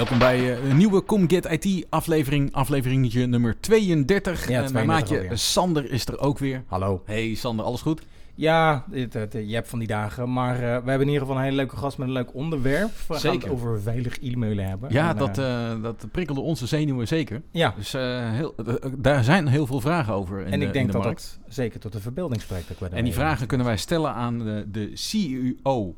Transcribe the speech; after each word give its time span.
Welkom 0.00 0.18
bij 0.18 0.56
eh, 0.56 0.68
een 0.68 0.76
nieuwe 0.76 1.04
ComGet 1.04 1.64
IT 1.64 1.86
aflevering, 1.88 2.52
afleveringetje 2.52 3.26
nummer 3.26 3.56
32. 3.60 4.48
Ja, 4.48 4.62
En 4.64 4.72
mijn 4.72 4.86
32 4.86 5.18
maatje. 5.20 5.36
Sander 5.36 5.90
is 5.90 6.06
er 6.06 6.18
ook 6.18 6.38
weer. 6.38 6.62
Hallo. 6.66 7.02
Hey 7.04 7.34
Sander, 7.34 7.64
alles 7.64 7.80
goed? 7.80 8.02
Ja, 8.34 8.84
het, 8.90 9.12
het- 9.14 9.32
je 9.32 9.54
hebt 9.54 9.68
van 9.68 9.78
die 9.78 9.88
dagen. 9.88 10.32
Maar 10.32 10.54
eh, 10.54 10.60
we 10.60 10.66
hebben 10.66 11.00
in 11.00 11.06
ieder 11.06 11.20
geval 11.20 11.36
een 11.36 11.42
hele 11.42 11.56
leuke 11.56 11.76
gast 11.76 11.98
met 11.98 12.06
een 12.06 12.12
leuk 12.12 12.34
onderwerp. 12.34 12.88
We 12.90 12.94
gaan 13.08 13.18
Zeker. 13.20 13.40
het 13.42 13.50
over 13.50 13.80
veilig 13.80 14.18
e-mailen 14.22 14.68
hebben. 14.68 14.92
Ja, 14.92 15.10
En, 15.10 15.16
dat, 15.16 15.38
eh, 15.38 15.70
eh, 15.70 15.82
dat 15.82 16.06
prikkelde 16.12 16.40
onze 16.40 16.66
zenuwen 16.66 17.08
zeker. 17.08 17.42
ja. 17.50 17.74
Dus 17.76 17.92
heel, 17.92 18.54
daar 18.98 19.24
zijn 19.24 19.46
heel 19.46 19.66
veel 19.66 19.80
vragen 19.80 20.14
over 20.14 20.40
in 20.40 20.52
en 20.52 20.60
de, 20.60 20.66
ik 20.66 20.72
denk 20.72 20.86
de 20.86 20.92
dat 20.92 21.02
markt. 21.04 21.38
dat 21.44 21.54
zeker 21.54 21.80
tot 21.80 21.92
de 21.92 22.00
verbeelding 22.00 22.40
spreekt. 22.42 22.72
ook 22.82 22.88
En 22.88 23.04
die 23.04 23.12
vragen 23.14 23.46
kunnen 23.46 23.66
wij 23.66 23.76
stellen 23.76 24.12
aan 24.14 24.38
de, 24.38 24.64
de 24.70 24.90
CEO, 24.94 25.94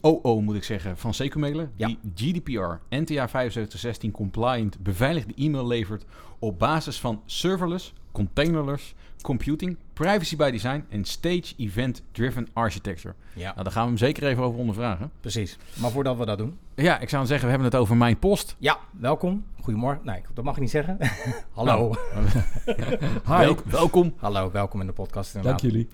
COO 0.00 0.40
moet 0.40 0.54
ik 0.56 0.64
zeggen, 0.64 0.96
van 0.98 1.14
Secumailen. 1.14 1.70
Ja. 1.76 1.86
Die 1.86 1.98
GDPR, 2.14 2.94
NTA 2.96 3.26
7516 3.26 4.10
compliant 4.10 4.78
beveiligde 4.82 5.32
e-mail 5.36 5.66
levert 5.66 6.04
op 6.38 6.58
basis 6.58 7.00
van 7.00 7.22
serverless, 7.26 7.92
containerless, 8.12 8.94
computing, 9.22 9.76
privacy 9.94 10.36
by 10.36 10.50
design 10.50 10.84
en 10.88 11.04
stage 11.04 11.54
event 11.56 12.02
driven 12.12 12.48
architecture. 12.52 13.14
Ja, 13.32 13.50
Nou, 13.52 13.62
daar 13.62 13.72
gaan 13.72 13.82
we 13.82 13.88
hem 13.88 13.98
zeker 13.98 14.26
even 14.26 14.42
over 14.42 14.58
ondervragen. 14.58 15.10
precies. 15.20 15.58
Maar 15.74 15.90
voordat 15.90 16.16
we 16.16 16.24
dat 16.26 16.38
doen. 16.38 16.58
Ja, 16.74 16.98
ik 16.98 17.08
zou 17.08 17.26
zeggen, 17.26 17.44
we 17.44 17.50
hebben 17.52 17.70
het 17.72 17.80
over 17.80 17.96
mijn 17.96 18.18
post. 18.18 18.56
Ja, 18.58 18.78
welkom. 18.90 19.44
Goedemorgen. 19.60 20.04
Nee, 20.04 20.22
dat 20.34 20.44
mag 20.44 20.54
ik 20.54 20.60
niet 20.60 20.70
zeggen. 20.70 20.98
Hallo. 21.54 21.94
Welk- 23.26 23.62
welkom. 23.64 24.14
Hallo, 24.16 24.50
welkom 24.50 24.80
in 24.80 24.86
de 24.86 24.92
podcast. 24.92 25.34
inderdaad. 25.34 25.60
Dank 25.60 25.72
jullie. 25.72 25.88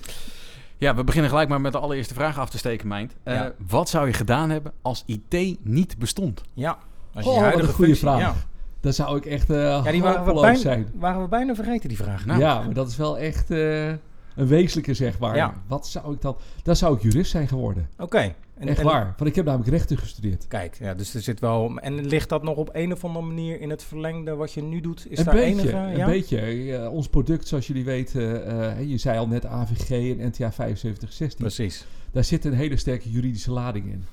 Ja, 0.78 0.94
we 0.94 1.04
beginnen 1.04 1.30
gelijk 1.30 1.48
maar 1.48 1.60
met 1.60 1.72
de 1.72 1.78
allereerste 1.78 2.14
vraag 2.14 2.38
af 2.38 2.50
te 2.50 2.58
steken, 2.58 2.88
Mijnd. 2.88 3.14
Eh, 3.22 3.34
Ja. 3.34 3.52
Wat 3.68 3.88
zou 3.88 4.06
je 4.06 4.12
gedaan 4.12 4.50
hebben 4.50 4.72
als 4.82 5.02
IT 5.06 5.58
niet 5.64 5.98
bestond? 5.98 6.42
Ja. 6.54 6.78
Als 7.14 7.26
Oh, 7.26 7.34
wat 7.34 7.44
een 7.44 7.52
goede 7.52 7.66
functie- 7.72 7.96
vraag. 7.96 8.46
Dan 8.80 8.92
zou 8.92 9.16
ik 9.16 9.26
echt 9.26 9.50
eh 9.50 9.56
ja 9.56 9.90
die 9.92 10.02
waren 10.02 10.34
we, 10.34 10.40
bijna, 10.40 10.58
zijn. 10.58 10.88
waren 10.94 11.22
we 11.22 11.28
bijna 11.28 11.54
vergeten, 11.54 11.88
die 11.88 11.98
vraag. 11.98 12.26
Nou. 12.26 12.40
ja, 12.40 12.62
maar 12.62 12.74
dat 12.74 12.88
is 12.88 12.96
wel 12.96 13.18
echt 13.18 13.50
eh, 13.50 13.86
een 13.88 14.46
wezenlijke, 14.46 14.94
zeg 14.94 15.18
maar. 15.18 15.36
Ja. 15.36 15.54
Wat 15.66 15.86
zou 15.86 16.14
ik 16.14 16.20
dan... 16.20 16.36
Dan 16.62 16.76
zou 16.76 16.96
ik 16.96 17.02
jurist 17.02 17.30
zijn 17.30 17.48
geworden. 17.48 17.88
Oké. 17.98 18.34
En- 18.58 18.68
echt 18.68 18.78
en- 18.78 18.84
waar. 18.84 19.14
Want 19.16 19.30
ik 19.30 19.36
heb 19.36 19.44
namelijk 19.44 19.70
rechten 19.70 19.96
gestudeerd. 19.98 20.46
Kijk, 20.48 20.76
ja, 20.80 20.94
dus 20.94 21.14
er 21.14 21.20
zit 21.20 21.40
wel... 21.40 21.78
En 21.78 22.06
ligt 22.06 22.28
dat 22.28 22.42
nog 22.42 22.56
op 22.56 22.70
een 22.72 22.92
of 22.92 23.04
andere 23.04 23.24
manier 23.26 23.60
in 23.60 23.70
het 23.70 23.82
verlengde 23.82 24.34
wat 24.34 24.52
je 24.52 24.62
nu 24.62 24.80
doet? 24.80 25.06
Is 25.08 25.18
een 25.18 25.24
daar 25.24 25.34
beetje, 25.34 25.50
enige... 25.50 25.76
een 25.76 25.96
ja? 25.96 26.06
beetje. 26.06 26.90
Ons 26.90 27.08
product, 27.08 27.48
zoals 27.48 27.66
jullie 27.66 27.84
weten, 27.84 28.46
eh, 28.78 28.88
je 28.88 28.98
zei 28.98 29.18
al 29.18 29.26
net 29.28 29.46
AVG 29.46 29.90
en 29.90 30.26
NTA 30.28 30.50
7516. 30.50 31.38
Precies. 31.38 31.86
Daar 32.12 32.24
zit 32.24 32.44
een 32.44 32.54
hele 32.54 32.76
sterke 32.76 33.10
juridische 33.10 33.50
lading 33.50 33.86
in. 33.86 34.04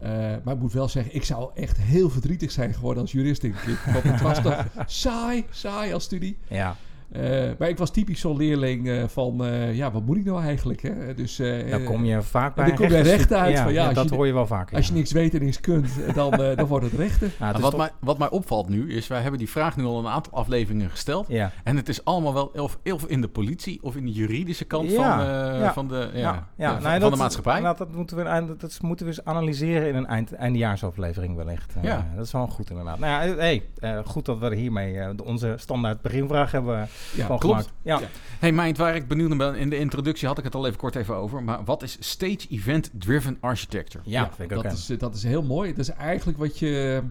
Eh, 0.00 0.10
maar 0.44 0.54
ik 0.54 0.60
moet 0.60 0.72
wel 0.72 0.88
zeggen, 0.88 1.14
ik 1.14 1.24
zou 1.24 1.50
echt 1.54 1.76
heel 1.76 2.10
verdrietig 2.10 2.50
zijn 2.50 2.74
geworden 2.74 3.02
als 3.02 3.12
jurist, 3.12 3.40
denk 3.40 3.54
ik. 3.54 3.78
Want 3.92 4.04
het 4.04 4.20
was 4.20 4.42
toch 4.42 4.66
saai, 4.86 5.44
saai 5.50 5.92
als 5.92 6.04
studie. 6.04 6.38
Ja, 6.48 6.76
Eh, 7.12 7.22
maar 7.58 7.68
ik 7.68 7.78
was 7.78 7.90
typisch 7.90 8.20
zo'n 8.20 8.36
leerling 8.36 8.88
eh, 8.88 9.04
van, 9.06 9.44
eh, 9.44 9.74
ja, 9.76 9.90
wat 9.90 10.06
moet 10.06 10.16
ik 10.16 10.24
nou 10.24 10.42
eigenlijk? 10.42 10.82
Hè? 10.82 11.14
Dus, 11.14 11.38
eh, 11.38 11.70
dan 11.70 11.84
kom 11.84 12.04
je 12.04 12.22
vaak 12.22 12.54
bij 12.54 12.64
dan 12.64 12.72
een 12.72 12.78
kom 12.80 12.96
je 12.96 13.02
rechten 13.02 13.38
uit 13.38 13.56
Ja, 13.56 13.62
van, 13.62 13.72
ja, 13.72 13.92
dat 13.92 14.08
je- 14.08 14.14
hoor 14.14 14.26
je 14.26 14.32
wel 14.32 14.46
vaker. 14.46 14.76
Als 14.76 14.86
je 14.86 14.92
niks 14.92 15.12
weet 15.12 15.34
en 15.34 15.42
niks 15.44 15.60
kunt, 15.60 15.88
dan, 16.14 16.32
eh, 16.32 16.56
dan 16.56 16.66
wordt 16.66 16.84
het 16.84 16.94
rechten. 16.94 17.30
Ja, 17.38 17.46
het 17.46 17.56
is 17.56 17.62
wat, 17.62 17.70
toch- 17.70 17.80
mij, 17.80 17.90
wat 18.00 18.18
mij 18.18 18.30
opvalt 18.30 18.68
nu 18.68 18.92
is, 18.94 19.06
wij 19.06 19.20
hebben 19.20 19.38
die 19.38 19.50
vraag 19.50 19.76
nu 19.76 19.84
al 19.84 19.98
een 19.98 20.06
aantal 20.06 20.32
afleveringen 20.32 20.90
gesteld. 20.90 21.26
Ja, 21.28 21.50
En 21.64 21.76
het 21.76 21.88
is 21.88 22.04
allemaal 22.04 22.34
wel 22.34 22.46
of, 22.46 22.78
of 22.92 23.04
in 23.06 23.20
de 23.20 23.28
politie 23.28 23.82
of 23.82 23.96
in 23.96 24.04
de 24.04 24.12
juridische 24.12 24.64
kant 24.64 24.92
van, 24.92 25.04
eh, 25.20 25.70
van, 25.72 25.88
de, 25.88 26.10
ja, 26.12 26.18
ja, 26.20 26.22
ja, 26.22 26.48
ja, 26.56 26.72
van, 26.72 26.82
nou, 26.82 27.00
van 27.00 27.10
de 27.10 27.16
maatschappij. 27.16 27.60
nou, 27.60 27.76
dat, 27.76 27.92
moeten 27.94 28.16
we, 28.16 28.22
eind- 28.22 28.60
dat 28.60 28.78
moeten 28.82 29.06
we 29.06 29.12
eens 29.12 29.24
analyseren 29.24 29.88
in 29.88 29.94
een 29.94 30.06
eind, 30.06 30.32
eindejaarsaflevering 30.34 31.36
wellicht. 31.36 31.74
Eh, 31.76 31.82
Ja. 31.82 32.06
Dat 32.16 32.24
is 32.26 32.32
wel 32.32 32.46
goed 32.46 32.70
inderdaad. 32.70 32.98
Nou 32.98 33.28
ja, 33.28 33.34
hey, 33.36 33.62
eh, 33.78 33.98
goed 34.04 34.24
dat 34.24 34.38
we 34.38 34.46
er 34.46 34.52
hiermee 34.52 34.98
eh, 34.98 35.08
onze 35.24 35.54
standaard 35.56 36.00
beginvraag 36.00 36.52
hebben 36.52 36.88
Ja, 37.14 37.26
van 37.26 37.38
klopt. 37.38 37.56
gemaakt. 37.56 37.72
Ja. 37.82 38.00
Ja. 38.00 38.08
hey 38.38 38.52
Meint, 38.52 38.76
waar 38.76 38.96
ik 38.96 39.08
benieuwd 39.08 39.28
naar 39.28 39.38
ben, 39.38 39.54
in 39.54 39.70
de 39.70 39.78
introductie 39.78 40.28
had 40.28 40.38
ik 40.38 40.44
het 40.44 40.54
al 40.54 40.66
even 40.66 40.78
kort 40.78 40.94
even 40.94 41.14
over. 41.14 41.42
Maar 41.42 41.64
wat 41.64 41.82
is 41.82 41.96
Stage 42.00 42.48
Event 42.50 42.90
Driven 42.92 43.36
Architecture? 43.40 44.04
Ja, 44.06 44.30
vind 44.34 44.50
ik 44.50 44.56
ook. 44.56 44.62
dat, 44.62 44.72
is, 44.72 44.90
eh, 44.90 44.98
dat 44.98 45.14
is 45.14 45.22
heel 45.22 45.42
mooi. 45.42 45.70
Dat 45.70 45.78
is 45.78 45.88
eigenlijk 45.88 46.38
wat 46.38 46.58
je 46.58 47.00
eh, 47.02 47.08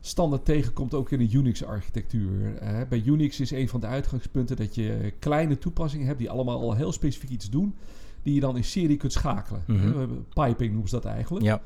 standaard 0.00 0.44
tegenkomt 0.44 0.94
ook 0.94 1.10
in 1.10 1.18
de 1.18 1.36
Unix-architectuur. 1.36 2.54
Bij 2.88 3.02
Unix 3.04 3.40
is 3.40 3.50
een 3.50 3.68
van 3.68 3.80
de 3.80 3.86
uitgangspunten 3.86 4.56
dat 4.56 4.74
je 4.74 5.12
kleine 5.18 5.58
toepassingen 5.58 6.06
hebt 6.06 6.18
die 6.18 6.30
allemaal 6.30 6.60
al 6.60 6.74
heel 6.74 6.92
specifiek 6.92 7.30
iets 7.30 7.50
doen, 7.50 7.74
die 8.22 8.34
je 8.34 8.40
dan 8.40 8.56
in 8.56 8.64
serie 8.64 8.96
kunt 8.96 9.12
schakelen. 9.12 9.62
Mhm. 9.66 10.00
Eh, 10.00 10.06
Piping 10.34 10.70
noemen 10.70 10.88
ze 10.88 10.94
dat 10.94 11.04
eigenlijk. 11.04 11.44
Ja, 11.44 11.60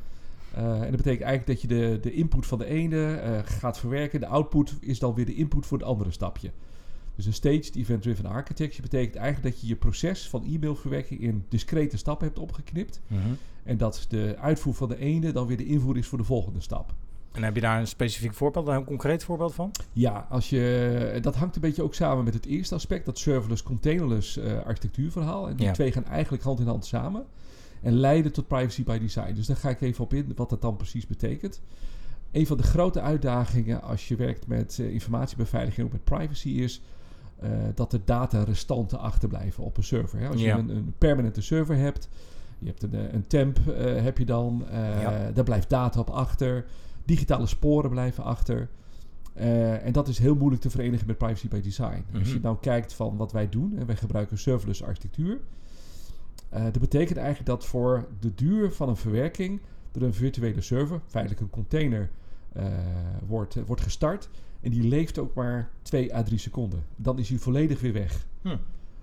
Eh, 0.54 0.72
en 0.72 0.90
dat 0.90 0.96
betekent 0.96 1.22
eigenlijk 1.22 1.46
dat 1.46 1.60
je 1.60 1.66
de, 1.66 1.98
de 2.00 2.12
input 2.12 2.46
van 2.46 2.58
de 2.58 2.66
ene 2.66 3.14
eh, 3.14 3.38
gaat 3.44 3.78
verwerken. 3.78 4.20
De 4.20 4.26
output 4.26 4.74
is 4.80 4.98
dan 4.98 5.14
weer 5.14 5.26
de 5.26 5.34
input 5.34 5.66
voor 5.66 5.78
het 5.78 5.86
andere 5.86 6.10
stapje. 6.10 6.50
Dus 7.16 7.26
een 7.26 7.32
staged 7.32 7.76
event-driven 7.76 8.26
architecture 8.26 8.82
betekent 8.82 9.16
eigenlijk 9.16 9.54
dat 9.54 9.60
je 9.62 9.66
je 9.68 9.76
proces 9.76 10.28
van 10.28 10.44
e-mailverwerking 10.44 11.20
in 11.20 11.44
discrete 11.48 11.96
stappen 11.96 12.26
hebt 12.26 12.38
opgeknipt. 12.38 13.00
Mhm. 13.06 13.20
En 13.62 13.76
dat 13.76 14.06
de 14.08 14.36
uitvoer 14.40 14.74
van 14.74 14.88
de 14.88 14.98
ene 14.98 15.32
dan 15.32 15.46
weer 15.46 15.56
de 15.56 15.66
invoer 15.66 15.96
is 15.96 16.06
voor 16.06 16.18
de 16.18 16.24
volgende 16.24 16.60
stap. 16.60 16.94
En 17.32 17.42
heb 17.42 17.54
je 17.54 17.60
daar 17.60 17.80
een 17.80 17.86
specifiek 17.86 18.34
voorbeeld, 18.34 18.66
een 18.66 18.84
concreet 18.84 19.24
voorbeeld 19.24 19.54
van? 19.54 19.70
Ja, 19.92 20.26
als 20.30 20.50
je, 20.50 21.18
dat 21.22 21.34
hangt 21.34 21.54
een 21.54 21.60
beetje 21.60 21.82
ook 21.82 21.94
samen 21.94 22.24
met 22.24 22.34
het 22.34 22.46
eerste 22.46 22.74
aspect, 22.74 23.04
dat 23.04 23.18
serverless, 23.18 23.62
containerless 23.62 24.36
eh, 24.36 24.62
architectuurverhaal. 24.64 25.48
En 25.48 25.56
die 25.56 25.66
Ja. 25.66 25.72
twee 25.72 25.92
gaan 25.92 26.04
eigenlijk 26.06 26.42
hand 26.42 26.60
in 26.60 26.66
hand 26.66 26.86
samen 26.86 27.24
en 27.82 27.92
leiden 27.92 28.32
tot 28.32 28.46
privacy 28.48 28.84
by 28.84 28.98
design. 28.98 29.34
Dus 29.34 29.46
daar 29.46 29.56
ga 29.56 29.68
ik 29.68 29.80
even 29.80 30.04
op 30.04 30.14
in, 30.14 30.32
wat 30.36 30.50
dat 30.50 30.62
dan 30.62 30.76
precies 30.76 31.06
betekent. 31.06 31.60
Een 32.32 32.46
van 32.46 32.56
de 32.56 32.62
grote 32.62 33.00
uitdagingen 33.00 33.82
als 33.82 34.08
je 34.08 34.16
werkt 34.16 34.46
met 34.46 34.78
eh, 34.80 34.92
informatiebeveiliging, 34.92 35.86
ook 35.86 35.92
met 35.92 36.04
privacy, 36.04 36.48
is 36.48 36.80
eh, 37.44 37.50
dat 37.74 37.90
de 37.90 38.00
datarestanten 38.04 38.98
achterblijven 38.98 39.64
op 39.64 39.76
een 39.76 39.82
server. 39.84 40.18
Hè? 40.18 40.28
Als 40.28 40.40
Ja. 40.40 40.56
je 40.56 40.62
een, 40.62 40.68
een 40.68 40.94
permanente 40.98 41.42
server 41.42 41.76
hebt, 41.76 42.08
je 42.58 42.66
hebt 42.66 42.82
een, 42.82 42.94
eh, 42.94 43.12
een 43.12 43.26
temp 43.26 43.58
eh, 43.68 44.02
heb 44.02 44.18
je 44.18 44.24
dan, 44.24 44.64
Ja. 44.70 45.30
daar 45.30 45.44
blijft 45.44 45.70
data 45.70 46.00
op 46.00 46.10
achter, 46.10 46.64
digitale 47.04 47.46
sporen 47.46 47.90
blijven 47.90 48.24
achter. 48.24 48.68
En 49.34 49.92
dat 49.92 50.08
is 50.08 50.18
heel 50.18 50.34
moeilijk 50.34 50.62
te 50.62 50.70
verenigen 50.70 51.06
met 51.06 51.18
privacy 51.18 51.48
by 51.48 51.60
design. 51.60 52.04
Als 52.18 52.28
je 52.28 52.34
Mhm. 52.34 52.42
nou 52.42 52.56
kijkt 52.60 52.92
van 52.92 53.16
wat 53.16 53.32
wij 53.32 53.48
doen, 53.48 53.78
en 53.78 53.86
wij 53.86 53.96
gebruiken 53.96 54.38
serverless 54.38 54.82
architectuur. 54.82 55.40
dat 56.50 56.80
betekent 56.80 57.18
eigenlijk 57.18 57.46
dat 57.46 57.64
voor 57.66 58.06
de 58.20 58.34
duur 58.34 58.72
van 58.72 58.88
een 58.88 58.96
verwerking 58.96 59.60
er 59.92 60.02
een 60.02 60.14
virtuele 60.14 60.60
server, 60.60 61.00
feitelijk 61.06 61.40
een 61.40 61.50
container, 61.50 62.10
wordt, 63.26 63.56
wordt 63.66 63.82
gestart. 63.82 64.28
En 64.64 64.70
die 64.70 64.82
leeft 64.82 65.18
ook 65.18 65.34
maar 65.34 65.70
2 65.82 66.14
à 66.14 66.22
3 66.22 66.38
seconden. 66.38 66.84
Dan 66.96 67.18
is 67.18 67.28
hij 67.28 67.38
volledig 67.38 67.80
weer 67.80 67.92
weg. 67.92 68.26
Hm. 68.42 68.56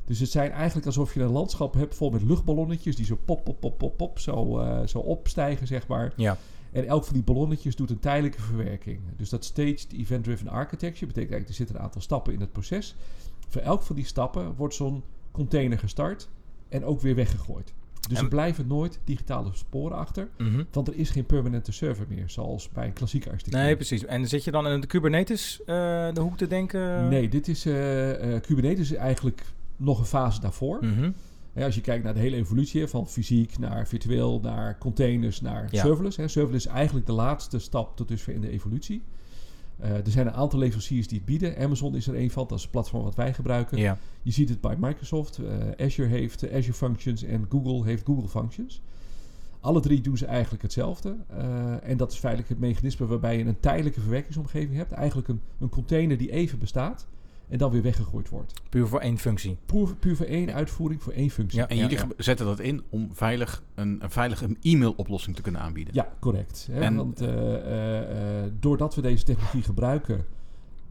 Dus 0.06 0.20
het 0.20 0.30
zijn 0.30 0.52
eigenlijk 0.52 0.86
alsof 0.86 1.14
je 1.14 1.22
een 1.22 1.32
landschap 1.32 1.74
hebt 1.74 1.96
vol 1.96 2.10
met 2.10 2.22
luchtballonnetjes 2.22 2.96
die 2.96 3.06
zo 3.06 3.18
pop, 3.26 3.44
pop, 3.44 3.60
pop, 3.60 3.78
pop, 3.78 3.98
pop, 3.98 4.20
zo, 4.20 4.60
eh, 4.60 4.88
zo 4.88 5.00
opstijgen, 5.00 5.68
zeg 5.68 5.88
maar. 5.88 6.14
Ja. 6.16 6.38
En 6.72 6.88
elk 6.88 7.04
van 7.04 7.14
die 7.14 7.24
ballonnetjes 7.24 7.76
doet 7.76 7.90
een 7.90 8.00
tijdelijke 8.00 8.42
verwerking. 8.42 9.00
Dus 9.16 9.30
dat 9.30 9.46
staged 9.46 9.94
event-driven 9.94 10.48
architecture 10.48 11.06
betekent 11.06 11.32
eigenlijk 11.32 11.48
er 11.48 11.56
zitten 11.56 11.76
een 11.76 11.82
aantal 11.82 12.02
stappen 12.02 12.34
in 12.34 12.40
het 12.40 12.52
proces. 12.52 12.96
Voor 13.48 13.62
elk 13.62 13.82
van 13.82 13.96
die 13.96 14.06
stappen 14.06 14.56
wordt 14.56 14.76
zo'n 14.76 15.04
container 15.32 15.80
gestart 15.80 16.30
en 16.70 16.86
ook 16.86 17.02
weer 17.02 17.16
weggegooid. 17.16 17.74
Dus 18.10 18.18
En- 18.18 18.24
er 18.24 18.30
blijven 18.30 18.68
nooit 18.68 19.00
digitale 19.04 19.50
sporen 19.54 19.98
achter, 19.98 20.28
Mhm. 20.38 20.64
want 20.72 20.88
er 20.88 20.96
is 20.96 21.10
geen 21.10 21.26
permanente 21.26 21.72
server 21.72 22.06
meer, 22.10 22.30
zoals 22.30 22.70
bij 22.70 22.86
een 22.86 22.94
klassieke 22.94 23.30
architectuur. 23.30 23.64
Nee, 23.64 23.76
precies. 23.76 24.06
En 24.06 24.28
zit 24.28 24.44
je 24.44 24.52
dan 24.52 24.68
in 24.68 24.82
de 24.82 24.88
Kubernetes 24.88 25.60
eh, 25.60 25.66
de 26.14 26.22
hoek 26.22 26.38
te 26.38 26.48
denken? 26.48 27.08
Nee, 27.10 27.30
dit 27.30 27.48
is 27.48 27.66
eh, 27.66 28.36
eh, 28.36 28.42
Kubernetes 28.42 28.92
is 28.92 28.98
eigenlijk 28.98 29.44
nog 29.78 30.00
een 30.00 30.06
fase 30.06 30.40
daarvoor. 30.42 30.86
Mhm. 30.86 31.12
Als 31.56 31.76
je 31.76 31.82
kijkt 31.82 32.04
naar 32.04 32.14
de 32.14 32.20
hele 32.20 32.36
evolutie 32.36 32.88
van 32.88 33.08
fysiek 33.08 33.58
naar 33.60 33.88
virtueel, 33.88 34.40
naar 34.40 34.78
containers, 34.78 35.42
naar 35.42 35.68
Ja. 35.72 35.82
serverless. 35.82 36.18
Hè. 36.18 36.28
Serverless 36.28 36.66
is 36.66 36.72
eigenlijk 36.72 37.06
de 37.06 37.12
laatste 37.12 37.60
stap 37.60 37.98
tot 37.98 38.08
dusver 38.08 38.34
in 38.34 38.42
de 38.42 38.50
evolutie. 38.50 39.02
Eh, 39.78 39.90
er 39.92 40.12
zijn 40.12 40.28
een 40.28 40.34
aantal 40.34 40.60
leveranciers 40.60 41.08
die 41.08 41.18
het 41.18 41.28
bieden. 41.28 41.58
Amazon 41.58 41.96
is 41.96 42.08
er 42.08 42.16
een 42.16 42.32
van, 42.32 42.48
dat 42.48 42.58
is 42.58 42.64
het 42.64 42.72
platform 42.72 43.04
wat 43.04 43.16
wij 43.16 43.34
gebruiken. 43.34 43.78
Ja. 43.78 43.98
Je 44.22 44.32
ziet 44.32 44.50
het 44.50 44.62
bij 44.62 44.76
Microsoft. 44.80 45.38
eh, 45.38 45.86
Azure 45.86 46.08
heeft 46.08 46.44
eh, 46.44 46.58
Azure 46.58 46.74
Functions 46.74 47.24
en 47.24 47.46
Google 47.50 47.84
heeft 47.86 48.06
Google 48.06 48.28
Functions. 48.28 48.82
Alle 49.60 49.80
drie 49.80 50.02
doen 50.02 50.18
ze 50.18 50.26
eigenlijk 50.26 50.64
hetzelfde. 50.64 51.16
En 51.84 51.98
dat 51.98 52.12
is 52.12 52.18
feitelijk 52.18 52.50
het 52.50 52.60
mechanisme 52.60 53.06
waarbij 53.06 53.38
je 53.38 53.46
een 53.46 53.60
tijdelijke 53.60 54.00
verwerkingsomgeving 54.00 54.76
hebt. 54.76 54.92
Eigenlijk 54.92 55.28
een, 55.28 55.42
een 55.60 55.70
container 55.70 56.18
die 56.18 56.32
even 56.32 56.60
bestaat. 56.60 57.08
En 57.52 57.58
dan 57.58 57.72
weer 57.72 57.82
weggegooid 57.82 58.30
wordt. 58.30 58.54
Puur 58.70 58.88
voor 58.88 59.00
één 59.00 59.18
functie. 59.18 59.58
Puur, 59.66 59.96
puur 59.96 60.16
voor 60.16 60.26
één 60.26 60.54
uitvoering, 60.54 61.02
voor 61.04 61.14
één 61.14 61.30
functie. 61.30 61.60
Ja. 61.60 61.68
En 61.68 61.78
jullie 61.78 61.98
zetten 62.18 62.46
dat 62.46 62.60
in 62.60 62.84
om 62.90 63.10
veilig 63.14 63.64
een, 63.76 64.04
een 64.04 64.12
veilige 64.12 64.56
e-mailoplossing 64.62 65.36
te 65.36 65.42
kunnen 65.42 65.62
aanbieden. 65.62 65.94
Ja, 65.94 66.14
correct. 66.20 66.68
Hè? 66.72 66.80
En- 66.82 66.96
Want 66.96 67.22
eh, 67.22 67.28
eh, 67.56 68.44
eh, 68.46 68.52
doordat 68.60 68.96
we 68.96 69.02
deze 69.02 69.24
technologie 69.24 69.62
gebruiken, 69.64 70.26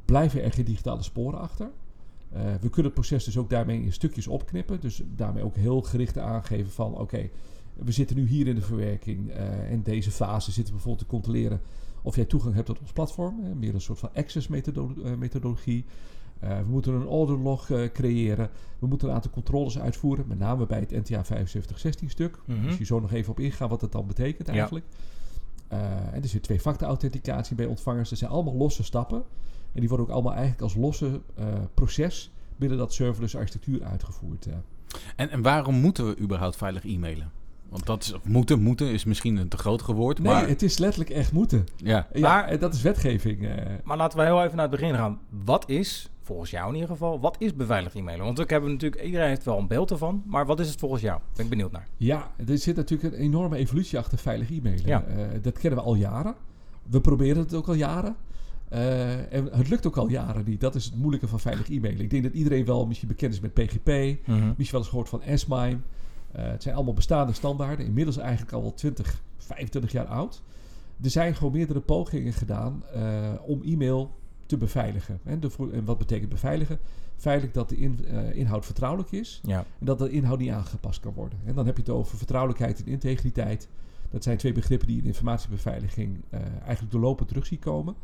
blijven 0.05 0.43
er 0.43 0.53
geen 0.53 0.65
digitale 0.65 1.03
sporen 1.03 1.41
achter. 1.41 1.71
Eh, 2.33 2.41
we 2.61 2.69
kunnen 2.69 2.85
het 2.85 2.95
proces 2.95 3.25
dus 3.25 3.37
ook 3.37 3.51
daarmee 3.51 3.83
in 3.83 3.93
stukjes 3.93 4.27
opknippen. 4.27 4.81
Dus 4.81 5.03
daarmee 5.17 5.45
ook 5.45 5.57
heel 5.57 5.81
gericht 5.83 6.19
aangeven 6.19 6.71
van 6.73 6.95
oké, 6.99 7.29
we 7.75 7.93
zitten 7.93 8.17
nu 8.17 8.27
hier 8.27 8.47
in 8.47 8.55
de 8.55 8.61
verwerking. 8.63 9.31
eh 9.31 9.71
in 9.73 9.83
deze 9.83 10.11
fase 10.11 10.53
zitten 10.53 10.65
we 10.75 10.81
bijvoorbeeld 10.81 11.09
te 11.09 11.15
controleren 11.15 11.61
of 12.03 12.17
jij 12.17 12.25
toegang 12.25 12.55
hebt 12.55 12.67
tot 12.67 12.81
ons 12.81 12.93
platform. 12.93 13.41
Hè? 13.45 13.55
Meer 13.55 13.75
een 13.75 13.81
soort 13.81 13.99
van 13.99 14.11
access 14.15 14.49
methodo- 14.49 15.17
methodologie. 15.19 15.85
Eh, 16.41 16.59
we 16.59 16.65
moeten 16.71 16.93
een 16.95 17.07
order 17.07 17.39
log 17.39 17.71
eh, 17.71 17.89
creëren. 17.93 18.51
We 18.79 18.87
moeten 18.87 19.09
een 19.09 19.15
aantal 19.15 19.31
controles 19.31 19.79
uitvoeren. 19.79 20.25
Met 20.29 20.39
name 20.39 20.67
bij 20.67 20.79
het 20.79 20.91
NTA 20.91 21.23
7516 21.25 22.11
stuk. 22.11 22.39
Mhm. 22.45 22.67
Dus 22.67 22.79
je 22.79 22.85
zo 22.85 23.01
nog 23.01 23.13
even 23.13 23.31
op 23.31 23.41
ingaan 23.41 23.69
wat 23.69 23.81
dat 23.81 23.93
dan 23.93 24.07
betekent 24.07 24.49
Ja. 24.49 24.55
eigenlijk. 24.55 24.85
Eh, 25.69 25.79
en 26.13 26.23
er 26.23 26.29
zit 26.29 26.43
twee-factor 26.43 26.89
authenticatie 26.89 27.57
bij 27.57 27.67
ontvangers. 27.67 28.09
Dat 28.09 28.19
zijn 28.19 28.31
allemaal 28.31 28.55
losse 28.55 28.83
stappen. 28.83 29.23
En 29.73 29.81
die 29.81 29.89
worden 29.89 30.07
ook 30.07 30.13
allemaal 30.13 30.33
eigenlijk 30.33 30.63
als 30.63 30.75
losse 30.75 31.21
eh, 31.35 31.45
proces 31.75 32.31
binnen 32.57 32.79
dat 32.79 32.93
serverless 32.93 33.37
architectuur 33.37 33.83
uitgevoerd. 33.85 34.47
En, 35.17 35.31
en 35.31 35.43
waarom 35.43 35.75
moeten 35.75 36.07
we 36.07 36.19
überhaupt 36.21 36.57
veilig 36.57 36.85
e-mailen? 36.85 37.31
Want 37.69 37.87
dat 37.87 38.03
is, 38.03 38.15
moeten, 38.25 38.63
moeten 38.63 38.87
is 38.93 39.05
misschien 39.05 39.37
een 39.37 39.49
te 39.49 39.57
groot 39.57 39.83
woord, 39.87 40.19
Nee, 40.19 40.33
maar 40.33 40.49
het 40.49 40.63
is 40.63 40.79
letterlijk 40.79 41.11
echt 41.11 41.33
moeten. 41.33 41.67
ja. 41.77 42.07
Ja, 42.13 42.21
Maar- 42.21 42.45
en 42.49 42.59
dat 42.59 42.75
is 42.75 42.83
wetgeving. 42.83 43.47
eh. 43.49 43.65
Maar 43.85 43.97
laten 43.97 44.19
we 44.19 44.25
heel 44.25 44.43
even 44.43 44.57
naar 44.57 44.69
het 44.71 44.81
begin 44.81 44.95
gaan. 44.95 45.19
Wat 45.45 45.69
is, 45.69 46.11
volgens 46.31 46.51
jou 46.51 46.69
in 46.69 46.75
ieder 46.75 46.91
geval, 46.91 47.21
wat 47.21 47.37
is 47.39 47.55
beveiligd 47.55 47.95
e-mailen? 47.95 48.25
Want 48.25 48.39
ik 48.39 48.51
heb 48.51 48.63
natuurlijk, 48.63 49.03
iedereen 49.03 49.29
heeft 49.29 49.45
wel 49.45 49.59
een 49.59 49.67
beeld 49.67 49.91
ervan. 49.91 50.23
Maar 50.27 50.47
wat 50.47 50.61
is 50.61 50.69
het 50.69 50.79
volgens 50.79 51.03
jou? 51.03 51.21
Ben 51.35 51.45
ik 51.45 51.51
benieuwd 51.51 51.73
naar. 51.73 51.89
Ja, 51.97 52.31
er 52.47 52.59
zit 52.59 52.77
natuurlijk 52.77 53.15
een 53.15 53.21
enorme 53.21 53.57
evolutie 53.57 53.99
achter 53.99 54.19
veilig 54.19 54.51
e-mailen. 54.51 54.87
Ja. 54.87 55.05
Eh, 55.05 55.25
dat 55.43 55.59
kennen 55.59 55.79
we 55.79 55.85
al 55.85 55.95
jaren. 55.95 56.35
We 56.83 57.01
proberen 57.01 57.43
het 57.43 57.55
ook 57.55 57.69
al 57.69 57.75
jaren. 57.75 58.17
Eh, 58.69 59.33
en 59.33 59.49
het 59.53 59.69
lukt 59.69 59.87
ook 59.87 59.97
al 59.97 60.09
jaren 60.09 60.45
niet. 60.47 60.61
Dat 60.61 60.75
is 60.75 60.85
het 60.85 60.97
moeilijke 60.97 61.29
van 61.29 61.41
veilig 61.41 61.71
e-mailen. 61.71 62.01
Ik 62.01 62.11
denk 62.11 62.23
dat 62.23 62.33
iedereen 62.33 62.65
wel 62.65 62.87
misschien 62.87 63.09
bekend 63.09 63.33
is 63.33 63.41
met 63.41 63.55
PGP. 63.55 63.87
Misschien 63.87 64.57
wel 64.57 64.81
eens 64.81 64.89
gehoord 64.89 65.09
van 65.09 65.23
S-MIME. 65.35 65.79
Eh, 66.33 66.45
het 66.45 66.63
zijn 66.63 66.75
allemaal 66.75 66.95
bestaande 66.95 67.33
standaarden. 67.33 67.87
Inmiddels 67.87 68.17
eigenlijk 68.17 68.53
al 68.53 68.63
wel 68.63 68.75
20, 68.75 69.23
25 69.37 69.93
jaar 69.93 70.07
oud. 70.07 70.43
Er 71.03 71.11
zijn 71.11 71.35
gewoon 71.35 71.53
meerdere 71.53 71.81
pogingen 71.81 72.33
gedaan 72.33 72.83
om 73.47 73.63
e-mail 73.63 74.19
te 74.51 74.57
beveiligen. 74.57 75.21
En, 75.25 75.41
de, 75.41 75.51
en 75.73 75.85
wat 75.85 75.99
betekent 75.99 76.29
beveiligen? 76.31 76.79
Veilig 77.17 77.51
dat 77.51 77.69
de 77.69 77.77
in- 77.77 78.05
eh, 78.07 78.35
inhoud 78.37 78.65
vertrouwelijk 78.65 79.13
is. 79.13 79.41
Ja. 79.45 79.59
En 79.79 79.87
dat 79.87 79.99
de 79.99 80.11
inhoud 80.11 80.39
niet 80.39 80.51
aangepast 80.51 81.01
kan 81.01 81.13
worden. 81.13 81.39
En 81.45 81.55
dan 81.55 81.67
heb 81.67 81.77
je 81.77 81.83
het 81.83 81.91
over 81.91 82.17
vertrouwelijkheid 82.19 82.81
en 82.81 82.87
integriteit. 82.87 83.69
Dat 84.11 84.23
zijn 84.23 84.37
twee 84.37 84.53
begrippen 84.53 84.87
die 84.89 84.99
in 84.99 85.05
informatiebeveiliging 85.05 86.21
eh, 86.31 86.41
eigenlijk 86.63 86.93
doorlopend 86.93 87.29
terug 87.29 87.47
zien 87.47 87.59
komen. 87.59 87.95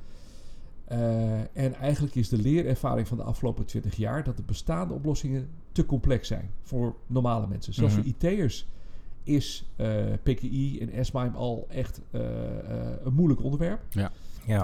Eh, 0.84 1.38
en 1.40 1.74
eigenlijk 1.74 2.14
is 2.14 2.28
de 2.28 2.38
leerervaring 2.38 3.08
van 3.08 3.16
de 3.16 3.22
afgelopen 3.22 3.64
20 3.66 3.96
jaar 3.96 4.24
dat 4.24 4.36
de 4.36 4.42
bestaande 4.42 4.94
oplossingen 4.94 5.48
te 5.72 5.86
complex 5.86 6.28
zijn 6.28 6.50
voor 6.62 6.96
normale 7.06 7.46
mensen. 7.46 7.74
Zelfs 7.74 7.94
Mhm. 7.94 8.02
voor 8.02 8.12
IT'ers 8.12 8.66
is 9.22 9.70
PKI 10.22 10.78
en 10.80 11.04
S-MIME 11.04 11.36
al 11.36 11.66
echt 11.68 12.00
een 13.04 13.14
moeilijk 13.14 13.42
onderwerp. 13.42 13.80
Ja. 13.90 14.12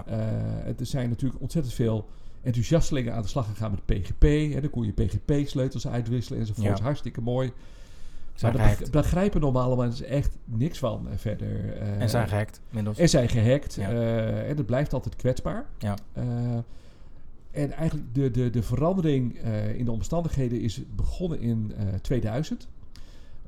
Eh, 0.06 0.66
er 0.78 0.86
zijn 0.86 1.08
natuurlijk 1.08 1.40
ontzettend 1.40 1.74
veel 1.74 2.08
enthousiastelingen 2.42 3.14
aan 3.14 3.22
de 3.22 3.28
slag 3.28 3.46
gegaan 3.46 3.70
met 3.70 3.86
PGP. 3.86 4.22
Hè. 4.22 4.60
Dan 4.60 4.70
kon 4.70 4.84
je 4.84 4.92
PGP-sleutels 4.92 5.86
uitwisselen 5.88 6.40
enzovoort. 6.40 6.78
Ja. 6.78 6.84
Hartstikke 6.84 7.20
mooi. 7.20 7.52
Zijn 8.34 8.52
maar 8.52 8.62
daar 8.62 8.70
gehackt. 8.72 8.90
beg- 8.92 9.02
begrijpen 9.02 9.40
normale 9.40 9.76
mensen 9.76 10.06
echt 10.06 10.36
niks 10.44 10.78
van 10.78 11.08
eh, 11.10 11.16
verder. 11.16 11.76
Eh, 11.76 12.00
En 12.00 12.10
zijn 12.10 12.28
gehackt, 12.28 12.60
en 12.98 13.08
zijn 13.08 13.28
gehackt. 13.28 13.74
Ja. 13.74 13.90
eh, 13.90 14.48
en 14.50 14.56
het 14.56 14.66
blijft 14.66 14.92
altijd 14.92 15.16
kwetsbaar. 15.16 15.66
Ja. 15.78 15.96
Eh, 16.12 16.24
en 17.50 17.72
eigenlijk 17.72 18.14
de, 18.14 18.30
de, 18.30 18.50
de 18.50 18.62
verandering 18.62 19.38
eh, 19.38 19.74
in 19.78 19.84
de 19.84 19.90
omstandigheden 19.90 20.60
is 20.60 20.80
begonnen 20.96 21.40
in 21.40 21.72
eh, 21.76 21.84
2000. 22.02 22.68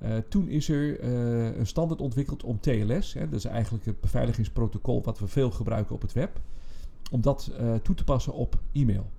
Eh, 0.04 0.16
toen 0.28 0.48
is 0.48 0.68
er 0.68 1.00
eh, 1.00 1.56
een 1.56 1.66
standaard 1.66 2.00
ontwikkeld 2.00 2.42
om 2.42 2.60
TLS, 2.60 3.12
hè, 3.12 3.28
dat 3.28 3.38
is 3.38 3.44
eigenlijk 3.44 3.84
het 3.84 4.00
beveiligingsprotocol 4.00 5.02
wat 5.02 5.18
we 5.18 5.26
veel 5.26 5.50
gebruiken 5.50 5.94
op 5.94 6.02
het 6.02 6.12
web, 6.12 6.40
om 7.10 7.20
dat 7.20 7.50
eh, 7.58 7.74
toe 7.74 7.94
te 7.94 8.04
passen 8.04 8.32
op 8.32 8.58
e-mail. 8.72 9.10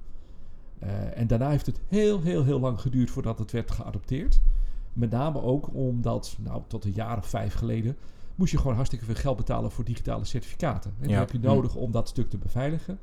En 1.14 1.28
daarna 1.28 1.50
heeft 1.50 1.66
het 1.66 1.82
heel, 1.88 2.22
heel, 2.22 2.44
heel 2.44 2.60
lang 2.60 2.82
geduurd 2.82 3.10
voordat 3.10 3.40
het 3.40 3.52
werd 3.52 3.72
geadopteerd. 3.72 4.42
Met 4.94 5.12
name 5.12 5.42
ook 5.42 5.74
omdat, 5.74 6.38
nou, 6.40 6.62
tot 6.68 6.86
een 6.86 6.92
jaar 6.92 7.18
of 7.18 7.26
vijf 7.26 7.54
geleden, 7.54 7.98
moest 8.36 8.52
je 8.52 8.58
gewoon 8.58 8.76
hartstikke 8.76 9.06
veel 9.06 9.16
geld 9.16 9.38
betalen 9.38 9.72
voor 9.72 9.84
digitale 9.84 10.26
certificaten. 10.26 10.92
En 10.92 11.02
Ja. 11.02 11.08
die 11.08 11.16
heb 11.16 11.32
je 11.32 11.40
nodig 11.40 11.76
om 11.76 11.92
dat 11.92 12.08
stuk 12.10 12.30
te 12.30 12.38
beveiligen. 12.38 13.00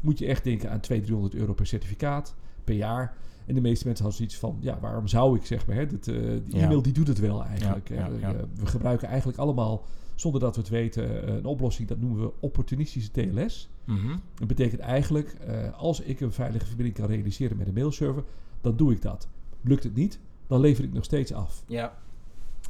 Moet 0.00 0.18
je 0.18 0.26
echt 0.26 0.44
denken 0.44 0.70
aan 0.70 0.80
200, 0.80 1.06
300 1.06 1.34
euro 1.34 1.54
per 1.54 1.66
certificaat 1.66 2.34
per 2.64 2.74
jaar. 2.74 3.16
En 3.46 3.54
de 3.54 3.60
meeste 3.60 3.86
mensen 3.86 4.04
hadden 4.04 4.26
zoiets 4.26 4.36
van, 4.38 4.56
ja, 4.60 4.78
waarom 4.80 5.06
zou 5.08 5.36
ik 5.36 5.46
zeg 5.46 5.66
maar, 5.66 5.76
hè, 5.76 5.86
dit, 5.86 6.08
eh, 6.08 6.14
die 6.44 6.60
e-mail 6.60 6.82
die 6.82 6.92
doet 6.92 7.08
het 7.08 7.18
wel 7.18 7.44
eigenlijk. 7.44 7.88
Ja, 7.88 7.94
ja, 7.96 8.10
Eh, 8.12 8.20
ja. 8.20 8.34
we 8.54 8.66
gebruiken 8.66 9.08
eigenlijk 9.08 9.38
allemaal, 9.38 9.84
zonder 10.14 10.40
dat 10.40 10.54
we 10.54 10.60
het 10.60 10.70
weten, 10.70 11.26
eh, 11.26 11.34
een 11.34 11.44
oplossing, 11.44 11.88
dat 11.88 11.98
noemen 12.00 12.20
we 12.20 12.32
opportunistische 12.40 13.10
TLS. 13.10 13.68
Mhm. 13.84 14.16
Dat 14.34 14.48
betekent 14.48 14.80
eigenlijk, 14.80 15.36
als 15.76 16.00
ik 16.00 16.20
een 16.20 16.32
veilige 16.32 16.66
verbinding 16.66 16.96
kan 16.96 17.06
realiseren 17.06 17.56
met 17.56 17.66
een 17.66 17.74
mailserver, 17.74 18.24
dan 18.60 18.76
doe 18.76 18.92
ik 18.92 19.02
dat. 19.02 19.28
Lukt 19.60 19.82
het 19.84 19.94
niet, 19.94 20.18
dan 20.46 20.60
lever 20.60 20.84
ik 20.84 20.92
nog 20.92 21.04
steeds 21.04 21.32
af. 21.32 21.62
Ja. 21.66 21.94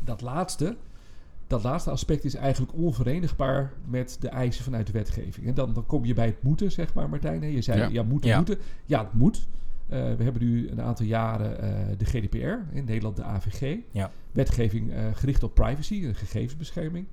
Dat 0.04 0.20
laatste, 0.20 0.76
dat 1.46 1.62
laatste 1.62 1.90
aspect 1.90 2.24
is 2.24 2.34
eigenlijk 2.34 2.72
onverenigbaar 2.74 3.72
met 3.88 4.16
de 4.20 4.28
eisen 4.28 4.64
vanuit 4.64 4.86
de 4.86 4.92
wetgeving. 4.92 5.46
En 5.46 5.54
dan, 5.54 5.72
dan 5.72 5.86
kom 5.86 6.04
je 6.04 6.14
bij 6.14 6.26
het 6.26 6.42
moeten, 6.42 6.72
zeg 6.72 6.94
maar, 6.94 7.08
Martijn. 7.08 7.42
hè. 7.42 7.48
Je 7.48 7.62
zei, 7.62 7.78
Ja. 7.80 7.88
ja, 7.88 8.02
moeten, 8.02 8.30
Ja. 8.30 8.36
moeten. 8.36 8.58
Ja, 8.84 9.04
het 9.04 9.12
moet. 9.14 9.46
Eh, 9.94 10.14
we 10.14 10.22
hebben 10.22 10.42
nu 10.42 10.68
een 10.68 10.80
aantal 10.80 11.06
jaren 11.06 11.60
eh, 11.60 11.98
de 11.98 12.04
GDPR, 12.04 12.76
in 12.76 12.84
Nederland 12.84 13.16
de 13.16 13.22
AVG. 13.22 13.76
Ja. 13.90 14.10
Wetgeving 14.32 14.92
eh, 14.92 15.04
gericht 15.12 15.42
op 15.42 15.54
privacy 15.54 16.04
en 16.04 16.14
gegevensbescherming. 16.14 17.06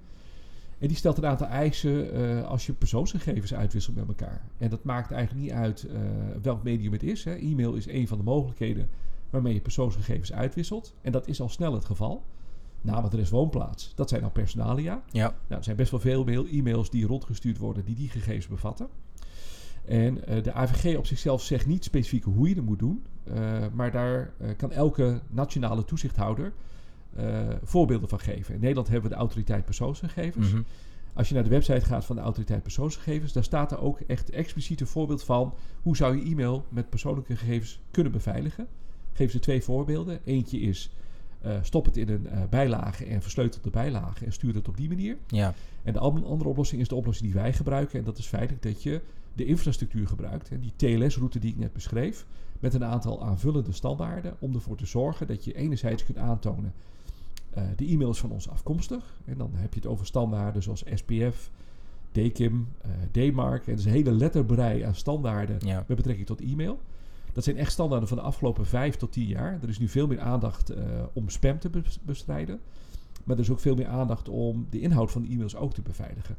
En 0.77 0.87
die 0.87 0.97
stelt 0.97 1.17
een 1.17 1.25
aantal 1.25 1.47
eisen 1.47 2.45
als 2.45 2.65
je 2.65 2.73
persoonsgegevens 2.73 3.53
uitwisselt 3.53 3.95
met 3.95 4.07
elkaar. 4.07 4.41
En 4.57 4.69
dat 4.69 4.83
maakt 4.83 5.11
eigenlijk 5.11 5.45
niet 5.45 5.55
uit 5.55 5.87
welk 6.41 6.63
medium 6.63 6.91
het 6.91 7.03
is. 7.03 7.23
Hè. 7.23 7.33
E-mail 7.33 7.73
is 7.73 7.87
een 7.87 8.07
van 8.07 8.17
de 8.17 8.23
mogelijkheden 8.23 8.89
waarmee 9.29 9.53
je 9.53 9.61
persoonsgegevens 9.61 10.33
uitwisselt. 10.33 10.93
En 11.01 11.11
dat 11.11 11.27
is 11.27 11.41
al 11.41 11.49
snel 11.49 11.73
het 11.73 11.85
geval. 11.85 12.23
Naam, 12.81 13.03
adres, 13.03 13.29
woonplaats. 13.29 13.91
Dat 13.95 14.09
zijn 14.09 14.23
al 14.23 14.29
personalia. 14.29 15.03
Ja. 15.11 15.27
Nou, 15.27 15.35
er 15.47 15.63
zijn 15.63 15.75
best 15.75 15.91
wel 15.91 15.99
veel 15.99 16.23
mail, 16.23 16.45
e-mails 16.45 16.89
die 16.89 17.05
rondgestuurd 17.05 17.57
worden 17.57 17.85
die 17.85 17.95
die 17.95 18.09
gegevens 18.09 18.47
bevatten. 18.47 18.87
En 19.91 20.25
eh, 20.25 20.43
de 20.43 20.53
AVG 20.53 20.97
op 20.97 21.05
zichzelf 21.05 21.41
zegt 21.41 21.65
niet 21.65 21.83
specifiek 21.83 22.23
hoe 22.23 22.49
je 22.49 22.55
dat 22.55 22.63
moet 22.63 22.79
doen. 22.79 23.03
eh, 23.23 23.65
maar 23.73 23.91
daar 23.91 24.33
eh, 24.37 24.49
kan 24.57 24.71
elke 24.71 25.21
nationale 25.29 25.85
toezichthouder 25.85 26.53
voorbeelden 27.63 28.09
van 28.09 28.19
geven. 28.19 28.53
In 28.53 28.59
Nederland 28.59 28.87
hebben 28.87 29.09
we 29.09 29.15
de 29.15 29.21
autoriteit 29.21 29.65
persoonsgegevens. 29.65 30.51
Mhm. 30.51 30.61
Als 31.13 31.27
je 31.27 31.33
naar 31.33 31.43
de 31.43 31.49
website 31.49 31.85
gaat 31.85 32.05
van 32.05 32.15
de 32.15 32.21
autoriteit 32.21 32.63
persoonsgegevens, 32.63 33.33
daar 33.33 33.43
staat 33.43 33.71
er 33.71 33.81
ook 33.81 33.99
echt 33.99 34.29
expliciet 34.29 34.81
een 34.81 34.87
voorbeeld 34.87 35.23
van 35.23 35.53
hoe 35.81 35.95
zou 35.95 36.17
je 36.17 36.31
e-mail 36.31 36.65
met 36.69 36.89
persoonlijke 36.89 37.35
gegevens 37.35 37.79
kunnen 37.91 38.11
beveiligen. 38.11 38.67
Geef 39.13 39.31
ze 39.31 39.39
twee 39.39 39.63
voorbeelden. 39.63 40.19
Eentje 40.23 40.59
is 40.59 40.91
eh, 41.41 41.57
stop 41.61 41.85
het 41.85 41.97
in 41.97 42.09
een 42.09 42.27
eh, 42.27 42.39
bijlage 42.49 43.05
en 43.05 43.21
versleutel 43.21 43.61
de 43.61 43.69
bijlage 43.69 44.25
en 44.25 44.31
stuur 44.33 44.55
het 44.55 44.67
op 44.67 44.77
die 44.77 44.87
manier. 44.87 45.17
Ja. 45.27 45.53
En 45.83 45.93
de 45.93 45.99
an- 45.99 46.25
andere 46.25 46.49
oplossing 46.49 46.81
is 46.81 46.87
de 46.87 46.95
oplossing 46.95 47.31
die 47.31 47.41
wij 47.41 47.53
gebruiken. 47.53 47.99
En 47.99 48.05
dat 48.05 48.17
is 48.17 48.25
feitelijk 48.25 48.63
dat 48.63 48.83
je 48.83 49.01
de 49.33 49.45
infrastructuur 49.45 50.07
gebruikt. 50.07 50.49
Hè, 50.49 50.57
die 50.59 50.73
TLS-route 50.75 51.39
die 51.39 51.51
ik 51.51 51.57
net 51.57 51.73
beschreef. 51.73 52.25
Met 52.59 52.73
een 52.73 52.83
aantal 52.83 53.23
aanvullende 53.23 53.71
standaarden. 53.71 54.35
Om 54.39 54.53
ervoor 54.53 54.75
te 54.77 54.85
zorgen 54.85 55.27
dat 55.27 55.43
je 55.45 55.53
enerzijds 55.55 56.05
kunt 56.05 56.17
aantonen. 56.17 56.73
eh, 57.53 57.63
de 57.75 57.85
e-mail 57.85 58.09
is 58.09 58.19
van 58.19 58.31
ons 58.31 58.49
afkomstig. 58.49 59.19
En 59.25 59.37
dan 59.37 59.51
heb 59.53 59.73
je 59.73 59.79
het 59.79 59.89
over 59.89 60.05
standaarden 60.05 60.63
zoals 60.63 60.83
SPF, 60.93 61.49
DKIM, 62.11 62.67
DMARC. 63.11 63.59
En 63.65 63.69
dat 63.71 63.79
is 63.79 63.85
een 63.85 63.91
hele 63.91 64.11
letterbrei 64.11 64.81
aan 64.81 64.95
standaarden 64.95 65.57
Ja. 65.65 65.83
met 65.87 65.97
betrekking 65.97 66.27
tot 66.27 66.41
e-mail. 66.41 66.79
Dat 67.33 67.43
zijn 67.43 67.57
echt 67.57 67.71
standaarden 67.71 68.07
van 68.07 68.17
de 68.17 68.23
afgelopen 68.23 68.65
vijf 68.65 68.95
tot 68.95 69.11
tien 69.11 69.27
jaar. 69.27 69.59
Er 69.61 69.69
is 69.69 69.79
nu 69.79 69.87
veel 69.87 70.07
meer 70.07 70.19
aandacht 70.19 70.69
eh, 70.69 70.83
om 71.13 71.29
spam 71.29 71.59
te 71.59 71.69
bes- 71.69 71.99
bestrijden. 72.03 72.59
Maar 73.23 73.35
er 73.35 73.41
is 73.41 73.49
ook 73.49 73.59
veel 73.59 73.75
meer 73.75 73.87
aandacht 73.87 74.29
om 74.29 74.67
de 74.69 74.79
inhoud 74.79 75.11
van 75.11 75.21
de 75.21 75.27
e-mails 75.27 75.55
ook 75.55 75.73
te 75.73 75.81
beveiligen. 75.81 76.35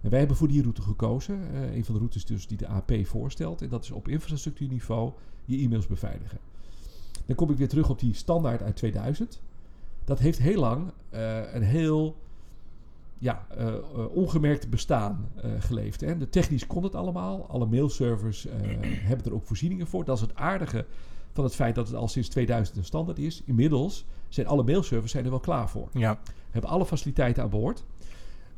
En 0.00 0.10
wij 0.10 0.18
hebben 0.18 0.36
voor 0.36 0.48
die 0.48 0.62
route 0.62 0.82
gekozen. 0.82 1.40
Eh, 1.52 1.74
een 1.74 1.84
van 1.84 1.94
de 1.94 2.00
routes 2.00 2.24
dus 2.24 2.46
die 2.46 2.56
de 2.56 2.68
AP 2.68 2.92
voorstelt. 3.02 3.62
En 3.62 3.68
dat 3.68 3.84
is 3.84 3.90
op 3.90 4.08
infrastructuurniveau 4.08 5.12
je 5.44 5.56
e-mails 5.58 5.86
beveiligen. 5.86 6.38
Dan 7.26 7.36
kom 7.36 7.50
ik 7.50 7.56
weer 7.56 7.68
terug 7.68 7.90
op 7.90 7.98
die 7.98 8.14
standaard 8.14 8.62
uit 8.62 8.76
2000. 8.76 9.40
Dat 10.04 10.18
heeft 10.18 10.38
heel 10.38 10.60
lang 10.60 10.92
eh, 11.10 11.54
een 11.54 11.62
heel 11.62 12.16
ja, 13.18 13.46
eh, 13.56 13.66
eh, 13.66 13.80
ongemerkt 14.10 14.70
bestaan 14.70 15.28
eh, 15.36 15.50
geleefd. 15.58 16.00
Hè. 16.00 16.16
De 16.18 16.28
technisch 16.28 16.66
kon 16.66 16.82
het 16.82 16.94
allemaal. 16.94 17.48
Alle 17.48 17.66
mailservers 17.66 18.46
hebben 19.08 19.26
er 19.26 19.34
ook 19.34 19.46
voorzieningen 19.46 19.86
voor. 19.86 20.04
Dat 20.04 20.16
is 20.16 20.22
het 20.22 20.34
aardige 20.34 20.86
van 21.32 21.44
het 21.44 21.54
feit 21.54 21.74
dat 21.74 21.86
het 21.86 21.96
al 21.96 22.08
sinds 22.08 22.28
2000 22.28 22.76
een 22.76 22.84
standaard 22.84 23.18
is. 23.18 23.42
Inmiddels 23.44 24.04
zijn 24.28 24.46
alle 24.46 24.62
mailservers 24.62 25.12
zijn 25.12 25.24
er 25.24 25.30
wel 25.30 25.40
klaar 25.40 25.68
voor. 25.68 25.88
Ja. 25.92 26.18
hebben 26.50 26.70
alle 26.70 26.86
faciliteiten 26.86 27.42
aan 27.42 27.50
boord. 27.50 27.84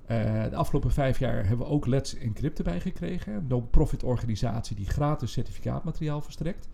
De 0.07 0.57
afgelopen 0.57 0.91
vijf 0.91 1.19
jaar 1.19 1.47
hebben 1.47 1.67
we 1.67 1.73
ook 1.73 1.87
Let's 1.87 2.15
Encrypt 2.15 2.59
erbij 2.59 2.81
gekregen. 2.81 3.35
Een 3.35 3.47
non-profit 3.47 4.03
organisatie 4.03 4.77
die 4.77 4.87
gratis 4.87 5.33
certificaatmateriaal 5.33 6.21
verstrekt. 6.21 6.69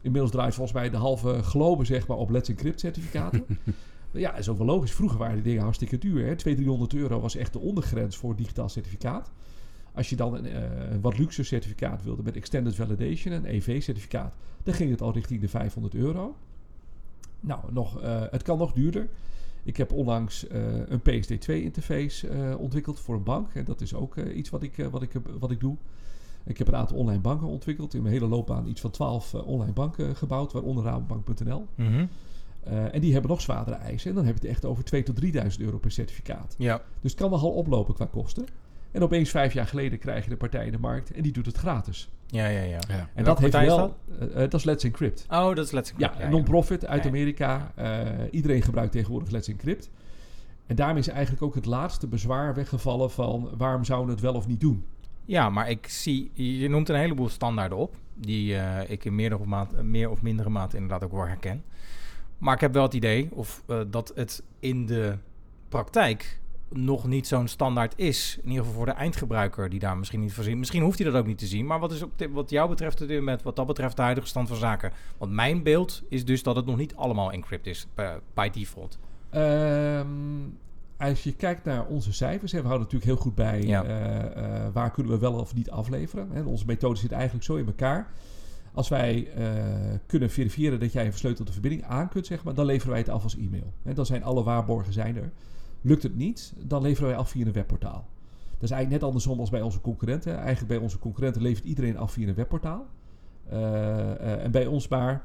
Inmiddels 0.00 0.32
draait 0.32 0.54
volgens 0.54 0.76
mij 0.76 0.90
de 0.90 0.96
halve 0.96 1.42
globe 1.42 1.84
zeg 1.84 2.06
maar, 2.06 2.16
op 2.16 2.30
Let's 2.30 2.48
Encrypt 2.48 2.80
certificaten. 2.80 3.46
ja, 4.10 4.34
is 4.34 4.48
ook 4.48 4.58
wel 4.58 4.66
logisch. 4.66 4.92
Vroeger 4.92 5.18
waren 5.18 5.34
die 5.34 5.44
dingen 5.44 5.62
hartstikke 5.62 5.98
duur. 5.98 6.26
Hè? 6.26 6.36
200, 6.36 6.56
300 6.56 6.94
euro 6.94 7.20
was 7.20 7.36
echt 7.36 7.52
de 7.52 7.58
ondergrens 7.58 8.16
voor 8.16 8.36
digitaal 8.36 8.68
certificaat. 8.68 9.30
Als 9.92 10.10
je 10.10 10.16
dan 10.16 10.34
een, 10.34 10.46
eh, 10.46 10.62
wat 11.00 11.18
luxe 11.18 11.42
certificaat 11.42 12.02
wilde 12.02 12.22
met 12.22 12.36
Extended 12.36 12.74
Validation, 12.74 13.34
een 13.34 13.54
EV-certificaat, 13.54 14.36
dan 14.62 14.74
ging 14.74 14.90
het 14.90 15.02
al 15.02 15.12
richting 15.12 15.40
de 15.40 15.48
500 15.48 15.94
euro. 15.94 16.36
Nou, 17.40 17.60
nog, 17.72 18.00
eh, 18.00 18.22
het 18.30 18.42
kan 18.42 18.58
nog 18.58 18.72
duurder. 18.72 19.08
Ik 19.62 19.76
heb 19.76 19.92
onlangs 19.92 20.46
eh, 20.46 20.88
een 20.88 21.00
PSD2-interface 21.00 22.28
eh, 22.28 22.58
ontwikkeld 22.58 23.00
voor 23.00 23.14
een 23.14 23.22
bank. 23.22 23.54
En 23.54 23.64
dat 23.64 23.80
is 23.80 23.94
ook 23.94 24.16
iets 24.16 24.50
wat 24.50 24.62
ik, 24.62 24.86
wat, 24.90 25.02
ik, 25.02 25.12
wat 25.38 25.50
ik 25.50 25.60
doe. 25.60 25.76
Ik 26.46 26.58
heb 26.58 26.68
een 26.68 26.76
aantal 26.76 26.96
online 26.96 27.20
banken 27.20 27.46
ontwikkeld. 27.46 27.94
In 27.94 28.02
mijn 28.02 28.14
hele 28.14 28.26
loopbaan 28.26 28.66
iets 28.66 28.80
van 28.80 28.90
12 28.90 29.34
eh, 29.34 29.46
online 29.46 29.72
banken 29.72 30.16
gebouwd, 30.16 30.52
waaronder 30.52 30.84
Rabobank.nl. 30.84 31.66
Mhm. 31.74 32.06
Eh, 32.66 32.94
en 32.94 33.00
die 33.00 33.12
hebben 33.12 33.30
nog 33.30 33.40
zwaardere 33.40 33.76
eisen. 33.76 34.10
En 34.10 34.16
dan 34.16 34.24
heb 34.24 34.34
je 34.34 34.40
het 34.40 34.50
echt 34.50 34.64
over 34.64 34.84
2.000 34.84 35.02
tot 35.04 35.16
3.000 35.56 35.60
euro 35.60 35.78
per 35.78 35.90
certificaat. 35.90 36.54
Ja. 36.58 36.82
Dus 37.00 37.10
het 37.10 37.20
kan 37.20 37.30
nogal 37.30 37.50
oplopen 37.50 37.94
qua 37.94 38.04
kosten. 38.04 38.44
En 38.92 39.02
opeens 39.02 39.30
vijf 39.30 39.52
jaar 39.52 39.66
geleden 39.66 39.98
krijg 39.98 40.24
je 40.24 40.30
de 40.30 40.36
partij 40.36 40.66
in 40.66 40.72
de 40.72 40.78
markt 40.78 41.12
en 41.12 41.22
die 41.22 41.32
doet 41.32 41.46
het 41.46 41.56
gratis. 41.56 42.08
Ja, 42.26 42.46
ja, 42.46 42.62
ja. 42.62 42.78
Ja. 42.88 43.08
En, 43.14 43.24
dat 43.24 43.38
heeft 43.38 43.52
wel. 43.60 43.96
eh, 44.18 44.26
eh, 44.26 44.34
dat 44.34 44.54
is 44.54 44.64
Let's 44.64 44.84
Encrypt. 44.84 45.26
Oh, 45.30 45.54
dat 45.54 45.58
is 45.64 45.70
Let's 45.70 45.92
Ja, 45.96 46.06
Encrypt. 46.06 46.24
een 46.24 46.30
non-profit 46.30 46.86
uit 46.86 47.02
Ja, 47.04 47.08
ja. 47.10 47.14
Amerika. 47.16 47.72
Eh, 47.74 48.00
iedereen 48.30 48.62
gebruikt 48.62 48.92
tegenwoordig 48.92 49.30
Let's 49.30 49.48
Encrypt. 49.48 49.90
En 50.66 50.76
daarmee 50.76 50.98
is 50.98 51.08
eigenlijk 51.08 51.42
ook 51.42 51.54
het 51.54 51.64
laatste 51.66 52.06
bezwaar 52.06 52.54
weggevallen 52.54 53.10
van 53.10 53.50
waarom 53.56 53.84
zouden 53.84 54.06
we 54.08 54.12
het 54.12 54.22
wel 54.22 54.34
of 54.34 54.46
niet 54.46 54.60
doen. 54.60 54.84
Ja, 55.24 55.50
maar 55.50 55.70
ik 55.70 55.88
zie, 55.88 56.30
je 56.34 56.68
noemt 56.68 56.88
een 56.88 56.96
heleboel 56.96 57.28
standaarden 57.28 57.78
op, 57.78 57.94
die 58.14 58.56
eh, 58.56 58.90
ik 58.90 59.04
in 59.04 59.14
meerdere 59.14 59.44
maat, 59.46 59.82
meer 59.82 60.10
of 60.10 60.22
mindere 60.22 60.48
mate 60.50 60.76
inderdaad 60.76 61.04
ook 61.04 61.12
wel 61.12 61.26
herken. 61.26 61.62
Maar 62.38 62.54
ik 62.54 62.60
heb 62.60 62.72
wel 62.72 62.82
het 62.82 62.94
idee 62.94 63.28
of, 63.32 63.62
eh, 63.66 63.80
dat 63.90 64.12
het 64.14 64.42
in 64.60 64.86
de 64.86 65.16
praktijk 65.68 66.40
nog 66.68 67.06
niet 67.06 67.26
zo'n 67.26 67.48
standaard 67.48 67.92
is. 67.96 68.38
In 68.42 68.48
ieder 68.48 68.58
geval 68.64 68.76
voor 68.76 68.86
de 68.86 68.92
eindgebruiker 68.92 69.68
die 69.68 69.78
daar 69.78 69.96
misschien 69.96 70.20
niet 70.20 70.32
voor 70.32 70.44
ziet. 70.44 70.56
Misschien 70.56 70.82
hoeft 70.82 70.98
hij 70.98 71.10
dat 71.10 71.20
ook 71.20 71.26
niet 71.26 71.38
te 71.38 71.46
zien. 71.46 71.66
Maar 71.66 71.80
wat 71.80 71.92
is 71.92 72.02
op 72.02 72.10
dit- 72.18 72.30
wat 72.32 72.50
jou 72.50 72.68
betreft, 72.68 72.98
het 72.98 73.22
met 73.22 73.42
wat 73.42 73.56
dat 73.56 73.66
betreft 73.66 73.96
de 73.96 74.02
huidige 74.02 74.26
stand 74.26 74.48
van 74.48 74.56
zaken? 74.56 74.92
Want 75.18 75.32
mijn 75.32 75.62
beeld 75.62 76.02
is 76.08 76.24
dus 76.24 76.42
dat 76.42 76.56
het 76.56 76.66
nog 76.66 76.76
niet 76.76 76.94
allemaal 76.96 77.32
encrypt 77.32 77.66
is 77.66 77.86
eh, 77.94 78.10
by 78.34 78.50
default. 78.50 78.98
Ehm, 79.30 80.06
als 80.98 81.22
je 81.22 81.32
kijkt 81.34 81.64
naar 81.64 81.86
onze 81.86 82.12
cijfers, 82.12 82.52
hè, 82.52 82.60
we 82.60 82.66
houden 82.66 82.86
natuurlijk 82.86 83.12
heel 83.12 83.22
goed 83.22 83.34
bij 83.34 83.62
Ja. 83.62 83.84
eh, 83.84 84.66
waar 84.72 84.90
kunnen 84.90 85.12
we 85.12 85.18
wel 85.18 85.32
of 85.34 85.54
niet 85.54 85.70
afleveren. 85.70 86.28
Hè. 86.32 86.42
Onze 86.42 86.66
methode 86.66 86.96
zit 86.98 87.12
eigenlijk 87.12 87.44
zo 87.44 87.54
in 87.56 87.66
elkaar. 87.66 88.12
Als 88.76 88.88
wij 88.88 89.32
eh, 89.32 89.44
kunnen 90.06 90.30
verifiëren 90.30 90.80
dat 90.80 90.92
jij 90.92 91.04
een 91.04 91.10
versleutelde 91.10 91.52
verbinding 91.52 91.84
aan 91.84 92.08
kunt, 92.08 92.26
zeg 92.26 92.44
maar, 92.44 92.54
dan 92.54 92.66
leveren 92.66 92.90
wij 92.90 92.98
het 92.98 93.08
af 93.08 93.22
als 93.22 93.36
e-mail. 93.36 93.72
Hè, 93.82 93.94
dan 93.94 94.06
zijn 94.06 94.22
alle 94.22 94.42
waarborgen 94.42 94.92
zijn 94.92 95.16
er. 95.16 95.32
Lukt 95.80 96.02
het 96.02 96.16
niet, 96.16 96.52
dan 96.58 96.82
leveren 96.82 97.08
wij 97.08 97.18
af 97.18 97.30
via 97.30 97.46
een 97.46 97.52
webportaal. 97.52 98.08
Dat 98.50 98.62
is 98.62 98.70
eigenlijk 98.70 98.90
net 98.90 99.02
andersom 99.02 99.40
als 99.40 99.50
bij 99.50 99.62
onze 99.62 99.80
concurrenten. 99.80 100.36
Eigenlijk 100.36 100.68
bij 100.68 100.76
onze 100.76 100.98
concurrenten 100.98 101.42
levert 101.42 101.64
iedereen 101.64 101.96
af 101.96 102.12
via 102.12 102.28
een 102.28 102.34
webportaal. 102.34 102.86
Eh, 103.48 104.12
eh, 104.12 104.44
en 104.44 104.50
bij 104.50 104.66
ons 104.66 104.88
maar 104.88 105.24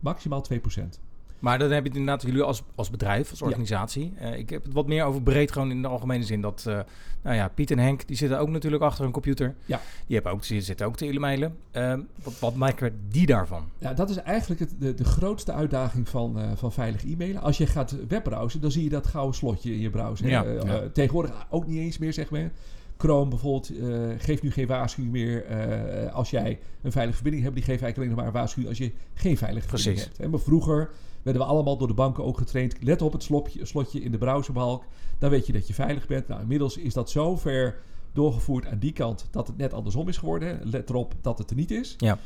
maximaal 0.00 0.42
2%. 0.42 1.00
Maar 1.38 1.58
dan 1.58 1.70
heb 1.70 1.82
je 1.82 1.88
het 1.88 1.98
inderdaad 1.98 2.22
jullie 2.22 2.42
als, 2.42 2.62
als 2.74 2.90
bedrijf, 2.90 3.30
als 3.30 3.38
Ja. 3.38 3.46
organisatie. 3.46 4.12
Eh, 4.18 4.38
ik 4.38 4.50
heb 4.50 4.64
het 4.64 4.72
wat 4.72 4.86
meer 4.86 5.04
over 5.04 5.22
breed, 5.22 5.52
gewoon 5.52 5.70
in 5.70 5.82
de 5.82 5.88
algemene 5.88 6.24
zin. 6.24 6.40
Dat, 6.40 6.64
eh, 6.66 6.78
nou 7.22 7.36
ja, 7.36 7.48
Piet 7.48 7.70
en 7.70 7.78
Henk, 7.78 8.06
die 8.06 8.16
zitten 8.16 8.38
ook 8.38 8.48
natuurlijk 8.48 8.82
achter 8.82 9.04
een 9.04 9.10
computer. 9.10 9.54
Ja. 9.64 9.80
Die 10.06 10.14
hebben 10.14 10.32
ook, 10.32 10.46
die 10.46 10.60
zitten 10.60 10.86
ook 10.86 10.96
te 10.96 11.06
e-mailen. 11.06 11.56
Ehm, 11.70 12.00
wat, 12.22 12.38
wat 12.38 12.54
maken 12.54 13.00
die 13.08 13.26
daarvan? 13.26 13.68
Ja, 13.78 13.94
dat 13.94 14.10
is 14.10 14.16
eigenlijk 14.16 14.60
het, 14.60 14.74
de, 14.78 14.94
de 14.94 15.04
grootste 15.04 15.52
uitdaging 15.52 16.08
van, 16.08 16.38
eh, 16.38 16.44
van 16.54 16.72
veilig 16.72 17.04
e-mailen. 17.04 17.42
Als 17.42 17.58
je 17.58 17.66
gaat 17.66 17.96
webbrowsen, 18.08 18.60
dan 18.60 18.70
zie 18.70 18.82
je 18.84 18.90
dat 18.90 19.06
gouden 19.06 19.34
slotje 19.34 19.72
in 19.72 19.80
je 19.80 19.90
browser. 19.90 20.28
Ja, 20.28 20.42
ja. 20.42 20.82
tegenwoordig 20.92 21.46
ook 21.50 21.66
niet 21.66 21.78
eens 21.78 21.98
meer, 21.98 22.12
zeg 22.12 22.30
maar. 22.30 22.50
Chrome 22.98 23.28
bijvoorbeeld 23.30 23.70
eh, 23.78 23.88
geeft 24.18 24.42
nu 24.42 24.50
geen 24.50 24.66
waarschuwing 24.66 25.12
meer 25.14 25.44
eh, 25.44 26.14
als 26.14 26.30
jij 26.30 26.58
een 26.82 26.92
veilige 26.92 27.14
verbinding 27.16 27.44
hebt. 27.44 27.56
Die 27.56 27.64
geeft 27.64 27.82
eigenlijk 27.82 27.96
alleen 27.96 28.08
nog 28.08 28.16
maar 28.16 28.26
een 28.26 28.32
waarschuwing 28.32 28.68
als 28.68 28.78
je 28.78 28.92
geen 29.14 29.36
veilige 29.36 29.68
verbinding 29.68 30.04
hebt. 30.04 30.18
hè. 30.18 30.28
Maar 30.28 30.40
vroeger 30.40 30.90
werden 31.22 31.42
we 31.42 31.48
allemaal 31.48 31.76
door 31.76 31.88
de 31.88 31.94
banken 31.94 32.24
ook 32.24 32.38
getraind. 32.38 32.74
Let 32.80 33.02
op 33.02 33.12
het 33.12 33.22
slotje, 33.22 33.64
slotje 33.64 34.00
in 34.00 34.10
de 34.12 34.18
browserbalk. 34.18 34.84
Dan 35.18 35.30
weet 35.30 35.46
je 35.46 35.52
dat 35.52 35.66
je 35.66 35.74
veilig 35.74 36.06
bent. 36.06 36.28
Nou, 36.28 36.40
inmiddels 36.40 36.76
is 36.76 36.94
dat 36.94 37.10
zo 37.10 37.36
ver 37.36 37.78
doorgevoerd 38.12 38.66
aan 38.66 38.78
die 38.78 38.92
kant 38.92 39.26
dat 39.30 39.46
het 39.46 39.56
net 39.56 39.72
andersom 39.72 40.08
is 40.08 40.16
geworden. 40.16 40.60
Let 40.64 40.90
erop 40.90 41.14
dat 41.20 41.38
het 41.38 41.50
er 41.50 41.56
niet 41.56 41.70
is. 41.70 41.94
Ja. 41.98 42.18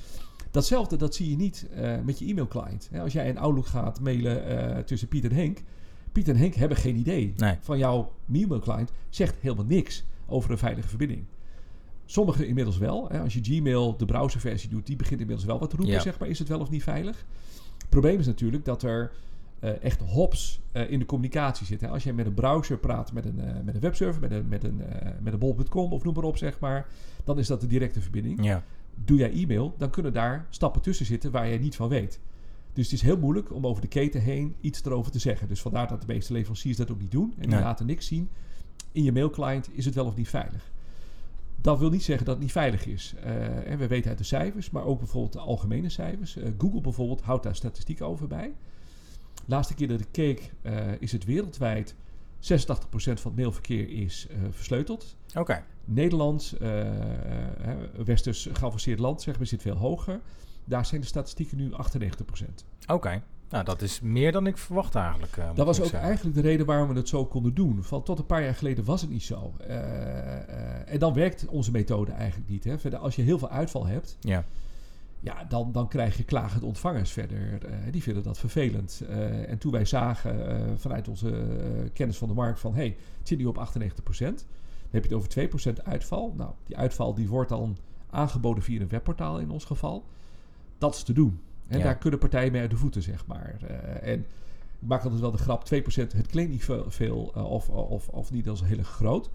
Datzelfde, 0.51 0.97
dat 0.97 1.15
zie 1.15 1.31
je 1.31 1.37
niet 1.37 1.67
eh, 1.75 1.95
met 2.05 2.19
je 2.19 2.27
e-mail 2.27 2.49
client. 2.49 2.91
Als 3.01 3.13
jij 3.13 3.29
in 3.29 3.39
Outlook 3.39 3.67
gaat 3.67 4.01
mailen 4.01 4.85
tussen 4.85 5.09
Piet 5.09 5.25
en 5.25 5.33
Henk. 5.33 5.59
Piet 6.13 6.29
en 6.29 6.37
Henk 6.37 6.55
hebben 6.55 6.77
geen 6.77 6.97
idee 6.97 7.33
Nee. 7.37 7.57
van 7.61 7.79
jouw 7.79 8.13
e-mail 8.33 8.61
client. 8.61 8.93
Zegt 9.09 9.35
helemaal 9.41 9.65
niks 9.65 10.05
over 10.33 10.51
een 10.51 10.59
veilige 10.59 10.89
verbinding. 10.89 11.25
Sommige 12.05 12.47
inmiddels 12.47 12.79
wel. 12.79 13.09
Hè. 13.09 13.21
Als 13.21 13.35
je 13.35 13.41
Gmail 13.43 13.97
de 13.97 14.05
browserversie 14.05 14.69
doet, 14.69 14.87
die 14.87 14.97
begint 14.97 15.21
inmiddels 15.21 15.47
wel 15.47 15.59
wat 15.59 15.71
te 15.71 15.77
roepen. 15.77 15.95
Ja. 15.95 16.01
Zeg 16.01 16.19
maar, 16.19 16.29
is 16.29 16.39
het 16.39 16.49
wel 16.49 16.61
of 16.61 16.71
niet 16.71 16.83
veilig? 16.83 17.25
Het 17.79 17.89
probleem 17.89 18.19
is 18.19 18.27
natuurlijk 18.27 18.65
dat 18.65 18.83
er 18.83 19.13
eh, 19.59 19.83
echt 19.83 20.01
hops 20.01 20.61
eh, 20.73 20.91
in 20.91 20.99
de 20.99 21.07
communicatie 21.07 21.67
zitten. 21.67 21.91
Als 21.91 22.03
jij 22.05 22.13
met 22.13 22.27
een 22.27 22.35
browser 22.35 22.79
praat, 22.79 23.13
met 23.13 23.25
een, 23.25 23.41
eh, 23.41 23.55
met 23.65 23.75
een 23.75 23.81
webserver, 23.81 24.21
met 24.21 24.31
een, 24.31 24.49
met, 24.49 24.65
een, 24.65 24.83
met 25.23 25.33
een 25.33 25.39
bol.com 25.39 25.93
of 25.93 26.05
noem 26.05 26.15
maar 26.15 26.25
op, 26.25 26.37
zeg 26.37 26.59
maar. 26.59 26.87
Dan 27.25 27.39
is 27.39 27.47
dat 27.47 27.61
de 27.61 27.67
directe 27.67 28.01
verbinding 28.01 28.45
Ja. 28.45 28.65
doe 29.05 29.17
jij 29.19 29.33
e-mail, 29.33 29.75
dan 29.79 29.91
kunnen 29.91 30.13
daar 30.13 30.47
stappen 30.51 30.83
tussen 30.83 31.07
zitten 31.07 31.31
waar 31.31 31.49
jij 31.49 31.59
niet 31.59 31.77
van 31.77 31.89
weet. 31.89 32.21
Dus 32.73 32.85
het 32.85 32.95
is 32.95 33.03
heel 33.03 33.19
moeilijk 33.19 33.55
om 33.55 33.67
over 33.67 33.83
de 33.83 33.89
keten 33.89 34.21
heen 34.21 34.55
iets 34.61 34.85
erover 34.85 35.13
te 35.13 35.19
zeggen. 35.19 35.49
Dus 35.49 35.61
vandaar 35.61 35.89
dat 35.89 36.01
de 36.01 36.07
meeste 36.07 36.33
leveranciers 36.33 36.77
dat 36.77 36.91
ook 36.91 37.01
niet 37.01 37.11
doen. 37.11 37.33
En 37.37 37.41
die 37.43 37.51
Nee. 37.51 37.61
laten 37.61 37.87
niks 37.87 38.07
zien. 38.07 38.29
In 38.93 39.03
je 39.03 39.13
mailclient 39.13 39.69
is 39.73 39.85
het 39.85 39.95
wel 39.95 40.07
of 40.07 40.17
niet 40.17 40.29
veilig. 40.29 40.71
Dat 41.61 41.79
wil 41.79 41.91
niet 41.91 42.03
zeggen 42.03 42.25
dat 42.25 42.35
het 42.35 42.45
niet 42.45 42.53
veilig 42.53 42.87
is. 42.87 43.15
Eh, 43.23 43.71
en 43.71 43.79
we 43.79 43.87
weten 43.87 44.09
uit 44.09 44.19
de 44.19 44.25
cijfers, 44.25 44.71
maar 44.71 44.85
ook 44.85 44.99
bijvoorbeeld 44.99 45.33
de 45.33 45.39
algemene 45.39 45.89
cijfers. 45.89 46.37
Eh, 46.37 46.51
Google 46.59 46.81
bijvoorbeeld 46.81 47.23
houdt 47.23 47.43
daar 47.43 47.57
statistieken 47.57 48.07
over 48.07 48.27
bij. 48.27 48.53
Laatste 49.47 49.75
keer 49.75 49.89
dat 49.89 50.01
ik 50.01 50.09
keek, 50.11 50.53
eh, 50.63 51.01
is 51.01 51.13
het 51.13 51.25
wereldwijd 51.25 51.95
86% 52.39 53.21
van 53.21 53.31
het 53.31 53.41
mailverkeer 53.41 53.89
is 53.89 54.27
versleuteld. 54.51 55.17
Oké. 55.35 55.65
Nederland, 55.85 56.55
eh, 56.61 56.81
eh, 56.81 57.79
westers 58.05 58.49
geavanceerd 58.53 58.99
land, 58.99 59.23
zeg 59.23 59.39
maar, 59.39 59.47
zit 59.47 59.63
veel 59.63 59.77
hoger. 59.77 60.21
Daar 60.65 60.87
zijn 60.87 61.01
de 61.01 61.07
statistieken 61.07 61.57
nu 61.57 61.73
98%. 61.73 62.65
Oké. 62.87 63.23
Nou, 63.53 63.65
dat 63.65 63.83
is 63.83 64.01
meer 64.01 64.33
dan 64.33 64.47
ik 64.47 64.57
verwacht 64.59 64.95
eigenlijk. 64.95 65.37
eh, 65.37 65.51
Dat 65.55 65.67
was 65.67 65.79
ook 65.81 65.87
zeggen. 65.87 66.01
eigenlijk 66.09 66.37
de 66.37 66.43
reden 66.43 66.67
waarom 66.67 66.89
we 66.89 66.95
het 66.95 67.09
zo 67.09 67.25
konden 67.27 67.55
doen. 67.55 67.83
Van 67.83 68.03
tot 68.03 68.19
een 68.19 68.27
paar 68.27 68.43
jaar 68.43 68.55
geleden 68.55 68.85
was 68.85 69.01
het 69.01 69.11
niet 69.11 69.23
zo. 69.23 69.53
Eh, 69.59 69.77
eh, 69.77 70.93
en 70.93 70.99
dan 70.99 71.15
werkt 71.15 71.47
onze 71.49 71.71
methode 71.71 72.13
eigenlijk 72.13 72.51
niet. 72.51 72.65
Hè. 72.65 72.79
Verder, 72.79 72.99
als 72.99 73.17
je 73.17 73.23
heel 73.23 73.39
veel 73.39 73.49
uitval 73.51 73.87
hebt, 73.87 74.17
Ja. 74.21 74.45
ja, 75.21 75.45
dan, 75.45 75.73
dan 75.73 75.89
krijg 75.89 76.17
je 76.17 76.25
klagende 76.25 76.67
ontvangers 76.67 77.11
verder. 77.13 77.59
Die 77.91 78.03
vinden 78.03 78.23
dat 78.23 78.39
vervelend. 78.39 79.03
En 79.47 79.59
toen 79.59 79.73
wij 79.73 79.85
zagen 79.85 80.79
vanuit 80.79 81.09
onze 81.09 81.45
kennis 81.93 82.17
van 82.17 82.29
de 82.29 82.35
markt 82.35 82.61
van... 82.61 82.75
hey, 82.75 82.97
het 83.19 83.29
zit 83.29 83.39
nu 83.39 83.45
op 83.45 83.57
98%. 83.57 83.65
Dan 84.19 84.35
heb 84.91 85.05
je 85.05 85.15
het 85.15 85.49
over 85.53 85.73
2% 85.79 85.83
uitval. 85.85 86.33
Nou, 86.37 86.51
die 86.67 86.77
uitval 86.77 87.15
die 87.15 87.29
wordt 87.29 87.49
dan 87.49 87.77
aangeboden 88.11 88.63
via 88.63 88.81
een 88.81 88.89
webportaal 88.89 89.39
in 89.39 89.51
ons 89.51 89.65
geval. 89.65 90.05
Dat 90.79 90.95
is 90.95 91.03
te 91.03 91.13
doen. 91.13 91.41
En 91.73 91.79
Ja. 91.79 91.85
daar 91.85 91.97
kunnen 91.97 92.19
partijen 92.19 92.53
mee 92.53 92.61
uit 92.61 92.71
de 92.71 92.77
voeten, 92.77 93.03
zeg 93.03 93.27
maar. 93.27 93.57
Eh, 93.69 94.13
en 94.13 94.19
ik 94.81 94.89
maak 94.89 95.03
altijd 95.03 95.21
wel 95.21 95.31
de 95.31 95.39
grap, 95.39 95.65
2%, 95.65 96.13
het 96.13 96.27
klinkt 96.27 96.51
niet 96.51 96.65
veel, 96.65 96.85
veel 96.89 97.33
eh, 97.35 97.51
of, 97.51 97.69
of, 97.69 98.09
of 98.09 98.31
niet 98.33 98.49
als 98.49 98.65
heel 98.65 98.83
groot. 98.83 99.31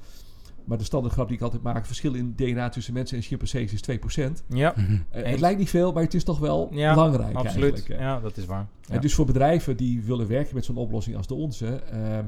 Maar 0.66 0.78
de 0.78 0.84
standaard 0.84 1.14
grap 1.14 1.28
die 1.28 1.38
ik 1.38 1.44
altijd 1.44 1.62
maak, 1.62 1.86
verschil 1.86 2.14
in 2.14 2.34
DNA 2.36 2.70
tussen 2.70 2.94
mensen 2.94 3.18
en 3.18 3.24
chimpansees 3.24 3.74
is 3.74 3.82
2%. 3.82 4.44
Ja, 4.48 4.74
Eh, 4.78 4.84
Eens. 5.12 5.30
het 5.30 5.40
lijkt 5.40 5.60
niet 5.60 5.70
veel, 5.70 5.94
maar 5.94 6.04
het 6.04 6.14
is 6.14 6.24
toch 6.24 6.40
wel 6.40 6.70
ja 6.72 6.94
belangrijk 6.94 7.36
absoluut. 7.36 7.74
eigenlijk. 7.74 8.02
Ja, 8.02 8.20
dat 8.20 8.38
is 8.38 8.46
waar. 8.46 8.68
En 8.88 8.94
Ja. 8.96 9.00
dus 9.00 9.14
voor 9.14 9.26
bedrijven 9.26 9.78
die 9.78 10.02
willen 10.02 10.28
werken 10.28 10.56
met 10.56 10.66
zo'n 10.66 10.76
oplossing 10.78 11.16
als 11.16 11.28
de 11.28 11.34
onze, 11.34 11.68
ehm, 11.76 12.26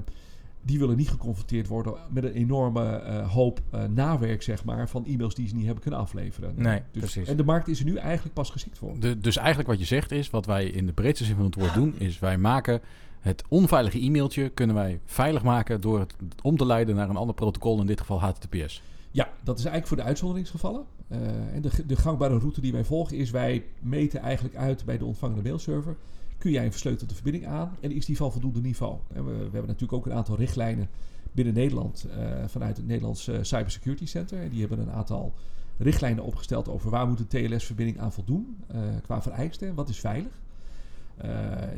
die 0.62 0.80
willen 0.80 0.98
niet 0.98 1.10
geconfronteerd 1.10 1.68
worden 1.68 1.94
met 2.10 2.24
een 2.24 2.34
enorme 2.34 2.86
eh, 2.86 3.32
hoop 3.32 3.62
eh, 3.70 3.84
nawerk, 3.84 4.42
zeg 4.42 4.66
maar, 4.66 4.90
van 4.90 5.06
e-mails 5.06 5.36
die 5.36 5.48
ze 5.48 5.56
niet 5.56 5.66
hebben 5.66 5.82
kunnen 5.82 6.00
afleveren. 6.00 6.54
Nee, 6.56 6.82
dus, 6.92 7.02
precies. 7.02 7.28
En 7.28 7.38
de 7.38 7.44
markt 7.44 7.68
is 7.68 7.80
er 7.80 7.86
nu 7.86 7.96
eigenlijk 7.96 8.34
pas 8.34 8.50
geschikt 8.50 8.78
voor. 8.78 9.00
De, 9.00 9.20
dus 9.20 9.38
eigenlijk 9.38 9.70
wat 9.70 9.80
je 9.80 9.86
zegt 9.86 10.12
is, 10.12 10.30
wat 10.30 10.46
wij 10.46 10.66
in 10.66 10.86
de 10.86 10.94
breedste 10.94 11.26
zin 11.26 11.36
van 11.36 11.46
het 11.46 11.56
woord 11.56 11.74
doen, 11.74 11.96
is 11.98 12.20
wij 12.20 12.38
maken 12.38 12.82
Het 13.20 13.44
onveilige 13.48 14.00
e-mailtje 14.00 14.50
kunnen 14.50 14.76
wij 14.76 15.00
veilig 15.06 15.44
maken 15.44 15.82
door 15.82 16.00
het 16.00 16.16
om 16.42 16.58
te 16.58 16.66
leiden 16.66 16.96
naar 16.96 17.10
een 17.10 17.16
ander 17.16 17.36
protocol, 17.36 17.80
in 17.80 17.88
dit 17.88 18.00
geval 18.00 18.22
HTTPS. 18.22 18.82
Ja, 19.12 19.30
dat 19.44 19.58
is 19.58 19.66
eigenlijk 19.66 19.88
voor 19.88 19.98
de 19.98 20.04
uitzonderingsgevallen. 20.04 20.86
Eh, 21.08 21.20
en 21.54 21.62
de, 21.62 21.86
de 21.86 21.96
gangbare 21.96 22.38
route 22.38 22.62
die 22.62 22.72
wij 22.72 22.84
volgen 22.84 23.18
is, 23.18 23.32
wij 23.32 23.66
meten 23.80 24.20
eigenlijk 24.20 24.56
uit 24.56 24.86
bij 24.86 24.98
de 24.98 25.06
ontvangende 25.06 25.42
mailserver. 25.42 25.96
Kun 26.40 26.52
jij 26.52 26.66
een 26.66 26.72
versleutelde 26.72 27.14
verbinding 27.14 27.48
aan 27.48 27.78
en 27.80 27.92
is 27.92 28.06
die 28.06 28.18
van 28.18 28.32
voldoende 28.32 28.62
niveau? 28.62 28.98
En 29.14 29.26
we, 29.26 29.32
we 29.32 29.42
hebben 29.42 29.68
natuurlijk 29.68 29.94
ook 29.94 30.06
een 30.06 30.14
aantal 30.14 30.38
richtlijnen 30.38 30.90
binnen 31.32 31.54
Nederland 31.54 32.04
eh, 32.04 32.48
vanuit 32.48 32.78
het 32.78 32.88
Nederlands 32.88 33.28
eh, 33.28 33.38
Cybersecurity 33.42 34.06
Center. 34.06 34.42
En 34.42 34.50
die 34.50 34.60
hebben 34.60 34.80
een 34.80 34.92
aantal 34.92 35.34
richtlijnen 35.78 36.24
opgesteld 36.24 36.70
over 36.70 36.90
waar 36.90 37.08
moet 37.08 37.20
een 37.20 37.28
TLS-verbinding 37.28 38.00
aan 38.00 38.14
voldoen 38.14 38.58
eh, 38.68 38.80
qua 39.02 39.22
vereisten 39.22 39.68
en 39.68 39.76
wat 39.76 39.90
is 39.90 40.00
veilig. 40.00 40.42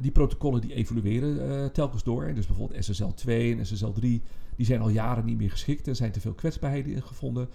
Die 0.02 0.12
protocollen 0.12 0.62
die 0.62 0.74
evolueren 0.74 1.72
telkens 1.72 2.04
door. 2.04 2.24
En 2.24 2.36
dus 2.36 2.48
bijvoorbeeld 2.48 2.84
SSL 2.84 3.08
2 3.08 3.58
en 3.58 3.66
SSL 3.66 3.92
3, 3.92 4.22
die 4.56 4.66
zijn 4.66 4.82
al 4.82 4.90
jaren 4.90 5.26
niet 5.26 5.38
meer 5.38 5.52
geschikt. 5.52 5.88
Er 5.88 5.96
zijn 5.96 6.12
te 6.12 6.20
veel 6.20 6.34
kwetsbaarheden 6.34 7.04
gevonden. 7.04 7.50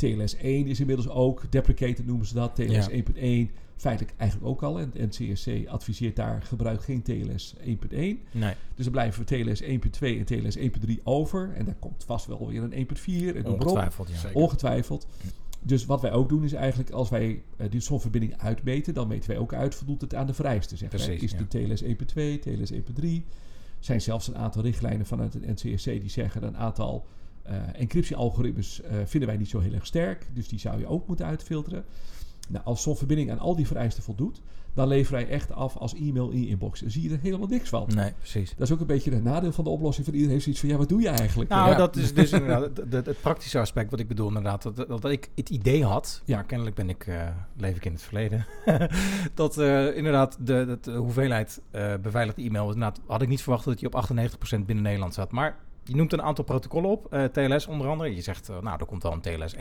TLS 0.00 0.36
1 0.36 0.66
is 0.66 0.80
inmiddels 0.80 1.08
ook, 1.08 1.52
deprecated 1.52 2.06
noemen 2.06 2.26
ze 2.26 2.34
dat. 2.34 2.54
TLS 2.54 2.86
Ja. 2.86 2.88
1.1 2.88 3.50
feitelijk 3.76 4.14
eigenlijk 4.16 4.50
ook 4.50 4.62
al. 4.62 4.80
En 4.80 4.92
het 4.92 5.18
NCSC 5.18 5.48
adviseert 5.68 6.16
daar 6.16 6.42
gebruik 6.42 6.82
geen 6.82 7.02
TLS 7.02 7.54
1.1. 7.58 7.66
Nee, 7.90 8.18
Dus 8.74 8.84
dan 8.84 8.90
blijven 8.90 9.24
we 9.24 9.42
TLS 9.44 9.62
1.2 9.62 9.68
en 10.00 10.24
TLS 10.24 10.58
1.3 10.58 11.02
over. 11.02 11.52
En 11.54 11.64
daar 11.64 11.76
komt 11.78 12.04
vast 12.04 12.26
wel 12.26 12.48
weer 12.48 12.62
een 12.62 12.86
1.4 12.88 13.36
en 13.36 13.46
ongetwijfeld. 13.46 14.08
Ja. 14.08 14.16
Zeker. 14.16 14.36
Ongetwijfeld. 14.36 15.06
Dus 15.62 15.86
wat 15.86 16.00
wij 16.00 16.12
ook 16.12 16.28
doen 16.28 16.44
is 16.44 16.52
eigenlijk 16.52 16.90
als 16.90 17.08
wij 17.08 17.42
uh, 17.56 17.70
die 17.70 17.80
zo'n 17.80 18.00
verbinding 18.00 18.38
uitmeten, 18.38 18.94
dan 18.94 19.08
meten 19.08 19.30
wij 19.30 19.38
ook 19.38 19.54
uit 19.54 19.74
voldoet 19.74 20.00
het 20.00 20.14
aan 20.14 20.26
de 20.26 20.34
vereisten. 20.34 20.78
Zeg 20.78 20.90
wij. 20.90 21.00
Precies, 21.00 21.22
Is 21.22 21.38
ja. 21.38 21.46
de 21.48 21.74
TLS 21.74 21.82
1.2, 21.82 21.88
TLS 22.40 22.72
1.3. 22.72 22.78
Er 22.82 23.86
zijn 23.86 24.00
zelfs 24.00 24.28
een 24.28 24.36
aantal 24.36 24.62
richtlijnen 24.62 25.06
vanuit 25.06 25.32
het 25.34 25.46
NCSC 25.46 25.84
die 25.84 26.10
zeggen 26.10 26.42
een 26.42 26.56
aantal 26.56 27.06
uh, 27.06 27.19
encryptiealgoritmes 27.72 28.80
uh, 28.80 28.88
vinden 29.04 29.28
wij 29.28 29.38
niet 29.38 29.48
zo 29.48 29.58
heel 29.58 29.72
erg 29.72 29.86
sterk. 29.86 30.26
Dus 30.32 30.48
die 30.48 30.58
zou 30.58 30.78
je 30.78 30.86
ook 30.86 31.06
moeten 31.06 31.26
uitfilteren. 31.26 31.84
Nou, 32.48 32.64
als 32.64 32.82
zo'n 32.82 32.96
verbinding 32.96 33.30
aan 33.30 33.38
al 33.38 33.56
die 33.56 33.66
vereisten 33.66 34.02
voldoet, 34.02 34.42
dan 34.74 34.88
leveren 34.88 35.20
wij 35.20 35.30
echt 35.30 35.52
af 35.52 35.76
als 35.76 35.94
e-mail 35.94 36.30
in 36.30 36.40
je 36.40 36.48
inbox. 36.48 36.80
Dan 36.80 36.90
zie 36.90 37.02
je 37.02 37.10
er 37.10 37.18
helemaal 37.22 37.46
niks 37.46 37.68
van. 37.68 37.88
Nee, 37.94 38.12
precies. 38.18 38.54
Dat 38.56 38.66
is 38.66 38.74
ook 38.74 38.80
een 38.80 38.86
beetje 38.86 39.10
het 39.10 39.24
nadeel 39.24 39.52
van 39.52 39.64
de 39.64 39.70
oplossing. 39.70 40.06
Van 40.06 40.14
iedereen 40.14 40.32
heeft 40.32 40.44
zoiets 40.44 40.62
van, 40.62 40.70
ja, 40.70 40.76
wat 40.76 40.88
doe 40.88 41.00
je 41.00 41.08
eigenlijk? 41.08 41.50
Nou, 41.50 41.70
ja. 41.70 41.76
dat 41.76 41.96
is 41.96 42.14
dus 42.14 42.32
inderdaad 42.32 42.76
het, 42.90 43.20
praktische 43.20 43.58
aspect 43.58 43.90
wat 43.90 44.00
ik 44.00 44.08
bedoel 44.08 44.28
inderdaad. 44.28 44.62
Dat, 44.62 44.76
dat 44.88 45.04
ik 45.04 45.30
het 45.34 45.50
idee 45.50 45.84
had, 45.84 46.22
Ja. 46.24 46.34
maar 46.34 46.44
kennelijk 46.44 46.76
ben 46.76 46.88
ik, 46.88 47.06
uh, 47.06 47.28
leef 47.56 47.76
ik 47.76 47.84
in 47.84 47.92
het 47.92 48.02
verleden, 48.02 48.46
dat 49.34 49.58
uh, 49.58 49.96
inderdaad 49.96 50.36
de, 50.40 50.64
de, 50.66 50.78
de 50.80 50.96
hoeveelheid 50.96 51.60
uh, 51.72 51.94
beveiligde 52.02 52.42
e-mail, 52.42 52.64
inderdaad, 52.64 53.00
had 53.06 53.22
ik 53.22 53.28
niet 53.28 53.42
verwacht 53.42 53.64
dat 53.64 53.78
die 53.78 53.92
op 53.92 54.04
98% 54.10 54.64
binnen 54.66 54.82
Nederland 54.82 55.14
zat. 55.14 55.32
Maar 55.32 55.58
je 55.90 55.96
noemt 55.96 56.12
een 56.12 56.22
aantal 56.22 56.44
protocollen 56.44 56.90
op, 56.90 57.14
uh, 57.14 57.24
TLS 57.24 57.66
onder 57.66 57.88
andere. 57.88 58.14
Je 58.14 58.20
zegt, 58.20 58.50
uh, 58.50 58.60
nou, 58.60 58.80
er 58.80 58.86
komt 58.86 59.02
wel 59.02 59.12
een 59.12 59.20
TLS 59.20 59.54
1.4. 59.54 59.60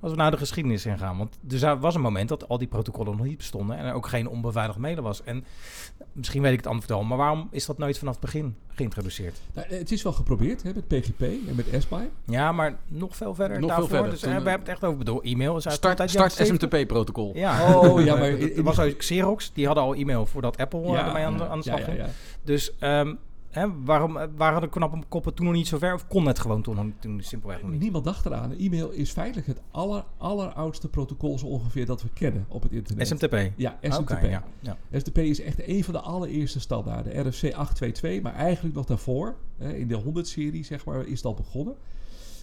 Als 0.00 0.10
we 0.10 0.16
naar 0.16 0.30
de 0.30 0.36
geschiedenis 0.36 0.86
ingaan. 0.86 1.18
Want 1.18 1.38
er 1.62 1.78
was 1.78 1.94
een 1.94 2.00
moment 2.00 2.28
dat 2.28 2.48
al 2.48 2.58
die 2.58 2.68
protocollen 2.68 3.16
nog 3.16 3.26
niet 3.26 3.36
bestonden. 3.36 3.76
En 3.76 3.84
er 3.84 3.94
ook 3.94 4.06
geen 4.06 4.28
onbeveiligd 4.28 4.78
mailen 4.78 5.02
was. 5.02 5.22
En 5.22 5.44
misschien 6.12 6.42
weet 6.42 6.52
ik 6.52 6.56
het 6.56 6.66
antwoord 6.66 6.90
wel. 6.90 7.02
Maar 7.02 7.18
waarom 7.18 7.48
is 7.50 7.66
dat 7.66 7.78
nooit 7.78 7.98
vanaf 7.98 8.12
het 8.12 8.22
begin 8.22 8.56
geïntroduceerd? 8.68 9.40
Nou, 9.52 9.66
het 9.68 9.92
is 9.92 10.02
wel 10.02 10.12
geprobeerd 10.12 10.62
hè, 10.62 10.70
met 10.74 10.88
PGP 10.88 11.20
en 11.20 11.54
met 11.54 11.66
SPI. 11.78 12.10
Ja, 12.26 12.52
maar 12.52 12.78
nog 12.86 13.16
veel 13.16 13.34
verder 13.34 13.60
Nog 13.60 13.68
daarvoor. 13.68 13.88
veel 13.88 13.96
verder. 13.96 14.12
Dus 14.12 14.20
Toen, 14.20 14.30
we 14.30 14.34
hebben 14.34 14.52
het 14.58 14.68
echt 14.68 14.84
over 14.84 14.98
bedoel, 14.98 15.22
e-mail. 15.22 15.56
Is 15.56 15.66
uit 15.68 15.76
Start, 15.76 16.10
start 16.10 16.32
SMTP-protocol. 16.32 17.32
Ja. 17.34 17.76
Oh, 17.76 18.04
ja, 18.04 18.14
maar... 18.20 18.28
Er 18.28 18.62
was 18.62 18.80
ook 18.80 18.96
Xerox. 18.96 19.52
Die 19.52 19.66
hadden 19.66 19.84
al 19.84 19.94
e-mail 19.94 20.26
voordat 20.26 20.56
Apple 20.56 20.80
ja, 20.80 21.06
ermee 21.06 21.24
aan 21.24 21.36
de, 21.36 21.48
aan 21.48 21.58
de 21.58 21.64
slag 21.64 21.78
ja, 21.78 21.84
ging. 21.84 21.96
ja, 21.96 22.04
ja. 22.04 22.10
Dus... 22.42 22.72
Um, 22.80 23.18
Hè, 23.50 23.82
waarom 23.84 24.18
waren 24.36 24.60
de 24.60 24.68
knappe 24.68 24.98
koppen 25.08 25.34
toen 25.34 25.46
nog 25.46 25.54
niet 25.54 25.66
zo 25.66 25.78
ver? 25.78 25.94
Of 25.94 26.06
kon 26.06 26.26
het 26.26 26.38
gewoon 26.38 26.62
toen, 26.62 26.94
toen 26.98 27.20
simpelweg 27.22 27.62
nog 27.62 27.70
niet? 27.70 27.80
Niemand 27.80 28.04
dacht 28.04 28.26
eraan. 28.26 28.52
E-mail 28.52 28.90
is 28.90 29.10
feitelijk 29.10 29.46
het 29.46 29.60
aller, 29.70 30.04
alleroudste 30.16 30.88
protocol 30.88 31.38
zo 31.38 31.46
ongeveer 31.46 31.86
dat 31.86 32.02
we 32.02 32.08
kennen 32.14 32.44
op 32.48 32.62
het 32.62 32.72
internet. 32.72 33.06
SMTP? 33.06 33.50
Ja, 33.56 33.78
SMTP. 33.82 34.00
Okay, 34.00 34.30
ja, 34.30 34.44
ja. 34.60 34.76
SMTP 34.92 35.18
is 35.18 35.40
echt 35.40 35.68
een 35.68 35.84
van 35.84 35.94
de 35.94 36.00
allereerste 36.00 36.60
standaarden. 36.60 37.12
RFC 37.12 37.44
822, 37.44 38.22
maar 38.22 38.34
eigenlijk 38.34 38.74
nog 38.74 38.86
daarvoor. 38.86 39.36
Hè, 39.56 39.72
in 39.72 39.88
de 39.88 40.02
100-serie 40.02 40.64
zeg 40.64 40.84
maar, 40.84 41.06
is 41.06 41.16
het 41.16 41.24
al 41.24 41.34
begonnen. 41.34 41.74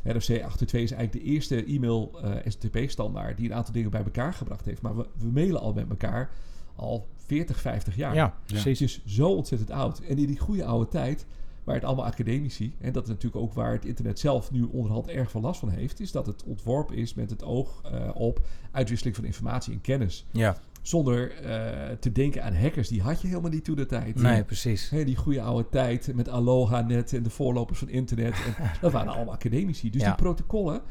RFC 0.03 0.29
822 0.29 0.81
is 0.81 0.91
eigenlijk 0.91 1.11
de 1.11 1.31
eerste 1.31 1.65
e-mail 1.65 2.11
uh, 2.23 2.31
SMTP-standaard 2.45 3.37
die 3.37 3.49
een 3.49 3.55
aantal 3.55 3.73
dingen 3.73 3.91
bij 3.91 4.03
elkaar 4.03 4.33
gebracht 4.33 4.65
heeft. 4.65 4.81
Maar 4.81 4.95
we, 4.95 5.05
we 5.17 5.31
mailen 5.31 5.61
al 5.61 5.73
met 5.73 5.89
elkaar 5.89 6.29
al 6.75 7.07
40, 7.27 7.61
50 7.61 7.95
jaar. 7.95 8.15
Ja, 8.15 8.37
precies. 8.45 8.81
Is 8.81 9.01
zo 9.05 9.29
ontzettend 9.29 9.71
oud. 9.71 9.99
En 9.99 10.17
in 10.17 10.27
die 10.27 10.39
goede 10.39 10.65
oude 10.65 10.87
tijd, 10.87 11.25
waar 11.63 11.75
het 11.75 11.83
allemaal 11.83 12.05
academici, 12.05 12.75
en 12.79 12.93
dat 12.93 13.03
is 13.03 13.09
natuurlijk 13.09 13.43
ook 13.43 13.53
waar 13.53 13.71
het 13.71 13.85
internet 13.85 14.19
zelf 14.19 14.51
nu 14.51 14.63
onderhand 14.63 15.07
erg 15.07 15.31
veel 15.31 15.41
last 15.41 15.59
van 15.59 15.69
heeft, 15.69 15.99
is 15.99 16.11
dat 16.11 16.25
het 16.25 16.43
ontworpen 16.43 16.95
is 16.95 17.13
met 17.13 17.29
het 17.29 17.43
oog 17.43 17.81
uh, 17.93 18.09
op 18.13 18.45
uitwisseling 18.71 19.15
van 19.15 19.25
informatie 19.25 19.73
en 19.73 19.81
kennis. 19.81 20.25
Ja. 20.31 20.57
Zonder 20.81 21.31
uh, 21.41 21.97
te 21.99 22.11
denken 22.11 22.43
aan 22.43 22.55
hackers, 22.55 22.87
die 22.87 23.01
had 23.01 23.21
je 23.21 23.27
helemaal 23.27 23.51
niet 23.51 23.63
toen 23.63 23.75
de 23.75 23.85
tijd. 23.85 24.15
Nee, 24.15 24.43
precies. 24.43 24.89
He, 24.89 25.03
die 25.03 25.15
goede 25.15 25.41
oude 25.41 25.69
tijd 25.69 26.11
met 26.15 26.29
Aloha-net 26.29 27.13
en 27.13 27.23
de 27.23 27.29
voorlopers 27.29 27.79
van 27.79 27.89
internet. 27.89 28.33
En 28.33 28.69
dat 28.81 28.91
waren 28.91 29.13
allemaal 29.13 29.33
academici. 29.33 29.89
Dus 29.89 30.01
ja. 30.01 30.07
die 30.07 30.15
protocollen, 30.15 30.81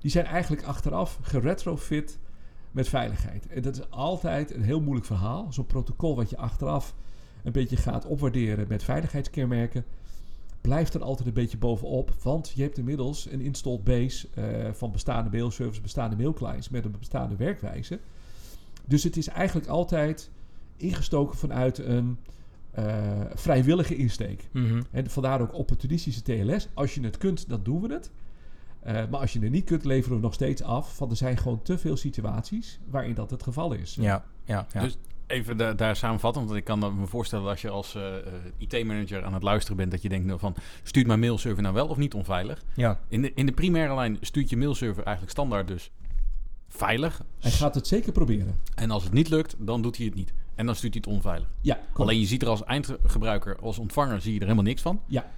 die 0.00 0.10
zijn 0.10 0.24
eigenlijk 0.24 0.62
achteraf 0.62 1.18
geretrofit 1.22 2.18
met 2.70 2.88
veiligheid. 2.88 3.46
En 3.46 3.62
dat 3.62 3.76
is 3.76 3.90
altijd 3.90 4.54
een 4.54 4.62
heel 4.62 4.80
moeilijk 4.80 5.06
verhaal. 5.06 5.52
Zo'n 5.52 5.66
protocol 5.66 6.16
wat 6.16 6.30
je 6.30 6.36
achteraf 6.36 6.94
een 7.44 7.52
beetje 7.52 7.76
gaat 7.76 8.06
opwaarderen 8.06 8.66
met 8.68 8.82
veiligheidskenmerken, 8.82 9.84
blijft 10.60 10.94
er 10.94 11.02
altijd 11.02 11.28
een 11.28 11.34
beetje 11.34 11.58
bovenop. 11.58 12.14
Want 12.22 12.52
je 12.54 12.62
hebt 12.62 12.78
inmiddels 12.78 13.30
een 13.30 13.40
installed 13.40 13.84
base 13.84 14.28
uh, 14.38 14.72
van 14.72 14.92
bestaande 14.92 15.30
mailservice, 15.30 15.80
bestaande 15.80 16.16
mailclients 16.16 16.68
met 16.68 16.84
een 16.84 16.94
bestaande 16.98 17.36
werkwijze. 17.36 17.98
Dus 18.86 19.02
het 19.02 19.16
is 19.16 19.28
eigenlijk 19.28 19.68
altijd 19.68 20.30
ingestoken 20.76 21.38
vanuit 21.38 21.78
een 21.78 22.18
uh, 22.78 23.20
vrijwillige 23.34 23.96
insteek. 23.96 24.48
Mm 24.52 24.68
-hmm. 24.68 24.82
En 24.90 25.10
vandaar 25.10 25.40
ook 25.40 25.54
opportunistische 25.54 26.22
TLS. 26.22 26.68
Als 26.74 26.94
je 26.94 27.00
het 27.00 27.18
kunt, 27.18 27.48
dan 27.48 27.62
doen 27.62 27.80
we 27.80 27.92
het. 27.92 28.10
Uh, 28.86 28.92
maar 29.10 29.20
als 29.20 29.32
je 29.32 29.38
het 29.38 29.50
niet 29.50 29.64
kunt, 29.64 29.84
leveren 29.84 30.16
we 30.16 30.22
nog 30.22 30.34
steeds 30.34 30.62
af. 30.62 30.98
Want 30.98 31.10
er 31.10 31.16
zijn 31.16 31.36
gewoon 31.36 31.62
te 31.62 31.78
veel 31.78 31.96
situaties 31.96 32.80
waarin 32.90 33.14
dat 33.14 33.30
het 33.30 33.42
geval 33.42 33.72
is. 33.72 33.94
Ja, 33.94 34.24
ja, 34.44 34.66
ja. 34.72 34.80
Dus 34.80 34.96
even 35.26 35.56
da 35.56 35.72
daar 35.72 35.96
samenvatten, 35.96 36.44
want 36.44 36.56
ik 36.56 36.64
kan 36.64 36.78
me 36.78 37.06
voorstellen 37.06 37.48
als 37.48 37.60
je 37.60 37.68
als 37.68 37.94
uh, 37.94 38.02
uh, 38.02 38.18
IT-manager 38.58 39.24
aan 39.24 39.34
het 39.34 39.42
luisteren 39.42 39.76
bent, 39.76 39.90
dat 39.90 40.02
je 40.02 40.08
denkt 40.08 40.26
nou 40.26 40.38
van, 40.38 40.54
stuurt 40.82 41.06
mijn 41.06 41.20
mailserver 41.20 41.62
nou 41.62 41.74
wel 41.74 41.86
of 41.86 41.96
niet 41.96 42.14
onveilig? 42.14 42.62
Ja. 42.74 43.00
In 43.08 43.22
de, 43.22 43.32
in 43.34 43.46
de 43.46 43.52
primaire 43.52 43.94
lijn 43.94 44.18
stuurt 44.20 44.50
je 44.50 44.56
mailserver 44.56 45.02
eigenlijk 45.02 45.36
standaard 45.36 45.68
dus 45.68 45.90
veilig. 46.68 47.22
Hij 47.38 47.50
gaat 47.50 47.74
het 47.74 47.86
zeker 47.86 48.12
proberen. 48.12 48.60
En 48.74 48.90
als 48.90 49.04
het 49.04 49.12
niet 49.12 49.28
lukt, 49.28 49.56
dan 49.58 49.82
doet 49.82 49.96
hij 49.96 50.06
het 50.06 50.14
niet. 50.14 50.32
En 50.54 50.66
dan 50.66 50.74
stuurt 50.74 50.94
hij 50.94 51.02
het 51.06 51.14
onveilig. 51.14 51.48
Ja. 51.60 51.80
Alleen 51.92 52.20
je 52.20 52.26
ziet 52.26 52.42
er 52.42 52.48
als 52.48 52.64
eindgebruiker, 52.64 53.58
als 53.60 53.78
ontvanger, 53.78 54.20
zie 54.20 54.32
je 54.32 54.38
er 54.38 54.44
helemaal 54.44 54.64
niks 54.64 54.82
van. 54.82 55.00
Ja. 55.06 55.30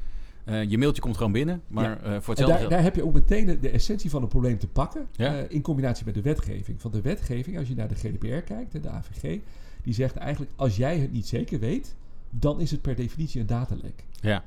Uh, 0.45 0.71
je 0.71 0.79
mailtje 0.79 1.03
komt 1.03 1.17
gewoon 1.17 1.33
binnen, 1.33 1.63
maar 1.69 1.85
ja. 1.85 1.97
uh, 1.97 2.21
voor 2.21 2.35
hetzelfde 2.35 2.59
daar, 2.59 2.69
daar, 2.69 2.83
heb 2.83 2.95
je 2.95 3.05
ook 3.05 3.13
meteen 3.13 3.61
de, 3.61 3.71
essentie 3.71 4.11
van 4.11 4.21
het 4.21 4.31
probleem 4.31 4.59
te 4.59 4.67
pakken. 4.67 5.07
Ja. 5.13 5.39
Uh, 5.39 5.45
in 5.49 5.63
combinatie 5.63 6.05
met 6.05 6.15
de 6.15 6.23
wetgeving. 6.23 6.81
Van 6.81 6.91
de 6.91 7.01
wetgeving, 7.01 7.59
als 7.59 7.69
je 7.69 7.75
naar 7.75 7.89
de 7.89 7.95
GDPR 7.95 8.27
kijkt, 8.27 8.83
de 8.83 8.89
AVG, 8.89 9.39
die 9.83 9.95
zegt 9.95 10.17
eigenlijk: 10.17 10.51
als 10.57 10.77
jij 10.77 10.99
het 10.99 11.13
niet 11.13 11.27
zeker 11.27 11.59
weet, 11.59 11.95
dan 12.31 12.61
is 12.61 12.71
het 12.71 12.81
per 12.81 12.95
definitie 12.95 13.41
een 13.41 13.47
datalek. 13.47 14.05
Ja. 14.21 14.45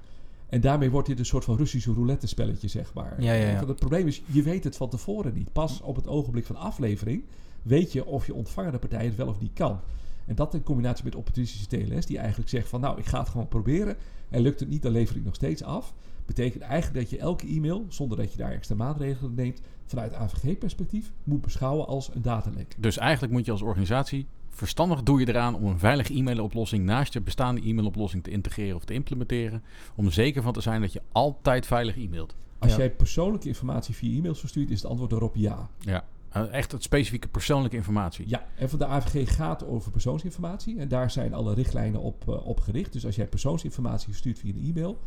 En 0.49 0.61
daarmee 0.61 0.91
wordt 0.91 1.07
dit 1.07 1.19
een 1.19 1.25
soort 1.25 1.43
van 1.43 1.57
Russische 1.57 1.93
roulette 1.93 2.27
spelletje, 2.27 2.67
zeg 2.67 2.93
maar. 2.93 3.21
Ja. 3.21 3.55
Want 3.55 3.67
het 3.67 3.79
probleem 3.79 4.07
is, 4.07 4.21
je 4.25 4.41
weet 4.41 4.63
het 4.63 4.77
van 4.77 4.89
tevoren 4.89 5.33
niet. 5.33 5.51
Pas 5.51 5.81
op 5.81 5.95
het 5.95 6.07
ogenblik 6.07 6.45
van 6.45 6.55
aflevering 6.55 7.23
weet 7.61 7.91
je 7.91 8.05
of 8.05 8.25
je 8.25 8.33
ontvangende 8.33 8.77
partij 8.77 9.05
het 9.05 9.15
wel 9.15 9.27
of 9.27 9.39
niet 9.39 9.53
kan. 9.53 9.79
En 10.25 10.35
dat 10.35 10.53
in 10.53 10.63
combinatie 10.63 11.03
met 11.03 11.15
opportunistische 11.15 11.67
TLS, 11.67 12.05
die 12.05 12.17
eigenlijk 12.17 12.49
zegt 12.49 12.69
van 12.69 12.81
nou, 12.81 12.99
ik 12.99 13.05
ga 13.05 13.19
het 13.19 13.29
gewoon 13.29 13.47
proberen. 13.47 13.95
En 14.29 14.41
lukt 14.41 14.59
het 14.59 14.69
niet, 14.69 14.81
dan 14.81 14.91
lever 14.91 15.15
ik 15.15 15.23
nog 15.25 15.35
steeds 15.35 15.63
af. 15.63 15.93
Betekent 16.25 16.63
eigenlijk 16.63 16.99
dat 17.01 17.09
je 17.09 17.17
elke 17.17 17.47
e-mail, 17.47 17.85
zonder 17.89 18.17
dat 18.17 18.31
je 18.31 18.37
daar 18.37 18.51
extra 18.51 18.75
maatregelen 18.75 19.33
neemt, 19.35 19.61
vanuit 19.85 20.13
AVG-perspectief 20.13 21.11
moet 21.23 21.41
beschouwen 21.41 21.87
als 21.87 22.09
een 22.13 22.21
datalek. 22.21 22.75
Dus 22.77 22.97
eigenlijk 22.97 23.33
moet 23.33 23.45
je 23.45 23.51
als 23.51 23.61
organisatie 23.61 24.25
verstandig 24.49 25.03
doe 25.03 25.19
je 25.19 25.27
eraan 25.27 25.55
om 25.55 25.65
een 25.65 25.79
veilige 25.79 26.13
e-mailoplossing 26.13 26.85
naast 26.85 27.13
je 27.13 27.21
bestaande 27.21 27.61
e-mailoplossing 27.61 28.23
te 28.23 28.31
integreren 28.31 28.75
of 28.75 28.85
te 28.85 28.93
implementeren. 28.93 29.63
Om 29.95 30.05
er 30.05 30.11
zeker 30.11 30.41
van 30.41 30.53
te 30.53 30.61
zijn 30.61 30.81
dat 30.81 30.93
je 30.93 31.01
altijd 31.11 31.65
veilig 31.65 31.97
e-mailt. 31.97 32.35
Als 32.59 32.71
Ja. 32.71 32.77
jij 32.77 32.91
persoonlijke 32.91 33.47
informatie 33.47 33.95
via 33.95 34.17
e-mails 34.17 34.39
verstuurt, 34.39 34.69
is 34.71 34.81
het 34.81 34.89
antwoord 34.89 35.09
daarop 35.09 35.35
ja. 35.35 35.69
Ja. 35.79 36.05
Uh, 36.37 36.53
echt 36.53 36.71
het 36.71 36.83
specifieke 36.83 37.27
persoonlijke 37.27 37.75
informatie. 37.75 38.29
Ja, 38.29 38.45
en 38.55 38.69
van 38.69 38.79
de 38.79 38.85
AVG 38.85 39.35
gaat 39.35 39.65
over 39.65 39.91
persoonsinformatie. 39.91 40.79
En 40.79 40.87
daar 40.87 41.11
zijn 41.11 41.33
alle 41.33 41.53
richtlijnen 41.53 42.01
op, 42.01 42.25
uh, 42.29 42.47
op 42.47 42.59
gericht. 42.59 42.93
Dus 42.93 43.05
als 43.05 43.15
jij 43.15 43.27
persoonsinformatie 43.27 44.07
verstuurt 44.07 44.39
via 44.39 44.53
een 44.53 44.63
e-mail, 44.63 44.99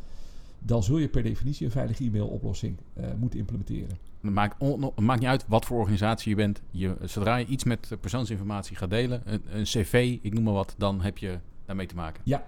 dan 0.59 0.83
zul 0.83 0.99
je 0.99 1.09
per 1.09 1.23
definitie 1.23 1.67
een 1.67 1.73
veilige 1.73 2.05
e-mailoplossing 2.05 2.77
uh, 2.95 3.07
moeten 3.19 3.39
implementeren. 3.39 3.99
Het 4.21 4.33
maakt, 4.33 4.61
maakt 4.97 5.21
niet 5.21 5.29
uit 5.29 5.45
wat 5.49 5.65
voor 5.65 5.79
organisatie 5.79 6.31
je 6.31 6.37
bent. 6.37 6.63
Je, 6.71 6.97
zodra 7.03 7.37
je 7.37 7.47
iets 7.47 7.65
met 7.65 7.97
persoonsinformatie 8.01 8.77
gaat 8.77 8.91
delen, 8.91 9.23
een, 9.25 9.43
een 9.51 9.63
cv, 9.63 10.19
ik 10.23 10.35
noem 10.35 10.45
maar 10.45 10.53
wat, 10.53 10.75
dan 10.79 11.01
heb 11.01 11.19
je 11.19 11.39
daarmee 11.65 11.87
te 11.87 11.95
maken. 11.95 12.23
Ja, 12.25 12.45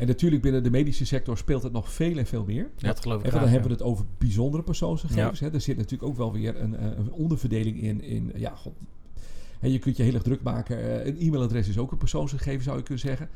En 0.00 0.06
natuurlijk 0.06 0.42
binnen 0.42 0.62
de 0.62 0.70
medische 0.70 1.06
sector 1.06 1.38
speelt 1.38 1.62
het 1.62 1.72
nog 1.72 1.92
veel 1.92 2.18
en 2.18 2.26
veel 2.26 2.44
meer. 2.44 2.70
Dat 2.76 3.00
geloof 3.00 3.18
ik 3.18 3.24
En 3.24 3.30
dan 3.30 3.40
hebben 3.40 3.60
ja. 3.60 3.66
we 3.66 3.72
het 3.72 3.82
over 3.82 4.04
bijzondere 4.18 4.62
persoonsgegevens. 4.62 5.40
Hè. 5.40 5.52
Er 5.52 5.60
zit 5.60 5.76
natuurlijk 5.76 6.10
ook 6.10 6.16
wel 6.16 6.32
weer 6.32 6.60
een, 6.60 6.76
eh, 6.76 6.86
een 6.86 7.12
onderverdeling 7.12 7.82
in. 7.82 8.02
in 8.02 8.32
ja, 8.34 8.54
god. 8.54 8.74
Je 9.60 9.78
kunt 9.78 9.96
je 9.96 10.02
heel 10.02 10.14
erg 10.14 10.22
druk 10.22 10.42
maken. 10.42 10.78
Eh, 10.78 11.06
een 11.06 11.20
e-mailadres 11.20 11.68
is 11.68 11.78
ook 11.78 11.92
een 11.92 11.98
persoonsgegeven, 11.98 12.62
zou 12.62 12.76
je 12.76 12.82
kunnen 12.82 13.02
zeggen. 13.02 13.28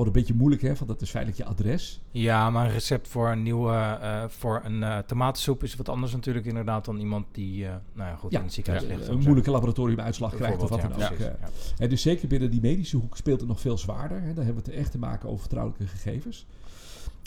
Wordt 0.00 0.16
een 0.16 0.20
beetje 0.22 0.38
moeilijk, 0.38 0.62
hè, 0.62 0.74
want 0.74 0.86
dat 0.86 1.02
is 1.02 1.10
feitelijk 1.10 1.42
je 1.42 1.48
adres. 1.48 2.00
Ja, 2.10 2.50
maar 2.50 2.66
een 2.66 2.72
recept 2.72 3.08
voor 3.08 3.28
een 3.28 3.42
nieuwe 3.42 3.72
eh, 3.72 4.24
voor 4.28 4.60
een 4.64 4.82
eh, 4.82 4.98
tomatensoep 4.98 5.62
is 5.62 5.76
wat 5.76 5.88
anders 5.88 6.12
natuurlijk 6.12 6.46
inderdaad 6.46 6.84
dan 6.84 6.98
iemand 6.98 7.26
die 7.32 7.66
eh, 7.66 7.74
nou 7.92 8.10
ja, 8.10 8.16
goed 8.16 8.32
Ja, 8.32 8.38
in 8.38 8.44
het 8.44 8.54
ziekenhuis 8.54 8.86
ligt. 8.86 9.08
een 9.08 9.18
moeilijke 9.18 9.50
laboratoriumuitslag 9.50 10.34
krijgt 10.34 10.62
of 10.62 10.68
wat 10.68 10.80
dan 10.80 10.92
ook. 10.92 10.98
Ja, 10.98 11.12
ja. 11.18 11.36
En 11.78 11.88
dus 11.88 12.02
zeker 12.02 12.28
binnen 12.28 12.50
die 12.50 12.60
medische 12.60 12.96
hoek 12.96 13.16
speelt 13.16 13.40
het 13.40 13.48
nog 13.48 13.60
veel 13.60 13.78
zwaarder. 13.78 14.20
Hè. 14.22 14.34
Daar 14.34 14.44
hebben 14.44 14.64
we 14.64 14.70
het 14.70 14.80
echt 14.80 14.90
te 14.90 14.98
maken 14.98 15.28
over 15.28 15.40
vertrouwelijke 15.40 15.86
gegevens. 15.86 16.46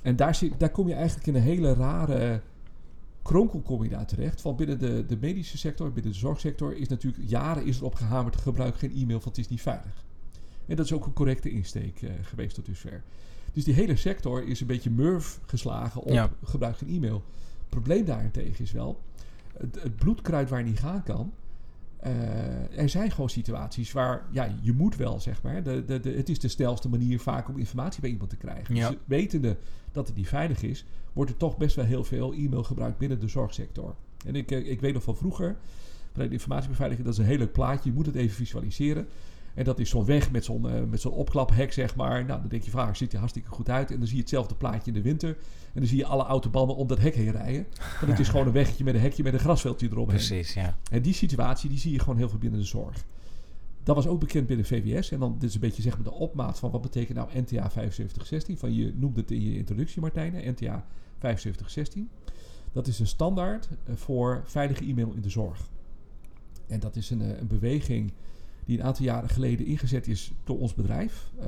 En 0.03 0.15
daar, 0.15 0.35
zit, 0.35 0.59
daar 0.59 0.71
kom 0.71 0.87
je 0.87 0.93
eigenlijk 0.93 1.27
in 1.27 1.35
een 1.35 1.41
hele 1.41 1.73
rare 1.73 2.41
kronkel 3.21 3.59
kom 3.59 3.83
je 3.83 3.89
daar 3.89 4.05
terecht. 4.05 4.41
Want 4.41 4.57
binnen 4.57 4.79
de, 4.79 5.05
de 5.05 5.17
medische 5.21 5.57
sector, 5.57 5.91
binnen 5.91 6.11
de 6.11 6.17
zorgsector, 6.17 6.75
is 6.75 6.87
natuurlijk 6.87 7.29
jaren 7.29 7.65
is 7.65 7.77
erop 7.77 7.95
gehamerd: 7.95 8.35
gebruik 8.35 8.75
geen 8.75 8.91
e-mail, 8.91 9.19
want 9.19 9.23
het 9.23 9.37
is 9.37 9.49
niet 9.49 9.61
veilig. 9.61 10.03
En 10.67 10.75
dat 10.75 10.85
is 10.85 10.93
ook 10.93 11.05
een 11.05 11.13
correcte 11.13 11.49
insteek 11.49 12.01
eh, 12.01 12.09
geweest 12.21 12.55
tot 12.55 12.65
dusver. 12.65 13.03
Dus 13.53 13.63
die 13.63 13.73
hele 13.73 13.95
sector 13.95 14.43
is 14.47 14.61
een 14.61 14.67
beetje 14.67 14.89
murf 14.89 15.39
geslagen 15.45 16.01
op 16.01 16.09
Ja. 16.13 16.29
gebruik 16.43 16.77
geen 16.77 16.89
e-mail. 16.89 17.23
Het 17.59 17.69
probleem 17.69 18.05
daarentegen 18.05 18.63
is 18.63 18.71
wel, 18.71 19.01
het, 19.57 19.77
het 19.83 19.95
bloedkruid 19.95 20.49
waar 20.49 20.63
niet 20.63 20.79
gaan 20.79 21.03
kan. 21.03 21.33
eh, 21.97 22.77
er 22.79 22.89
zijn 22.89 23.11
gewoon 23.11 23.29
situaties 23.29 23.91
waar 23.91 24.25
ja, 24.31 24.55
je 24.61 24.73
moet 24.73 24.95
wel, 24.95 25.19
zeg 25.19 25.41
maar. 25.41 25.63
De, 25.63 25.85
de, 25.85 25.99
de, 25.99 26.11
het 26.11 26.29
is 26.29 26.39
de 26.39 26.47
snelste 26.47 26.89
manier 26.89 27.19
vaak 27.19 27.49
om 27.49 27.57
informatie 27.57 28.01
bij 28.01 28.09
iemand 28.09 28.29
te 28.29 28.37
krijgen. 28.37 28.75
Ja. 28.75 28.89
Dus 28.89 28.97
wetende 29.05 29.57
dat 29.91 30.07
het 30.07 30.15
niet 30.15 30.27
veilig 30.27 30.61
is, 30.63 30.85
wordt 31.13 31.31
er 31.31 31.37
toch 31.37 31.57
best 31.57 31.75
wel 31.75 31.85
heel 31.85 32.03
veel 32.03 32.33
e-mail 32.33 32.63
gebruikt 32.63 32.97
binnen 32.97 33.19
de 33.19 33.27
zorgsector. 33.27 33.95
En 34.25 34.35
ik, 34.35 34.51
eh, 34.51 34.69
ik 34.71 34.81
weet 34.81 34.93
nog 34.93 35.03
van 35.03 35.15
vroeger, 35.17 35.55
bij 36.13 36.27
de 36.27 36.33
informatiebeveiliging, 36.33 37.05
dat 37.05 37.13
is 37.17 37.19
een 37.23 37.29
heel 37.29 37.37
leuk 37.37 37.51
plaatje. 37.51 37.89
Je 37.89 37.95
moet 37.95 38.05
het 38.05 38.15
even 38.15 38.35
visualiseren. 38.35 39.07
En 39.53 39.63
dat 39.63 39.79
is 39.79 39.89
zo'n 39.89 40.05
weg 40.05 40.31
met 40.31 40.45
zo'n 40.45 40.69
eh, 40.69 40.83
met 40.89 41.01
zo'n 41.01 41.11
opklaphek, 41.11 41.73
zeg 41.73 41.95
maar. 41.95 42.25
Nou, 42.25 42.39
dan 42.39 42.49
denk 42.49 42.63
je, 42.63 42.71
vaak 42.71 42.95
ziet 42.95 43.13
er 43.13 43.19
hartstikke 43.19 43.49
goed 43.49 43.69
uit. 43.69 43.91
En 43.91 43.97
dan 43.97 44.07
zie 44.07 44.15
je 44.15 44.21
hetzelfde 44.21 44.55
plaatje 44.55 44.91
in 44.91 44.93
de 44.93 45.01
winter. 45.01 45.29
En 45.73 45.79
dan 45.79 45.85
zie 45.85 45.97
je 45.97 46.05
alle 46.05 46.23
autobanden 46.23 46.75
om 46.75 46.87
dat 46.87 46.99
hek 46.99 47.15
heen 47.15 47.31
rijden. 47.31 47.65
Want 47.99 48.11
het 48.11 48.19
is 48.19 48.29
gewoon 48.29 48.47
een 48.47 48.53
weggetje 48.53 48.83
met 48.83 48.93
een 48.93 49.01
hekje 49.01 49.23
met 49.23 49.33
een 49.33 49.39
grasveldje 49.39 49.87
eromheen. 49.87 50.15
Precies, 50.15 50.53
ja. 50.53 50.77
En 50.91 51.01
die 51.01 51.13
situatie, 51.13 51.69
die 51.69 51.79
zie 51.79 51.91
je 51.91 51.99
gewoon 51.99 52.17
heel 52.17 52.29
veel 52.29 52.39
binnen 52.39 52.59
de 52.59 52.65
zorg. 52.65 53.05
Dat 53.83 53.95
was 53.95 54.07
ook 54.07 54.19
bekend 54.19 54.47
binnen 54.47 54.65
VWS. 54.65 55.11
En 55.11 55.19
dan 55.19 55.33
dit 55.39 55.49
is 55.49 55.55
een 55.55 55.61
beetje 55.61 55.81
zeg 55.81 55.93
maar 55.95 56.03
de 56.03 56.11
opmaat 56.11 56.59
van 56.59 56.71
wat 56.71 56.81
betekent 56.81 57.17
nou 57.17 57.27
NTA 57.27 57.69
7516. 57.69 58.57
Van 58.57 58.73
je 58.73 58.93
noemde 58.95 59.19
het 59.19 59.31
in 59.31 59.41
je 59.41 59.57
introductie, 59.57 60.01
Martijn, 60.01 60.33
NTA 60.33 60.85
7516. 61.19 62.09
Dat 62.71 62.87
is 62.87 62.99
een 62.99 63.07
standaard 63.07 63.69
eh, 63.83 63.95
voor 63.95 64.41
veilige 64.45 64.85
e-mail 64.85 65.11
in 65.11 65.21
de 65.21 65.29
zorg. 65.29 65.69
En 66.67 66.79
dat 66.79 66.95
is 66.95 67.09
een, 67.09 67.21
eh, 67.21 67.39
een 67.39 67.47
beweging 67.47 68.11
die 68.65 68.79
een 68.79 68.85
aantal 68.85 69.05
jaren 69.05 69.29
geleden 69.29 69.65
ingezet 69.65 70.07
is 70.07 70.31
door 70.43 70.59
ons 70.59 70.73
bedrijf. 70.73 71.31
Eh, 71.39 71.47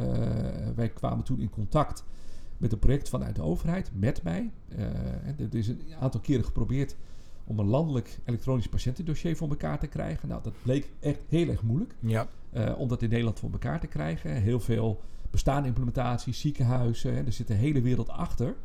wij 0.76 0.90
kwamen 0.90 1.24
toen 1.24 1.40
in 1.40 1.50
contact 1.50 2.04
met 2.58 2.72
een 2.72 2.80
project 2.80 3.10
vanuit 3.10 3.36
de 3.36 3.42
overheid, 3.42 3.92
met 3.94 4.24
mij. 4.24 4.52
Eh, 4.70 4.84
er 5.40 5.56
is 5.56 5.68
een 5.68 5.82
aantal 6.00 6.20
keren 6.20 6.46
geprobeerd 6.46 6.96
om 7.44 7.60
een 7.60 7.68
landelijk 7.68 8.20
elektronisch 8.24 8.68
patiëntendossier 8.68 9.36
voor 9.36 9.50
elkaar 9.50 9.80
te 9.80 9.88
krijgen. 9.88 10.28
Nou, 10.28 10.44
dat 10.44 10.54
bleek 10.62 10.90
echt 11.00 11.20
heel 11.30 11.50
erg 11.50 11.62
moeilijk 11.62 11.96
Ja, 12.00 12.28
eh, 12.50 12.80
om 12.80 12.88
dat 12.88 13.02
in 13.02 13.10
Nederland 13.10 13.40
voor 13.40 13.52
elkaar 13.52 13.80
te 13.80 13.88
krijgen. 13.88 14.32
Heel 14.32 14.60
veel 14.60 15.02
bestaande 15.32 15.68
implementaties, 15.68 16.40
ziekenhuizen, 16.40 17.16
hè, 17.16 17.24
er 17.24 17.34
zit 17.34 17.50
een 17.50 17.56
hele 17.56 17.82
wereld 17.82 18.10
achter. 18.10 18.56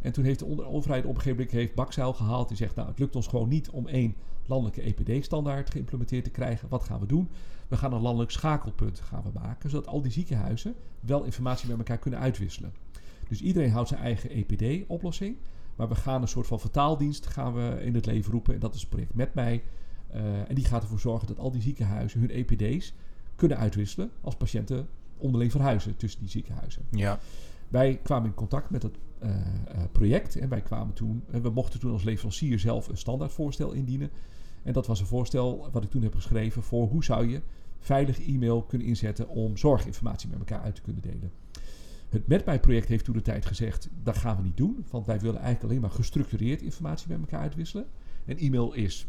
En 0.00 0.12
toen 0.12 0.24
heeft 0.24 0.38
de 0.38 0.66
overheid 0.66 1.04
op 1.04 1.10
een 1.10 1.16
gegeven 1.16 1.38
moment 1.38 1.56
heeft 1.56 1.74
bakzeil 1.74 2.12
gehaald. 2.12 2.48
Die 2.48 2.56
zegt, 2.56 2.74
nou, 2.74 2.88
het 2.88 2.98
lukt 2.98 3.16
ons 3.16 3.26
gewoon 3.26 3.48
niet 3.48 3.70
om 3.70 3.86
één 3.86 4.14
landelijke 4.48 4.82
EPD-standaard 4.82 5.70
geïmplementeerd 5.70 6.24
te 6.24 6.30
krijgen. 6.30 6.68
Wat 6.68 6.84
gaan 6.84 7.00
we 7.00 7.06
doen? 7.06 7.28
We 7.68 7.76
gaan 7.76 7.92
een 7.92 8.00
landelijk 8.00 8.30
schakelpunt 8.30 9.00
gaan 9.00 9.22
we 9.22 9.30
maken, 9.40 9.70
zodat 9.70 9.86
al 9.86 10.02
die 10.02 10.12
ziekenhuizen 10.12 10.74
wel 11.00 11.24
informatie 11.24 11.68
met 11.68 11.78
elkaar 11.78 11.98
kunnen 11.98 12.20
uitwisselen. 12.20 12.72
Dus 13.28 13.40
iedereen 13.40 13.70
houdt 13.70 13.88
zijn 13.88 14.00
eigen 14.00 14.30
EPD-oplossing. 14.30 15.36
Maar 15.76 15.88
we 15.88 15.94
gaan 15.94 16.22
een 16.22 16.28
soort 16.28 16.46
van 16.46 16.60
vertaaldienst 16.60 17.26
gaan 17.26 17.54
we 17.54 17.82
in 17.84 17.94
het 17.94 18.06
leven 18.06 18.32
roepen. 18.32 18.54
En 18.54 18.60
dat 18.60 18.74
is 18.74 18.80
het 18.80 18.90
project 18.90 19.14
met 19.14 19.34
mij. 19.34 19.62
Eh, 20.10 20.48
en 20.48 20.54
die 20.54 20.64
gaat 20.64 20.82
ervoor 20.82 21.00
zorgen 21.00 21.26
dat 21.26 21.38
al 21.38 21.50
die 21.50 21.62
ziekenhuizen 21.62 22.20
hun 22.20 22.30
EPD's 22.30 22.94
kunnen 23.34 23.58
uitwisselen 23.58 24.10
als 24.20 24.36
patiënten 24.36 24.88
onderling 25.16 25.50
verhuizen 25.50 25.96
tussen 25.96 26.20
die 26.20 26.28
ziekenhuizen. 26.28 26.82
ja. 26.90 27.18
Wij 27.68 28.00
kwamen 28.02 28.28
in 28.28 28.34
contact 28.34 28.70
met 28.70 28.82
het 28.82 28.96
eh, 29.18 29.30
eh, 29.30 29.82
project 29.92 30.36
en 30.36 30.48
wij 30.48 30.60
kwamen 30.60 30.94
toen, 30.94 31.24
en 31.30 31.42
we 31.42 31.50
mochten 31.50 31.80
toen 31.80 31.92
als 31.92 32.02
leverancier 32.02 32.58
zelf 32.58 32.88
een 32.88 32.96
standaardvoorstel 32.96 33.72
indienen. 33.72 34.10
En 34.66 34.72
dat 34.72 34.86
was 34.86 35.00
een 35.00 35.06
voorstel 35.06 35.68
wat 35.72 35.84
ik 35.84 35.90
toen 35.90 36.02
heb 36.02 36.14
geschreven 36.14 36.62
voor 36.62 36.88
hoe 36.88 37.04
zou 37.04 37.28
je 37.28 37.40
veilig 37.80 38.26
e-mail 38.26 38.62
kunnen 38.62 38.86
inzetten 38.86 39.28
om 39.28 39.56
zorginformatie 39.56 40.28
met 40.28 40.38
elkaar 40.38 40.60
uit 40.60 40.74
te 40.74 40.80
kunnen 40.82 41.02
delen. 41.02 41.30
Het 42.08 42.26
Met 42.26 42.44
mij 42.44 42.60
project 42.60 42.88
heeft 42.88 43.04
toen 43.04 43.14
de 43.14 43.22
tijd 43.22 43.46
gezegd, 43.46 43.88
dat 44.02 44.16
gaan 44.16 44.36
we 44.36 44.42
niet 44.42 44.56
doen, 44.56 44.84
want 44.90 45.06
wij 45.06 45.18
willen 45.20 45.40
eigenlijk 45.40 45.64
alleen 45.64 45.80
maar 45.80 45.90
gestructureerd 45.90 46.62
informatie 46.62 47.08
met 47.08 47.18
elkaar 47.20 47.40
uitwisselen. 47.40 47.86
En 48.24 48.36
e-mail 48.36 48.72
is, 48.72 49.06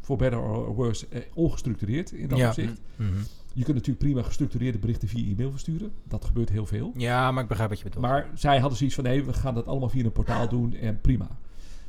for 0.00 0.16
better 0.16 0.40
or 0.40 0.74
worse, 0.74 1.06
eh, 1.08 1.20
ongestructureerd 1.34 2.12
in 2.12 2.28
dat 2.28 2.38
Ja. 2.38 2.46
opzicht. 2.48 2.80
Mhm. 2.96 3.08
Je 3.54 3.64
kunt 3.64 3.76
natuurlijk 3.76 3.98
prima 4.04 4.22
gestructureerde 4.22 4.78
berichten 4.78 5.08
via 5.08 5.30
e-mail 5.32 5.50
versturen. 5.50 5.90
Dat 6.04 6.24
gebeurt 6.24 6.48
heel 6.50 6.66
veel. 6.66 6.92
ja, 6.96 7.30
maar 7.32 7.42
ik 7.42 7.48
begrijp 7.48 7.68
wat 7.68 7.78
je 7.78 7.84
bedoelt. 7.84 8.04
Maar 8.04 8.30
zij 8.34 8.58
hadden 8.58 8.78
zoiets 8.78 8.94
van 8.96 9.04
nee, 9.04 9.24
we 9.24 9.32
gaan 9.32 9.54
dat 9.54 9.66
allemaal 9.66 9.88
via 9.88 10.04
een 10.04 10.12
portaal 10.12 10.48
doen 10.58 10.74
en 10.74 11.00
prima. 11.00 11.38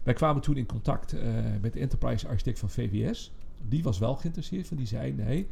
Wij 0.03 0.13
kwamen 0.13 0.41
toen 0.41 0.57
in 0.57 0.65
contact 0.65 1.13
eh, 1.13 1.33
met 1.61 1.73
de 1.73 1.79
enterprise 1.79 2.27
architect 2.27 2.59
van 2.59 2.69
VWS. 2.69 3.31
Die 3.67 3.83
was 3.83 3.99
wel 3.99 4.15
geïnteresseerd, 4.15 4.67
van 4.67 4.77
die 4.77 4.87
zei 4.87 5.13
nee. 5.13 5.47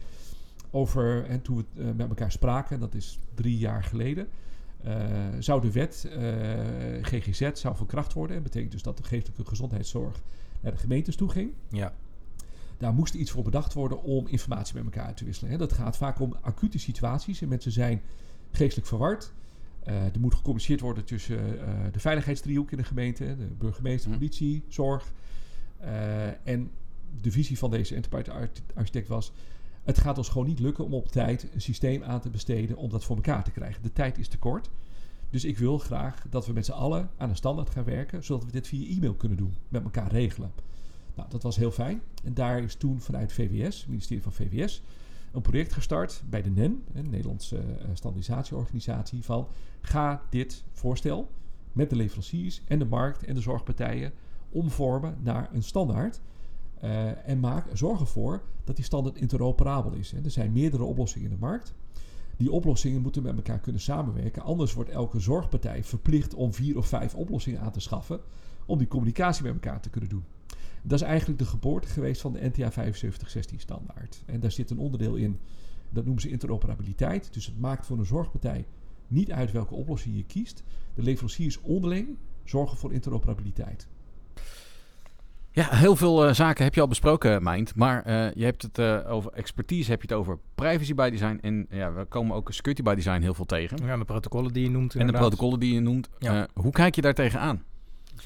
Over, 0.71 1.25
en 1.25 1.41
toen 1.41 1.57
we 1.57 1.81
eh, 1.81 1.87
met 1.95 2.09
elkaar 2.09 2.31
spraken, 2.31 2.79
dat 2.79 2.93
is 2.93 3.19
drie 3.33 3.57
jaar 3.57 3.83
geleden, 3.83 4.27
eh, 4.83 4.95
zou 5.39 5.61
de 5.61 5.71
wet 5.71 6.09
GGZ 7.01 7.49
zou 7.53 7.75
van 7.75 7.85
kracht 7.85 8.13
worden. 8.13 8.35
En 8.35 8.43
betekent 8.43 8.71
dus 8.71 8.83
dat 8.83 8.97
de 8.97 9.03
geestelijke 9.03 9.45
gezondheidszorg 9.45 10.21
naar 10.61 10.71
de 10.71 10.77
gemeentes 10.77 11.15
toe 11.15 11.29
ging. 11.29 11.51
ja. 11.69 11.93
Daar 12.77 12.93
moest 12.93 13.13
iets 13.13 13.31
voor 13.31 13.43
bedacht 13.43 13.73
worden 13.73 14.03
om 14.03 14.27
informatie 14.27 14.75
met 14.75 14.83
elkaar 14.83 15.05
uit 15.05 15.17
te 15.17 15.25
wisselen. 15.25 15.51
Hè. 15.51 15.57
Dat 15.57 15.73
gaat 15.73 15.97
vaak 15.97 16.19
om 16.19 16.35
acute 16.41 16.79
situaties 16.79 17.41
en 17.41 17.47
mensen 17.47 17.71
zijn 17.71 18.01
geestelijk 18.51 18.87
verward. 18.87 19.33
Eh, 19.87 20.03
er 20.05 20.19
moet 20.19 20.33
gecommuniceerd 20.35 20.79
worden 20.79 21.03
tussen 21.05 21.59
eh, 21.67 21.73
de 21.91 21.99
veiligheidsdriehoek 21.99 22.71
in 22.71 22.77
de 22.77 22.83
gemeente, 22.83 23.25
de 23.37 23.45
burgemeester, 23.57 24.11
Hm. 24.11 24.17
politie, 24.17 24.63
zorg. 24.67 25.11
Eh, 25.79 26.47
en 26.47 26.71
de 27.21 27.31
visie 27.31 27.57
van 27.57 27.69
deze 27.71 27.95
enterprise 27.95 28.31
arch- 28.31 28.61
architect 28.75 29.07
was: 29.07 29.31
het 29.83 29.97
gaat 29.97 30.17
ons 30.17 30.29
gewoon 30.29 30.47
niet 30.47 30.59
lukken 30.59 30.85
om 30.85 30.93
op 30.93 31.07
tijd 31.07 31.47
een 31.53 31.61
systeem 31.61 32.03
aan 32.03 32.19
te 32.21 32.29
besteden 32.29 32.77
om 32.77 32.89
dat 32.89 33.03
voor 33.03 33.15
elkaar 33.15 33.43
te 33.43 33.51
krijgen. 33.51 33.83
De 33.83 33.93
tijd 33.93 34.17
is 34.17 34.27
te 34.27 34.37
kort. 34.37 34.69
Dus 35.29 35.45
ik 35.45 35.57
wil 35.57 35.77
graag 35.77 36.25
dat 36.29 36.45
we 36.47 36.53
met 36.53 36.65
z'n 36.65 36.71
allen 36.71 37.09
aan 37.17 37.29
een 37.29 37.35
standaard 37.35 37.69
gaan 37.69 37.83
werken, 37.83 38.23
zodat 38.23 38.45
we 38.45 38.51
dit 38.51 38.67
via 38.67 38.95
e-mail 38.95 39.13
kunnen 39.13 39.37
doen, 39.37 39.53
met 39.69 39.83
elkaar 39.83 40.11
regelen. 40.11 40.51
Nou, 41.15 41.29
dat 41.29 41.43
was 41.43 41.55
heel 41.55 41.71
fijn. 41.71 42.01
En 42.23 42.33
daar 42.33 42.59
is 42.63 42.75
toen 42.75 42.99
vanuit 43.01 43.33
VWS, 43.33 43.77
het 43.79 43.87
ministerie 43.87 44.23
van 44.23 44.31
VWS, 44.33 44.81
een 45.37 45.43
project 45.43 45.73
gestart 45.73 46.23
bij 46.29 46.41
de 46.41 46.49
NEN, 46.49 46.83
een 46.93 47.09
Nederlandse 47.09 47.57
eh, 47.57 47.89
standaardisatieorganisatie, 47.93 49.23
van 49.23 49.47
ga 49.81 50.21
dit 50.29 50.63
voorstel 50.71 51.29
met 51.71 51.89
de 51.89 51.95
leveranciers 51.95 52.61
en 52.67 52.79
de 52.79 52.85
markt 52.85 53.23
en 53.23 53.33
de 53.33 53.41
zorgpartijen 53.41 54.13
omvormen 54.49 55.17
naar 55.21 55.49
een 55.53 55.63
standaard. 55.63 56.21
Eh, 56.79 57.27
en 57.29 57.39
maak, 57.39 57.65
zorg 57.73 57.99
ervoor 57.99 58.41
dat 58.63 58.75
die 58.75 58.85
standaard 58.85 59.17
interoperabel 59.17 59.91
is. 59.91 60.13
Er 60.13 60.31
zijn 60.31 60.51
meerdere 60.51 60.83
oplossingen 60.83 61.29
in 61.29 61.35
de 61.35 61.41
markt. 61.41 61.73
Die 62.37 62.51
oplossingen 62.51 63.01
moeten 63.01 63.23
met 63.23 63.35
elkaar 63.35 63.59
kunnen 63.59 63.81
samenwerken. 63.81 64.41
Anders 64.41 64.73
wordt 64.73 64.89
elke 64.89 65.19
zorgpartij 65.19 65.83
verplicht 65.83 66.33
om 66.33 66.53
vier 66.53 66.77
of 66.77 66.87
vijf 66.87 67.15
oplossingen 67.15 67.61
aan 67.61 67.71
te 67.71 67.79
schaffen. 67.79 68.19
om 68.65 68.77
die 68.77 68.87
communicatie 68.87 69.43
met 69.43 69.53
elkaar 69.53 69.81
te 69.81 69.89
kunnen 69.89 70.09
doen. 70.09 70.23
Dat 70.81 71.01
is 71.01 71.05
eigenlijk 71.05 71.39
de 71.39 71.45
geboorte 71.45 71.87
geweest 71.87 72.21
van 72.21 72.33
de 72.33 72.39
NTA 72.39 72.71
7516 72.71 73.59
standaard. 73.59 74.23
En 74.25 74.39
daar 74.39 74.51
zit 74.51 74.69
een 74.69 74.79
onderdeel 74.79 75.15
in, 75.15 75.39
dat 75.89 76.03
noemen 76.03 76.21
ze 76.21 76.29
interoperabiliteit. 76.29 77.33
Dus 77.33 77.45
het 77.45 77.59
maakt 77.59 77.85
voor 77.85 77.97
een 77.97 78.05
zorgpartij 78.05 78.65
niet 79.07 79.31
uit 79.31 79.51
welke 79.51 79.73
oplossing 79.73 80.15
je 80.15 80.23
kiest. 80.23 80.63
De 80.93 81.01
leveranciers 81.01 81.61
onderling 81.61 82.17
zorgen 82.43 82.77
voor 82.77 82.93
interoperabiliteit. 82.93 83.87
Ja, 85.51 85.67
heel 85.69 85.95
veel 85.95 86.25
eh, 86.25 86.33
zaken 86.33 86.63
heb 86.63 86.73
je 86.73 86.81
al 86.81 86.87
besproken, 86.87 87.43
Mind. 87.43 87.75
Maar 87.75 88.03
eh, 88.03 88.33
je 88.33 88.43
hebt 88.43 88.61
het 88.61 88.77
eh, 88.77 89.11
over 89.11 89.31
expertise, 89.31 89.89
heb 89.91 90.01
je 90.01 90.07
het 90.07 90.17
over 90.17 90.39
privacy 90.55 90.93
by 90.93 91.09
design. 91.09 91.39
En 91.41 91.67
ja, 91.69 91.93
we 91.93 92.05
komen 92.05 92.35
ook 92.35 92.51
security 92.51 92.83
by 92.83 92.95
design 92.95 93.21
heel 93.21 93.33
veel 93.33 93.45
tegen. 93.45 93.77
Ja, 93.85 93.97
de 93.97 94.05
protocollen 94.05 94.53
die 94.53 94.63
je 94.63 94.69
noemt 94.69 94.95
En 94.95 95.07
de 95.07 95.13
protocollen 95.13 95.59
die 95.59 95.73
je 95.73 95.79
noemt. 95.79 96.09
Ja. 96.19 96.41
Eh, 96.41 96.47
hoe 96.53 96.71
kijk 96.71 96.95
je 96.95 97.01
daar 97.01 97.13
tegenaan? 97.13 97.63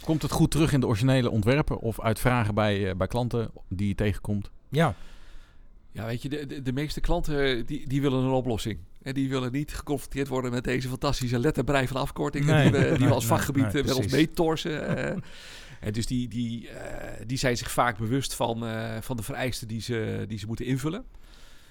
Komt 0.03 0.21
het 0.21 0.31
goed 0.31 0.51
terug 0.51 0.73
in 0.73 0.79
de 0.79 0.87
originele 0.87 1.29
ontwerpen 1.29 1.79
of 1.79 2.01
uit 2.01 2.19
vragen 2.19 2.53
bij, 2.55 2.89
eh, 2.89 2.95
bij 2.95 3.07
klanten 3.07 3.51
die 3.67 3.87
je 3.87 3.95
tegenkomt? 3.95 4.49
Ja, 4.69 4.95
Ja, 5.91 6.05
weet 6.05 6.21
je, 6.21 6.29
de, 6.29 6.45
de, 6.45 6.61
de 6.61 6.73
meeste 6.73 6.99
klanten 7.01 7.65
die, 7.65 7.87
die 7.87 8.01
willen 8.01 8.23
een 8.23 8.31
oplossing. 8.31 8.79
En 9.01 9.13
die 9.13 9.29
willen 9.29 9.51
niet 9.51 9.73
geconfronteerd 9.73 10.27
worden 10.27 10.51
met 10.51 10.63
deze 10.63 10.87
fantastische 10.89 11.39
letterbrei 11.39 11.87
van 11.87 11.97
afkortingen 12.01 12.55
Nee, 12.55 12.71
die 12.71 12.79
we, 12.81 12.97
die 12.97 13.07
we 13.07 13.13
als 13.13 13.25
vakgebied 13.25 13.63
nee, 13.63 13.71
eh, 13.81 13.87
met 13.87 13.93
ons 13.95 14.05
precies. 14.05 14.27
meetorsen. 14.27 14.97
eh. 15.07 15.17
en 15.87 15.93
dus 15.93 16.05
die, 16.05 16.27
die, 16.27 16.69
eh, 16.69 17.25
die 17.27 17.37
zijn 17.37 17.57
zich 17.57 17.71
vaak 17.71 17.97
bewust 17.97 18.33
van, 18.33 18.65
eh, 18.65 18.97
van 19.01 19.17
de 19.17 19.23
vereisten 19.23 19.67
die 19.67 19.81
ze, 19.81 20.25
die 20.27 20.37
ze 20.39 20.47
moeten 20.47 20.65
invullen. 20.65 21.03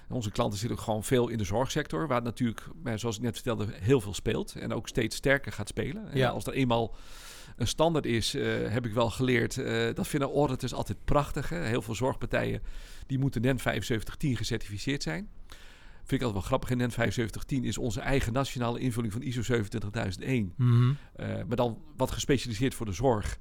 En 0.07 0.15
onze 0.15 0.31
klanten 0.31 0.59
zitten 0.59 0.77
ook 0.77 0.83
gewoon 0.83 1.03
veel 1.03 1.27
in 1.27 1.37
de 1.37 1.43
zorgsector, 1.43 2.07
waar 2.07 2.21
natuurlijk, 2.21 2.61
eh, 2.83 2.93
zoals 2.95 3.15
ik 3.15 3.21
net 3.21 3.33
vertelde, 3.33 3.67
heel 3.71 4.01
veel 4.01 4.13
speelt. 4.13 4.53
En 4.55 4.73
ook 4.73 4.87
steeds 4.87 5.15
sterker 5.15 5.51
gaat 5.51 5.67
spelen. 5.67 6.11
En 6.11 6.31
als 6.31 6.45
er 6.47 6.53
eenmaal 6.53 6.95
een 7.55 7.67
standaard 7.67 8.05
is, 8.05 8.35
eh, 8.35 8.43
heb 8.67 8.85
ik 8.85 8.93
wel 8.93 9.09
geleerd. 9.09 9.57
eh, 9.57 9.93
dat 9.93 10.07
vinden 10.07 10.29
auditors 10.31 10.73
altijd 10.73 10.97
prachtig. 11.05 11.49
Hè? 11.49 11.65
Heel 11.65 11.81
veel 11.81 11.95
zorgpartijen 11.95 12.61
die 13.07 13.19
moeten 13.19 13.41
NEN 13.41 13.59
7510 13.59 14.35
gecertificeerd 14.37 15.03
zijn. 15.03 15.29
Vind 15.97 16.21
ik 16.21 16.27
altijd 16.27 16.33
wel 16.33 16.41
grappig. 16.41 16.69
In 16.69 16.77
NEN 16.77 16.91
7510 16.91 17.63
is 17.63 17.77
onze 17.77 17.99
eigen 17.99 18.33
nationale 18.33 18.79
invulling 18.79 19.13
van 19.13 19.21
ISO 19.21 19.41
27001. 19.41 20.53
Mhm. 20.57 20.93
Eh, 21.15 21.27
maar 21.47 21.55
dan 21.55 21.77
wat 21.97 22.11
gespecialiseerd 22.11 22.75
voor 22.75 22.85
de 22.85 22.91
zorg. 22.91 23.37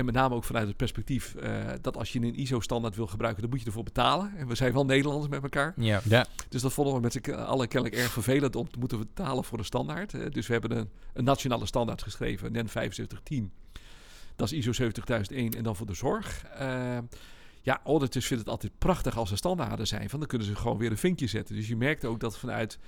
En 0.00 0.06
met 0.06 0.14
name 0.14 0.34
ook 0.34 0.44
vanuit 0.44 0.66
het 0.66 0.76
perspectief 0.76 1.34
eh, 1.34 1.66
dat 1.80 1.96
als 1.96 2.12
je 2.12 2.20
een 2.20 2.34
ISO-standaard 2.34 2.96
wil 2.96 3.06
gebruiken, 3.06 3.42
dan 3.42 3.50
moet 3.50 3.60
je 3.60 3.66
ervoor 3.66 3.82
betalen. 3.82 4.32
En 4.36 4.46
we 4.46 4.54
zijn 4.54 4.72
wel 4.72 4.84
Nederlanders 4.84 5.30
met 5.30 5.42
elkaar. 5.42 5.74
Ja. 5.76 6.00
Ja. 6.04 6.26
Dus 6.48 6.62
dat 6.62 6.72
vonden 6.72 6.94
we 6.94 7.00
met 7.00 7.12
z'n 7.12 7.30
allen 7.30 7.68
kennelijk 7.68 8.00
erg 8.00 8.12
vervelend 8.12 8.56
om 8.56 8.70
te 8.70 8.78
moeten 8.78 8.98
betalen 8.98 9.44
voor 9.44 9.58
een 9.58 9.64
standaard. 9.64 10.32
Dus 10.32 10.46
we 10.46 10.52
hebben 10.52 10.78
een, 10.78 10.90
een 11.12 11.24
nationale 11.24 11.66
standaard 11.66 12.02
geschreven, 12.02 12.52
NEN 12.52 12.68
7510. 12.68 13.52
Dat 14.36 14.50
is 14.50 14.58
ISO 14.58 14.72
70001 14.72 15.52
en 15.52 15.62
dan 15.62 15.76
voor 15.76 15.86
de 15.86 15.94
zorg. 15.94 16.44
Eh, 16.44 16.98
ja, 17.62 17.80
auditors 17.84 18.26
vinden 18.26 18.44
het 18.44 18.54
altijd 18.54 18.78
prachtig 18.78 19.16
als 19.16 19.30
er 19.30 19.36
standaarden 19.36 19.86
zijn. 19.86 20.10
Van 20.10 20.18
dan 20.18 20.28
kunnen 20.28 20.46
ze 20.46 20.56
gewoon 20.56 20.78
weer 20.78 20.90
een 20.90 20.98
vinkje 20.98 21.26
zetten. 21.26 21.54
Dus 21.54 21.68
je 21.68 21.76
merkt 21.76 22.04
ook 22.04 22.20
dat 22.20 22.38
vanuit 22.38 22.78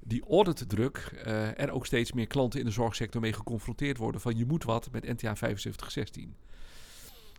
die 0.00 0.24
auditdruk 0.28 0.96
eh 0.96 1.60
er 1.60 1.70
ook 1.70 1.86
steeds 1.86 2.12
meer 2.12 2.26
klanten 2.26 2.60
in 2.60 2.66
de 2.66 2.72
zorgsector 2.72 3.20
mee 3.20 3.32
geconfronteerd 3.32 3.96
worden. 3.96 4.20
Van 4.20 4.36
je 4.36 4.46
moet 4.46 4.64
wat 4.64 4.88
met 4.90 5.02
NTA 5.02 5.34
7516. 5.34 6.34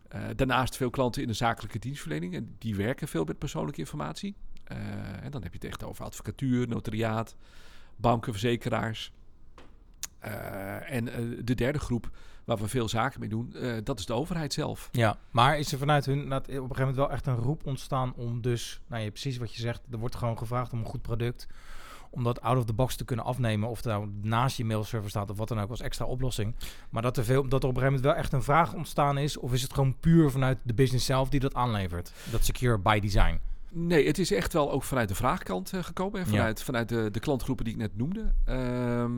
Eh, 0.07 0.21
daarnaast 0.35 0.77
veel 0.77 0.89
klanten 0.89 1.21
in 1.21 1.27
de 1.27 1.33
zakelijke 1.33 1.79
dienstverlening. 1.79 2.35
En 2.35 2.55
die 2.57 2.75
werken 2.75 3.07
veel 3.07 3.23
met 3.23 3.37
persoonlijke 3.37 3.79
informatie. 3.79 4.35
Eh, 4.63 4.77
en 5.23 5.31
dan 5.31 5.43
heb 5.43 5.51
je 5.51 5.57
het 5.57 5.67
echt 5.67 5.83
over 5.83 6.05
advocatuur, 6.05 6.67
notariaat, 6.67 7.35
banken, 7.95 8.31
verzekeraars. 8.31 9.11
Eh, 10.19 10.91
en 10.91 11.05
de 11.45 11.55
derde 11.55 11.79
groep 11.79 12.09
waar 12.45 12.57
we 12.57 12.67
veel 12.67 12.89
zaken 12.89 13.19
mee 13.19 13.29
doen, 13.29 13.55
dat 13.83 13.99
is 13.99 14.05
de 14.05 14.13
overheid 14.13 14.53
zelf. 14.53 14.89
Ja, 14.91 15.17
maar 15.31 15.59
is 15.59 15.71
er 15.71 15.77
vanuit 15.77 16.05
hun 16.05 16.33
op 16.33 16.47
een 16.47 16.53
gegeven 16.53 16.77
moment 16.77 16.95
wel 16.95 17.11
echt 17.11 17.27
een 17.27 17.35
roep 17.35 17.65
ontstaan 17.65 18.13
om 18.13 18.41
dus, 18.41 18.81
nou 18.87 19.03
ja, 19.03 19.09
precies 19.09 19.37
wat 19.37 19.53
je 19.53 19.61
zegt, 19.61 19.81
er 19.91 19.97
wordt 19.97 20.15
gewoon 20.15 20.37
gevraagd 20.37 20.73
om 20.73 20.79
een 20.79 20.85
goed 20.85 21.01
product, 21.01 21.47
om 22.15 22.23
dat 22.23 22.41
out 22.41 22.57
of 22.57 22.65
the 22.65 22.73
box 22.73 22.95
te 22.95 23.05
kunnen 23.05 23.25
afnemen, 23.25 23.69
of 23.69 23.77
het 23.77 23.85
nou 23.85 24.09
naast 24.21 24.57
je 24.57 24.65
mailserver 24.65 25.09
staat 25.09 25.29
of 25.29 25.37
wat 25.37 25.47
dan 25.47 25.59
ook 25.59 25.69
als 25.69 25.81
extra 25.81 26.05
oplossing. 26.05 26.55
Maar 26.89 27.01
dat 27.01 27.17
er, 27.17 27.23
veel, 27.23 27.47
dat 27.47 27.63
er 27.63 27.69
op 27.69 27.75
een 27.75 27.81
gegeven 27.81 27.85
moment 28.01 28.03
wel 28.03 28.15
echt 28.23 28.33
een 28.33 28.43
vraag 28.43 28.73
ontstaan 28.73 29.17
is, 29.17 29.37
of 29.37 29.53
is 29.53 29.61
het 29.61 29.73
gewoon 29.73 29.99
puur 29.99 30.31
vanuit 30.31 30.57
de 30.63 30.73
business 30.73 31.05
zelf 31.05 31.29
die 31.29 31.39
dat 31.39 31.53
aanlevert? 31.53 32.11
Dat 32.31 32.45
secure 32.45 32.77
by 32.79 32.99
design. 32.99 33.39
Nee, 33.71 34.07
het 34.07 34.17
is 34.17 34.31
echt 34.31 34.53
wel 34.53 34.71
ook 34.71 34.83
vanuit 34.83 35.07
de 35.07 35.15
vraagkant 35.15 35.73
eh, 35.73 35.83
gekomen. 35.83 36.19
En 36.19 36.25
Ja. 36.25 36.31
vanuit, 36.31 36.63
vanuit 36.63 36.89
de, 36.89 37.09
de 37.11 37.19
klantgroepen 37.19 37.65
die 37.65 37.73
ik 37.73 37.79
net 37.79 37.97
noemde. 37.97 38.33
Ehm, 38.45 39.11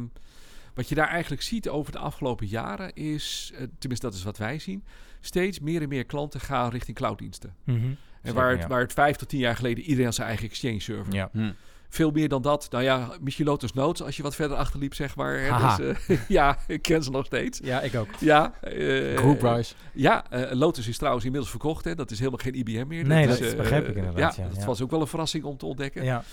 wat 0.74 0.90
je 0.90 0.96
daar 0.96 1.08
eigenlijk 1.08 1.42
ziet 1.42 1.70
over 1.70 1.92
de 1.92 1.98
afgelopen 1.98 2.48
jaren 2.48 2.94
is, 2.94 3.52
eh, 3.54 3.60
tenminste 3.80 4.06
dat 4.06 4.16
is 4.16 4.24
wat 4.24 4.38
wij 4.38 4.60
zien, 4.60 4.84
steeds 5.20 5.60
meer 5.60 5.82
en 5.82 5.90
meer 5.90 6.06
klanten 6.06 6.40
gaan 6.40 6.70
richting 6.70 6.98
clouddiensten. 6.98 7.56
En 7.66 7.98
Zeker, 8.22 8.34
waar, 8.34 8.52
het, 8.52 8.60
ja. 8.62 8.68
waar 8.68 8.80
het 8.82 8.94
vijf 8.94 9.16
tot 9.16 9.30
tien 9.30 9.40
jaar 9.40 9.56
geleden 9.56 9.84
iedereen 9.84 10.06
had 10.06 10.16
zijn 10.16 10.28
eigen 10.28 10.46
exchange 10.48 10.80
server. 10.80 11.14
Ja. 11.14 11.30
Hm. 11.32 11.52
Veel 11.90 12.12
meer 12.12 12.30
dan 12.30 12.42
dat. 12.42 12.68
Nou 12.72 12.84
ja, 12.84 13.12
misschien 13.22 13.46
Lotus 13.46 13.74
Notes 13.74 14.06
als 14.06 14.18
je 14.18 14.24
wat 14.24 14.36
verder 14.36 14.58
achterliep, 14.58 14.94
zeg 14.94 15.16
maar. 15.16 15.40
hè. 15.40 15.78
Dus, 15.78 15.98
eh, 16.08 16.20
ja, 16.38 16.58
ik 16.68 16.82
ken 16.82 17.04
ze 17.04 17.12
nog 17.12 17.26
steeds. 17.26 17.60
ja, 17.64 17.82
ik 17.82 17.96
ook. 17.96 18.08
Ja, 18.20 18.54
eh, 18.62 19.18
Group 19.18 19.42
Rise. 19.42 19.74
ja, 19.94 20.30
eh, 20.30 20.52
Lotus 20.56 20.88
is 20.88 20.98
trouwens 20.98 21.26
inmiddels 21.26 21.52
verkocht. 21.52 21.84
Hè. 21.86 21.96
Dat 21.96 22.12
is 22.12 22.18
helemaal 22.20 22.40
geen 22.40 22.56
IBM 22.56 22.88
meer. 22.88 23.06
Nee, 23.06 23.28
dat 23.28 23.40
eh, 23.40 23.56
begrijp 23.58 23.88
ik 23.88 23.96
inderdaad, 23.96 24.36
Ja, 24.36 24.44
ja, 24.44 24.50
dat 24.50 24.58
ja. 24.60 24.66
was 24.66 24.82
ook 24.82 24.92
wel 24.92 25.02
een 25.02 25.08
verrassing 25.08 25.44
om 25.44 25.58
te 25.58 25.66
ontdekken. 25.66 26.04
Ja. 26.04 26.24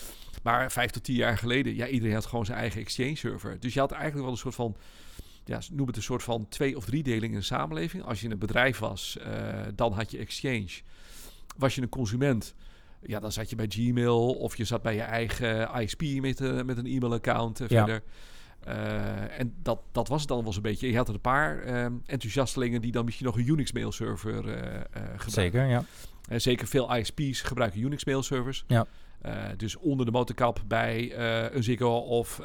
Maar 0.43 0.73
vijf 0.73 0.91
tot 0.91 1.05
tien 1.05 1.15
jaar 1.17 1.39
geleden, 1.39 1.75
ja, 1.75 1.87
iedereen 1.87 2.15
had 2.15 2.27
gewoon 2.27 2.45
zijn 2.45 2.59
eigen 2.59 2.81
exchange 2.81 3.17
server. 3.17 3.57
Dus 3.61 3.75
je 3.75 3.81
had 3.81 3.91
eigenlijk 3.93 4.23
wel 4.23 4.33
een 4.33 4.39
soort 4.41 4.55
van, 4.55 4.77
ja, 5.45 5.61
noem 5.73 5.87
het 5.87 5.97
een 5.97 6.03
soort 6.03 6.23
van 6.23 6.47
twee 6.49 6.77
of 6.77 6.85
drie 6.85 7.03
deling 7.03 7.33
in 7.33 7.39
de 7.39 7.45
samenleving. 7.45 8.05
Als 8.05 8.21
je 8.21 8.31
een 8.31 8.39
bedrijf 8.39 8.79
was, 8.79 9.19
eh, 9.19 9.29
dan 9.75 9.93
had 9.93 10.11
je 10.11 10.19
exchange. 10.19 10.69
Was 11.57 11.75
je 11.75 11.83
een 11.83 11.89
consument, 11.89 12.55
ja, 13.07 13.21
dan 13.21 13.33
zat 13.33 13.51
je 13.51 13.57
bij 13.57 13.67
Gmail 13.69 14.33
of 14.33 14.57
je 14.57 14.65
zat 14.65 14.83
bij 14.83 14.95
je 14.95 15.01
eigen 15.03 15.71
ISP 15.81 16.03
met, 16.21 16.41
eh, 16.41 16.63
met 16.63 16.77
een 16.79 16.87
e-mailaccount 16.87 17.59
Ja. 17.59 17.67
verder. 17.67 18.03
Eh, 18.61 19.39
en 19.39 19.55
dat, 19.63 19.81
dat 19.93 20.09
was 20.09 20.19
het 20.21 20.29
dan 20.29 20.37
wel 20.39 20.47
eens 20.47 20.57
een 20.57 20.63
beetje. 20.63 20.91
Je 20.91 20.97
had 20.97 21.09
er 21.09 21.15
een 21.15 21.21
paar 21.21 21.63
enthousiastelingen 22.07 22.81
die 22.81 22.93
dan 22.93 23.05
misschien 23.05 23.27
nog 23.27 23.37
een 23.37 23.49
Unix 23.49 23.73
mailserver 23.73 24.43
gebruikten. 24.85 25.31
Zeker, 25.31 25.67
ja. 25.67 25.85
En 26.29 26.41
zeker 26.41 26.67
veel 26.67 26.97
ISP's 26.97 27.41
gebruiken 27.41 27.81
Unix 27.81 28.05
mailservers. 28.05 28.65
Ja. 28.67 28.87
Dus 29.57 29.77
onder 29.77 30.07
de 30.07 30.13
motorkap 30.13 30.63
bij 30.67 31.19
een 31.55 31.63
Ziggo 31.63 31.97
of 31.97 32.39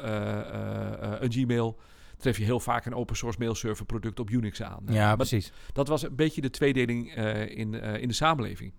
een 1.20 1.32
Gmail 1.32 1.78
tref 2.16 2.38
je 2.38 2.44
heel 2.44 2.60
vaak 2.60 2.86
een 2.86 2.94
open 2.94 3.16
source 3.16 3.38
mailserver 3.38 3.86
product 3.86 4.20
op 4.20 4.30
Unix 4.30 4.62
aan. 4.62 4.82
Ja, 4.86 5.06
maar 5.06 5.16
precies. 5.16 5.52
dat 5.72 5.88
was 5.88 6.02
een 6.02 6.16
beetje 6.16 6.40
de 6.40 6.50
tweedeling 6.50 7.14
in, 7.48 7.74
in 7.74 8.08
de 8.08 8.14
samenleving. 8.14 8.72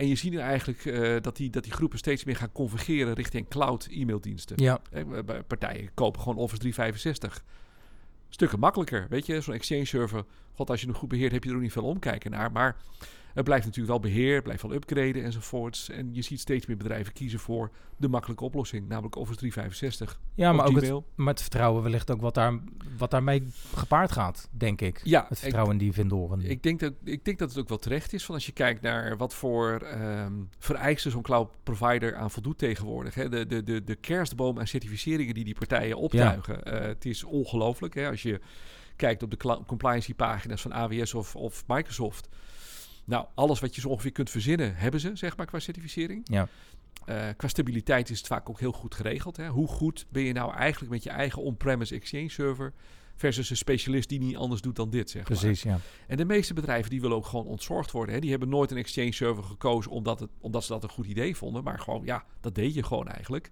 En 0.00 0.08
je 0.08 0.14
ziet 0.14 0.32
nu 0.32 0.38
eigenlijk 0.38 0.84
eh, 0.84 1.16
dat, 1.20 1.36
die, 1.36 1.50
dat 1.50 1.62
die 1.62 1.72
groepen 1.72 1.98
steeds 1.98 2.24
meer 2.24 2.36
gaan 2.36 2.52
convergeren 2.52 3.14
richting 3.14 3.48
cloud 3.48 3.88
e-maildiensten. 3.90 4.56
Ja, 4.62 4.80
Partijen 5.46 5.90
kopen 5.94 6.20
gewoon 6.20 6.36
Office 6.36 6.60
365. 6.60 7.44
Stukken 8.28 8.58
makkelijker, 8.58 9.06
weet 9.10 9.26
je. 9.26 9.40
Zo'n 9.40 9.54
Exchange 9.54 9.84
server, 9.84 10.24
god, 10.54 10.70
als 10.70 10.80
je 10.80 10.86
hem 10.86 10.94
goed 10.94 11.08
beheert, 11.08 11.32
heb 11.32 11.44
je 11.44 11.50
er 11.50 11.56
ook 11.56 11.62
niet 11.62 11.72
veel 11.72 11.84
omkijken 11.84 12.30
naar. 12.30 12.52
Maar 12.52 12.76
het 13.34 13.44
blijft 13.44 13.64
natuurlijk 13.64 14.02
wel 14.02 14.10
beheer, 14.10 14.34
het 14.34 14.42
blijft 14.42 14.62
wel 14.62 14.72
upgraden 14.72 15.24
enzovoorts. 15.24 15.88
En 15.88 16.14
je 16.14 16.22
ziet 16.22 16.40
steeds 16.40 16.66
meer 16.66 16.76
bedrijven 16.76 17.12
kiezen 17.12 17.38
voor 17.38 17.70
de 17.96 18.08
makkelijke 18.08 18.44
oplossing, 18.44 18.88
namelijk 18.88 19.16
Office 19.16 19.38
365. 19.38 20.20
ja 20.34 20.52
maar 20.52 20.66
ook 20.66 20.80
het, 20.80 21.02
maar 21.14 21.32
het 21.32 21.40
vertrouwen 21.40 21.82
wellicht 21.82 22.10
ook 22.10 22.20
wat, 22.20 22.34
daar, 22.34 22.58
wat 22.98 23.10
daarmee 23.10 23.42
gepaard 23.74 24.12
gaat, 24.12 24.48
denk 24.50 24.80
ik. 24.80 25.00
Ja, 25.04 25.22
Het 25.22 25.30
ik, 25.30 25.38
vertrouwen 25.38 25.72
in 25.72 25.78
die 25.78 25.92
vendoren. 25.92 26.40
ik, 26.40 26.62
denk 26.62 26.80
dat, 26.80 26.92
ik 27.04 27.24
denk 27.24 27.38
dat 27.38 27.48
het 27.48 27.58
ook 27.58 27.68
wel 27.68 27.78
terecht 27.78 28.12
is. 28.12 28.24
Van 28.24 28.34
als 28.34 28.46
je 28.46 28.52
kijkt 28.52 28.82
naar 28.82 29.16
wat 29.16 29.34
voor 29.34 29.80
ehm, 29.80 30.32
vereisten 30.58 31.10
zo'n 31.10 31.22
cloud 31.22 31.50
provider 31.62 32.16
aan 32.16 32.30
voldoet 32.30 32.58
tegenwoordig. 32.58 33.14
Hè. 33.14 33.28
De, 33.28 33.46
de, 33.46 33.62
de, 33.62 33.84
de 33.84 33.96
kerstboom 33.96 34.58
aan 34.58 34.66
certificeringen 34.66 35.34
die 35.34 35.44
die 35.44 35.54
partijen 35.54 35.96
optuigen. 35.96 36.64
Eh, 36.64 36.80
het 36.80 37.04
is 37.04 37.24
ongelooflijk. 37.24 37.98
Als 37.98 38.22
je 38.22 38.40
kijkt 38.96 39.22
op 39.22 39.30
de 39.30 39.62
compliance 39.66 40.14
pagina's 40.14 40.62
van 40.62 40.72
AWS 40.72 41.14
of, 41.14 41.36
of 41.36 41.64
Microsoft. 41.66 42.28
Nou, 43.10 43.26
alles 43.34 43.60
wat 43.60 43.74
je 43.74 43.80
zo 43.80 43.88
ongeveer 43.88 44.12
kunt 44.12 44.30
verzinnen, 44.30 44.76
hebben 44.76 45.00
ze, 45.00 45.10
zeg 45.14 45.36
maar, 45.36 45.46
qua 45.46 45.58
certificering. 45.58 46.20
Ja. 46.24 46.48
Eh, 47.04 47.28
qua 47.36 47.48
stabiliteit 47.48 48.10
is 48.10 48.18
het 48.18 48.26
vaak 48.26 48.48
ook 48.48 48.60
heel 48.60 48.72
goed 48.72 48.94
geregeld. 48.94 49.36
Hè? 49.36 49.48
Hoe 49.48 49.68
goed 49.68 50.06
ben 50.08 50.22
je 50.22 50.32
nou 50.32 50.54
eigenlijk 50.54 50.92
met 50.92 51.02
je 51.02 51.10
eigen 51.10 51.42
on-premise 51.42 51.94
exchange 51.94 52.28
server... 52.28 52.72
versus 53.16 53.50
een 53.50 53.56
specialist 53.56 54.08
die 54.08 54.18
niet 54.18 54.36
anders 54.36 54.60
doet 54.60 54.76
dan 54.76 54.90
dit, 54.90 55.10
zeg 55.10 55.28
maar. 55.28 55.38
Precies, 55.38 55.62
ja. 55.62 55.78
En 56.06 56.16
de 56.16 56.24
meeste 56.24 56.54
bedrijven 56.54 56.90
die 56.90 57.00
willen 57.00 57.16
ook 57.16 57.26
gewoon 57.26 57.46
ontzorgd 57.46 57.90
worden. 57.90 58.14
Hè? 58.14 58.20
Die 58.20 58.30
hebben 58.30 58.48
nooit 58.48 58.70
een 58.70 58.76
exchange 58.76 59.12
server 59.12 59.44
gekozen 59.44 59.90
omdat, 59.90 60.20
het, 60.20 60.30
omdat 60.40 60.64
ze 60.64 60.72
dat 60.72 60.82
een 60.82 60.88
goed 60.88 61.06
idee 61.06 61.36
vonden. 61.36 61.64
Maar 61.64 61.78
gewoon, 61.78 62.04
ja, 62.04 62.24
dat 62.40 62.54
deed 62.54 62.74
je 62.74 62.82
gewoon 62.82 63.08
eigenlijk. 63.08 63.50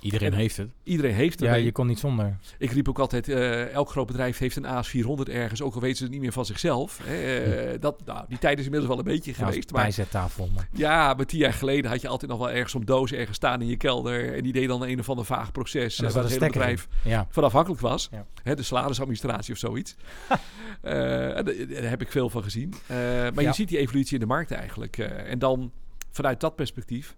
Iedereen 0.00 0.32
En- 0.32 0.38
heeft 0.38 0.56
het. 0.56 0.70
Iedereen 0.82 1.14
heeft 1.14 1.40
er 1.40 1.46
Ja, 1.46 1.54
je 1.54 1.72
kon 1.72 1.86
niet 1.86 1.98
zonder. 1.98 2.36
Ik 2.58 2.70
riep 2.70 2.88
ook 2.88 2.98
altijd, 2.98 3.28
eh, 3.28 3.68
elk 3.72 3.90
groot 3.90 4.06
bedrijf 4.06 4.38
heeft 4.38 4.56
een 4.56 4.66
AS400 4.66 5.28
ergens. 5.28 5.62
Ook 5.62 5.74
al 5.74 5.80
weten 5.80 5.96
ze 5.96 6.02
het 6.02 6.12
niet 6.12 6.20
meer 6.20 6.32
van 6.32 6.44
zichzelf. 6.46 7.00
Hè? 7.02 7.38
Eh, 7.72 7.80
dat, 7.80 8.04
nou, 8.04 8.24
die 8.28 8.38
tijd 8.38 8.58
is 8.58 8.64
inmiddels 8.64 8.90
wel 8.94 8.98
een 8.98 9.12
beetje 9.12 9.30
Ja, 9.30 9.36
geweest. 9.46 9.72
Maar 9.72 9.82
bijzettafel. 9.82 10.48
Maar. 10.54 10.68
ja, 10.72 11.14
maar 11.14 11.26
tien 11.26 11.38
jaar 11.38 11.52
geleden 11.52 11.90
had 11.90 12.00
je 12.00 12.08
altijd 12.08 12.30
nog 12.30 12.40
wel 12.40 12.50
ergens 12.50 12.72
zo'n 12.72 12.84
doos 12.84 13.12
ergens 13.12 13.36
staan 13.36 13.60
in 13.60 13.66
je 13.66 13.76
kelder. 13.76 14.34
En 14.36 14.42
die 14.42 14.52
deed 14.52 14.68
dan 14.68 14.82
een 14.82 14.98
of 14.98 15.08
ander 15.08 15.24
vaag 15.24 15.52
proces. 15.52 15.98
En 15.98 16.06
eh, 16.06 16.12
daar 16.12 16.22
waar 16.22 16.30
het 16.30 16.32
een 16.32 16.40
hele 16.40 16.52
stekker 16.52 16.76
bedrijf 16.78 17.14
Ja. 17.16 17.26
van 17.30 17.44
afhankelijk 17.44 17.80
was. 17.80 18.08
Ja. 18.10 18.26
Hè, 18.42 18.54
de 18.54 18.62
salarisadministratie 18.62 19.52
of 19.52 19.58
zoiets. 19.58 19.96
Eh, 20.82 21.36
en 21.36 21.44
daar 21.44 21.54
daar 21.68 21.90
heb 21.90 22.00
ik 22.00 22.10
veel 22.10 22.30
van 22.30 22.42
gezien. 22.42 22.74
Eh, 22.86 22.96
maar 22.96 23.32
Ja. 23.42 23.48
je 23.48 23.52
ziet 23.54 23.68
die 23.68 23.78
evolutie 23.78 24.14
in 24.14 24.20
de 24.20 24.26
markt 24.26 24.50
eigenlijk. 24.50 24.98
eh, 24.98 25.30
en 25.30 25.38
dan 25.38 25.72
vanuit 26.10 26.40
dat 26.40 26.56
perspectief, 26.56 27.16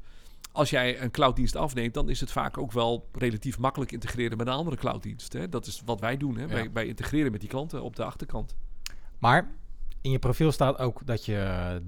als 0.53 0.71
jij 0.71 1.01
een 1.03 1.11
clouddienst 1.11 1.57
afneemt, 1.57 1.95
dan 1.95 2.09
is 2.09 2.21
het 2.21 2.33
vaak 2.33 2.59
ook 2.59 2.73
wel 2.73 3.09
relatief 3.13 3.59
makkelijk 3.59 3.93
integreren 3.93 4.37
met 4.37 4.47
een 4.47 4.53
andere 4.53 4.77
clouddienst. 4.77 5.33
Hè? 5.33 5.49
Dat 5.49 5.67
is 5.67 5.83
wat 5.85 6.01
wij 6.01 6.17
doen. 6.17 6.37
Hè? 6.37 6.43
Ja. 6.43 6.49
Wij, 6.49 6.73
wij 6.73 6.87
integreren 6.87 7.33
met 7.33 7.41
die 7.41 7.49
klanten 7.49 7.83
op 7.83 7.97
de 7.97 8.05
achterkant. 8.05 8.55
Maar 9.19 9.51
in 10.01 10.11
je 10.11 10.19
profiel 10.19 10.53
staat 10.53 10.79
ook 10.79 11.07
dat 11.07 11.25
je 11.25 11.81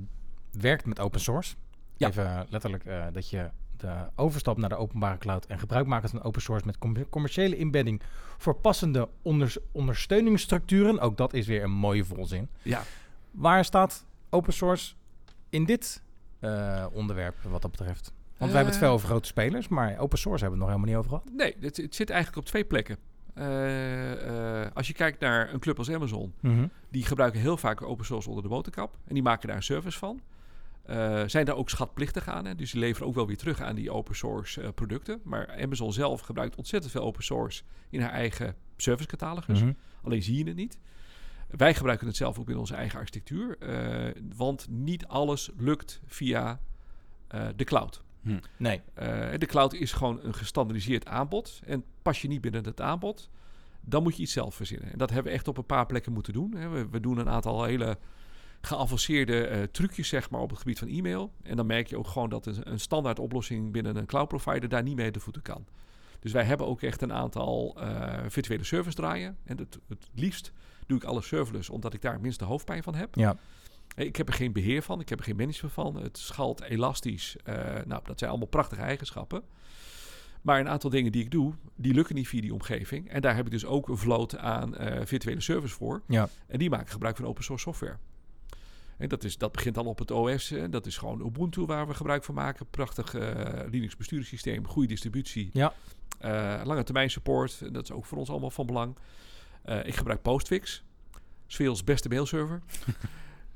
werkt 0.50 0.86
met 0.86 1.00
open 1.00 1.20
source. 1.20 1.54
Ja. 1.96 2.08
Even 2.08 2.46
letterlijk 2.48 2.84
eh, 2.84 3.06
dat 3.12 3.30
je 3.30 3.50
de 3.76 4.06
overstap 4.14 4.56
naar 4.56 4.68
de 4.68 4.76
openbare 4.76 5.18
cloud 5.18 5.46
en 5.46 5.58
gebruik 5.58 5.86
maakt 5.86 6.10
van 6.10 6.22
open 6.22 6.42
source 6.42 6.66
met 6.66 6.78
com- 6.78 7.08
commerciële 7.08 7.56
inbedding 7.56 8.02
voor 8.38 8.54
passende 8.54 9.08
onders- 9.22 9.58
ondersteuningsstructuren. 9.72 11.00
Ook 11.00 11.16
dat 11.16 11.32
is 11.32 11.46
weer 11.46 11.62
een 11.62 11.70
mooie 11.70 12.04
volzin. 12.04 12.48
Ja, 12.62 12.82
Waar 13.30 13.64
staat 13.64 14.04
open 14.30 14.52
source 14.52 14.94
in 15.48 15.64
dit 15.64 16.02
eh, 16.40 16.86
onderwerp 16.92 17.36
wat 17.42 17.62
dat 17.62 17.70
betreft? 17.70 18.12
Want 18.38 18.50
we 18.50 18.56
hebben 18.56 18.74
het 18.74 18.82
Eh, 18.82 18.88
veel 18.88 18.90
over 18.90 19.08
grote 19.08 19.26
spelers, 19.26 19.68
maar 19.68 19.98
open 19.98 20.18
source 20.18 20.44
hebben 20.44 20.60
we 20.60 20.64
het 20.64 20.74
nog 20.74 20.82
helemaal 20.82 20.86
niet 20.86 20.96
over 20.96 21.10
gehad. 21.10 21.36
Nee, 21.36 21.56
het, 21.60 21.76
het 21.76 21.94
zit 21.94 22.10
eigenlijk 22.10 22.40
op 22.40 22.46
twee 22.46 22.64
plekken. 22.64 22.96
Eh, 23.34 24.62
eh, 24.62 24.70
als 24.74 24.86
je 24.86 24.92
kijkt 24.92 25.20
naar 25.20 25.52
een 25.52 25.60
club 25.60 25.78
als 25.78 25.90
Amazon, 25.90 26.34
die 26.90 27.04
gebruiken 27.04 27.40
heel 27.40 27.56
vaak 27.56 27.82
open 27.82 28.04
source 28.04 28.28
onder 28.28 28.42
de 28.42 28.48
motorkap. 28.48 28.98
En 29.04 29.14
die 29.14 29.22
maken 29.22 29.46
daar 29.48 29.56
een 29.56 29.62
service 29.62 29.98
van. 29.98 30.20
Zijn 31.26 31.44
daar 31.44 31.56
ook 31.56 31.70
schatplichtig 31.70 32.28
aan. 32.28 32.44
Hè? 32.44 32.54
Dus 32.54 32.70
die 32.70 32.80
leveren 32.80 33.08
ook 33.08 33.14
wel 33.14 33.26
weer 33.26 33.36
terug 33.36 33.60
aan 33.60 33.74
die 33.74 33.90
open 33.90 34.16
source 34.16 34.72
producten. 34.74 35.20
Maar 35.24 35.60
Amazon 35.62 35.92
zelf 35.92 36.20
gebruikt 36.20 36.56
ontzettend 36.56 36.92
veel 36.92 37.02
open 37.02 37.24
source 37.24 37.62
in 37.90 38.00
haar 38.00 38.10
eigen 38.10 38.54
servicecatalogus. 38.76 39.60
Mhm. 39.60 39.72
Alleen 40.02 40.22
zie 40.22 40.38
je 40.38 40.44
het 40.44 40.56
niet. 40.56 40.78
Wij 41.48 41.74
gebruiken 41.74 42.06
het 42.06 42.16
zelf 42.16 42.38
ook 42.38 42.50
in 42.50 42.56
onze 42.56 42.74
eigen 42.74 42.98
architectuur. 42.98 43.58
want 44.36 44.66
niet 44.70 45.06
alles 45.06 45.50
lukt 45.56 46.00
via 46.06 46.60
de 47.56 47.64
cloud. 47.64 48.02
Nee. 48.56 48.80
Eh, 48.94 49.28
de 49.38 49.46
cloud 49.46 49.72
is 49.72 49.92
gewoon 49.92 50.20
een 50.22 50.34
gestandardiseerd 50.34 51.06
aanbod. 51.06 51.60
En 51.64 51.84
pas 52.02 52.22
je 52.22 52.28
niet 52.28 52.40
binnen 52.40 52.64
het 52.64 52.80
aanbod, 52.80 53.28
dan 53.80 54.02
moet 54.02 54.16
je 54.16 54.22
iets 54.22 54.32
zelf 54.32 54.54
verzinnen. 54.54 54.92
En 54.92 54.98
dat 54.98 55.10
hebben 55.10 55.32
we 55.32 55.38
echt 55.38 55.48
op 55.48 55.58
een 55.58 55.66
paar 55.66 55.86
plekken 55.86 56.12
moeten 56.12 56.32
doen. 56.32 56.54
Hè. 56.54 56.68
We, 56.68 56.88
we 56.90 57.00
doen 57.00 57.18
een 57.18 57.28
aantal 57.28 57.64
hele 57.64 57.98
geavanceerde 58.60 59.46
eh, 59.46 59.62
trucjes 59.62 60.08
zeg 60.08 60.30
maar, 60.30 60.40
op 60.40 60.50
het 60.50 60.58
gebied 60.58 60.78
van 60.78 60.88
e-mail. 60.88 61.32
En 61.42 61.56
dan 61.56 61.66
merk 61.66 61.86
je 61.86 61.98
ook 61.98 62.06
gewoon 62.06 62.28
dat 62.28 62.46
een, 62.46 62.70
een 62.70 62.80
standaard 62.80 63.18
oplossing 63.18 63.72
binnen 63.72 63.96
een 63.96 64.06
cloud 64.06 64.28
provider 64.28 64.68
daar 64.68 64.82
niet 64.82 64.96
mee 64.96 65.10
de 65.10 65.20
voeten 65.20 65.42
kan. 65.42 65.66
Dus 66.20 66.32
wij 66.32 66.44
hebben 66.44 66.66
ook 66.66 66.82
echt 66.82 67.02
een 67.02 67.12
aantal 67.12 67.76
eh, 67.78 68.24
virtuele 68.28 68.64
servers 68.64 68.94
draaien. 68.94 69.36
En 69.44 69.58
het, 69.58 69.78
het 69.88 70.08
liefst 70.14 70.52
doe 70.86 70.96
ik 70.96 71.04
alle 71.04 71.22
serverless, 71.22 71.70
omdat 71.70 71.94
ik 71.94 72.02
daar 72.02 72.12
het 72.12 72.22
minste 72.22 72.44
hoofdpijn 72.44 72.82
van 72.82 72.94
heb. 72.94 73.14
Ja. 73.14 73.36
Eh, 73.94 74.06
Ik 74.06 74.16
heb 74.16 74.28
er 74.28 74.34
geen 74.34 74.52
beheer 74.52 74.82
van, 74.82 75.00
ik 75.00 75.08
heb 75.08 75.18
er 75.18 75.24
geen 75.24 75.36
management 75.36 75.74
van. 75.74 75.96
Het 75.96 76.18
schalt 76.18 76.62
elastisch. 76.62 77.36
Eh, 77.44 77.54
nou, 77.86 78.02
dat 78.04 78.18
zijn 78.18 78.30
allemaal 78.30 78.48
prachtige 78.48 78.82
eigenschappen. 78.82 79.42
Maar 80.42 80.60
een 80.60 80.68
aantal 80.68 80.90
dingen 80.90 81.12
die 81.12 81.22
ik 81.22 81.30
doe, 81.30 81.52
die 81.76 81.94
lukken 81.94 82.14
niet 82.14 82.28
via 82.28 82.40
die 82.40 82.52
omgeving. 82.52 83.08
En 83.10 83.20
daar 83.20 83.36
heb 83.36 83.44
ik 83.44 83.50
dus 83.50 83.64
ook 83.64 83.88
een 83.88 83.96
vloot 83.96 84.36
aan 84.36 84.76
eh, 84.76 85.06
virtuele 85.06 85.40
servers 85.40 85.72
voor. 85.72 86.02
Ja. 86.06 86.28
En 86.46 86.58
die 86.58 86.70
maken 86.70 86.88
gebruik 86.88 87.16
van 87.16 87.26
open 87.26 87.44
source 87.44 87.64
software. 87.64 87.96
En 88.98 89.08
dat, 89.08 89.24
is, 89.24 89.38
dat 89.38 89.52
begint 89.52 89.74
dan 89.74 89.86
op 89.86 89.98
het 89.98 90.10
OS. 90.10 90.50
eh, 90.50 90.64
dat 90.70 90.86
is 90.86 90.96
gewoon 90.96 91.26
Ubuntu 91.26 91.64
waar 91.64 91.86
we 91.86 91.94
gebruik 91.94 92.24
van 92.24 92.34
maken. 92.34 92.66
Prachtig 92.70 93.14
eh, 93.14 93.60
Linux 93.70 93.96
besturingssysteem, 93.96 94.66
goede 94.66 94.88
distributie. 94.88 95.50
Ja. 95.52 95.72
Eh, 96.18 96.60
lange 96.64 96.82
termijn 96.84 97.10
support. 97.10 97.60
En 97.64 97.72
dat 97.72 97.82
is 97.82 97.92
ook 97.92 98.04
voor 98.04 98.18
ons 98.18 98.30
allemaal 98.30 98.50
van 98.50 98.66
belang. 98.66 98.96
Eh, 99.62 99.86
ik 99.86 99.94
gebruik 99.96 100.22
Postfix. 100.22 100.84
Sfeels 101.46 101.84
beste 101.84 102.08
mailserver. 102.08 102.62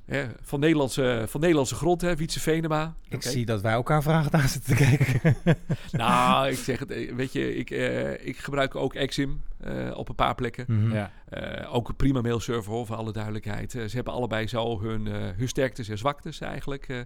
Hè, 0.08 0.26
van, 0.42 0.60
Nederlandse, 0.60 1.24
van 1.28 1.40
Nederlandse 1.40 1.74
grond, 1.74 2.00
hè, 2.00 2.16
Wietse 2.16 2.40
Venema. 2.40 2.94
Ik 3.08 3.22
zie 3.22 3.44
dat 3.46 3.60
wij 3.60 3.72
elkaar 3.72 4.02
vragen 4.02 4.32
aan 4.32 4.48
zitten 4.48 4.76
te 4.76 4.84
kijken. 4.84 5.36
Nou, 5.92 6.48
ik 6.48 6.56
zeg 6.58 6.78
het, 6.78 6.90
eh, 6.90 7.14
weet 7.14 7.32
je, 7.32 7.56
ik, 7.56 7.70
eh, 7.70 8.26
ik 8.26 8.38
gebruik 8.38 8.74
ook 8.74 8.94
Exim 8.94 9.42
eh, 9.60 9.96
op 9.96 10.08
een 10.08 10.14
paar 10.14 10.34
plekken. 10.34 10.64
Mhm. 10.68 10.94
Ja. 10.94 11.10
Eh, 11.28 11.74
ook 11.74 11.88
een 11.88 11.96
prima 11.96 12.20
mailserver 12.20 12.72
hoor, 12.72 12.86
voor 12.86 12.96
alle 12.96 13.12
duidelijkheid. 13.12 13.70
Ze 13.70 13.90
hebben 13.90 14.12
allebei 14.12 14.46
zo 14.46 14.80
hun, 14.80 15.06
eh, 15.06 15.14
hun 15.36 15.48
sterktes 15.48 15.88
en 15.88 15.98
zwaktes 15.98 16.40
eigenlijk. 16.40 17.04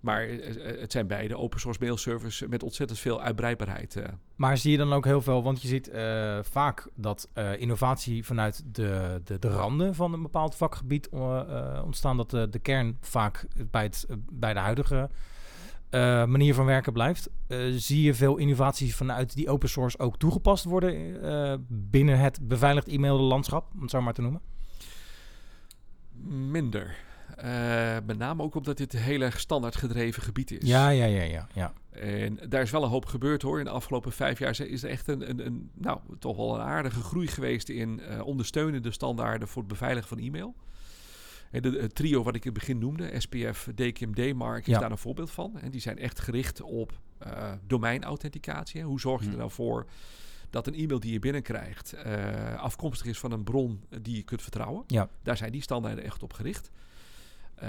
Maar 0.00 0.22
eh, 0.22 0.70
eh, 0.70 0.80
het 0.80 0.92
zijn 0.92 1.06
beide 1.06 1.36
open 1.36 1.60
source 1.60 1.80
mailservers 1.80 2.44
met 2.48 2.62
ontzettend 2.62 2.98
veel 2.98 3.22
uitbreidbaarheid. 3.22 3.96
eh. 3.96 4.08
Maar 4.36 4.58
zie 4.58 4.70
je 4.70 4.76
dan 4.76 4.92
ook 4.92 5.04
heel 5.04 5.22
veel, 5.22 5.42
want 5.42 5.62
je 5.62 5.68
ziet 5.68 5.90
vaak 6.42 6.88
dat 6.94 7.28
innovatie 7.58 8.24
vanuit 8.24 8.62
de, 8.74 9.20
de, 9.24 9.38
de 9.38 9.48
randen 9.48 9.94
van 9.94 10.12
een 10.12 10.22
bepaald 10.22 10.54
vakgebied 10.54 11.08
ontstaan. 11.84 12.16
Dat 12.16 12.30
de, 12.30 12.48
de 12.48 12.58
kern 12.58 12.96
vaak 13.00 13.46
bij, 13.70 13.82
het, 13.82 14.06
bij 14.32 14.52
de 14.52 14.58
huidige 14.58 15.10
manier 16.26 16.54
van 16.54 16.64
werken 16.64 16.92
blijft. 16.92 17.30
Zie 17.70 18.02
je 18.02 18.14
veel 18.14 18.36
innovaties 18.36 18.96
vanuit 18.96 19.34
die 19.34 19.48
open 19.48 19.68
source 19.68 19.98
ook 19.98 20.18
toegepast 20.18 20.64
worden 20.64 21.66
binnen 21.68 22.18
het 22.18 22.48
beveiligd 22.48 22.88
e-maillandschap, 22.88 23.66
om 23.74 23.80
het 23.80 23.90
zo 23.90 24.00
maar 24.00 24.14
te 24.14 24.22
noemen? 24.22 24.40
Minder. 26.50 26.96
Eh, 27.42 27.96
met 28.06 28.18
name 28.18 28.42
ook 28.42 28.54
omdat 28.54 28.76
dit 28.76 28.94
een 28.94 29.00
heel 29.00 29.20
erg 29.20 29.40
standaard 29.40 29.76
gedreven 29.76 30.22
gebied 30.22 30.50
is. 30.50 30.68
Ja, 30.68 30.88
ja, 30.88 31.04
ja, 31.04 31.22
ja. 31.22 31.46
ja. 31.54 31.72
En 31.90 32.38
daar 32.48 32.62
is 32.62 32.70
wel 32.70 32.82
een 32.82 32.88
hoop 32.88 33.06
gebeurd 33.06 33.42
hoor. 33.42 33.58
In 33.58 33.64
de 33.64 33.70
afgelopen 33.70 34.12
vijf 34.12 34.38
jaar 34.38 34.60
is 34.60 34.82
er 34.82 34.90
echt 34.90 35.08
een, 35.08 35.30
een, 35.30 35.46
een 35.46 35.70
nou, 35.74 36.00
toch 36.18 36.36
wel 36.36 36.54
een 36.54 36.60
aardige 36.60 37.00
groei 37.00 37.26
geweest 37.26 37.68
in 37.68 38.00
eh, 38.00 38.26
ondersteunende 38.26 38.90
standaarden 38.92 39.48
voor 39.48 39.62
het 39.62 39.70
beveiligen 39.70 40.08
van 40.08 40.18
e-mail. 40.18 40.54
En 41.50 41.62
de, 41.62 41.70
het 41.80 41.94
trio 41.94 42.22
wat 42.22 42.34
ik 42.34 42.44
in 42.44 42.50
het 42.50 42.58
begin 42.58 42.78
noemde, 42.78 43.20
SPF, 43.20 43.68
DKIM, 43.74 44.14
DMARC, 44.14 44.60
is 44.66 44.74
Ja. 44.74 44.78
daar 44.80 44.90
een 44.90 44.98
voorbeeld 44.98 45.30
van. 45.30 45.58
En 45.60 45.70
die 45.70 45.80
zijn 45.80 45.98
echt 45.98 46.20
gericht 46.20 46.60
op 46.62 46.92
eh 47.18 47.52
domeinauthenticatie. 47.66 48.82
Hoe 48.82 49.00
zorg 49.00 49.20
je 49.20 49.26
er 49.26 49.32
Hm. 49.32 49.38
nou 49.38 49.50
voor 49.50 49.86
dat 50.50 50.66
een 50.66 50.74
e-mail 50.74 51.00
die 51.00 51.12
je 51.12 51.18
binnenkrijgt 51.18 51.94
afkomstig 52.56 53.06
is 53.06 53.18
van 53.18 53.32
een 53.32 53.44
bron 53.44 53.80
die 54.02 54.16
je 54.16 54.22
kunt 54.22 54.42
vertrouwen? 54.42 54.84
Ja. 54.86 55.08
Daar 55.22 55.36
zijn 55.36 55.52
die 55.52 55.62
standaarden 55.62 56.04
echt 56.04 56.22
op 56.22 56.32
gericht. 56.32 56.70
Eh, 57.60 57.68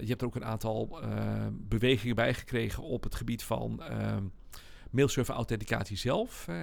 je 0.00 0.06
hebt 0.06 0.20
er 0.20 0.26
ook 0.26 0.34
een 0.36 0.44
aantal 0.44 1.02
eh, 1.02 1.46
bewegingen 1.52 2.14
bij 2.16 2.34
gekregen 2.34 2.82
op 2.82 3.02
het 3.04 3.14
gebied 3.14 3.42
van 3.42 3.82
ehm 3.82 4.22
mailserver 4.90 5.34
authenticatie 5.34 5.96
zelf. 5.96 6.48
Eh, 6.48 6.54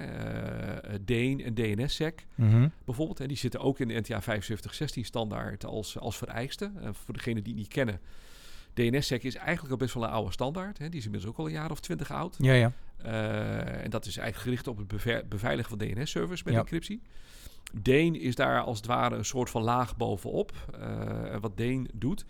DANE 1.04 1.42
en 1.44 1.54
DNSSEC 1.54 2.26
Mhm. 2.34 2.68
bijvoorbeeld. 2.84 3.20
En 3.20 3.28
die 3.28 3.36
zitten 3.36 3.60
ook 3.60 3.78
in 3.78 3.88
de 3.88 3.94
NTA 3.94 4.20
7516 4.20 5.04
standaard 5.04 5.64
als, 5.64 5.98
als 5.98 6.16
vereiste. 6.16 6.70
Voor 6.92 7.14
degenen 7.14 7.42
die 7.42 7.52
het 7.52 7.62
niet 7.62 7.72
kennen, 7.72 8.00
DNSSEC 8.74 9.22
is 9.22 9.34
eigenlijk 9.34 9.70
al 9.70 9.76
best 9.78 9.94
wel 9.94 10.02
een 10.04 10.10
oude 10.10 10.32
standaard. 10.32 10.78
Hè. 10.78 10.88
Die 10.88 10.98
is 10.98 11.04
inmiddels 11.04 11.32
ook 11.32 11.38
al 11.38 11.46
een 11.46 11.52
jaar 11.52 11.70
of 11.70 11.80
twintig 11.80 12.10
oud. 12.10 12.36
Ja, 12.38 12.52
ja. 12.52 12.72
En 13.82 13.90
dat 13.90 14.06
is 14.06 14.16
eigenlijk 14.16 14.36
gericht 14.36 14.66
op 14.66 14.76
het 14.78 14.88
beve- 14.88 15.24
beveiligen 15.28 15.78
van 15.78 15.78
DNS-servers 15.88 16.42
met 16.42 16.54
Ja. 16.54 16.60
encryptie. 16.60 17.02
Dane 17.72 18.18
is 18.18 18.34
daar 18.34 18.62
als 18.62 18.76
het 18.76 18.86
ware 18.86 19.16
een 19.16 19.24
soort 19.24 19.50
van 19.50 19.62
laag 19.62 19.96
bovenop. 19.96 20.52
Eh, 20.74 21.32
en 21.32 21.40
wat 21.40 21.56
Dane 21.56 21.86
doet, 21.94 22.26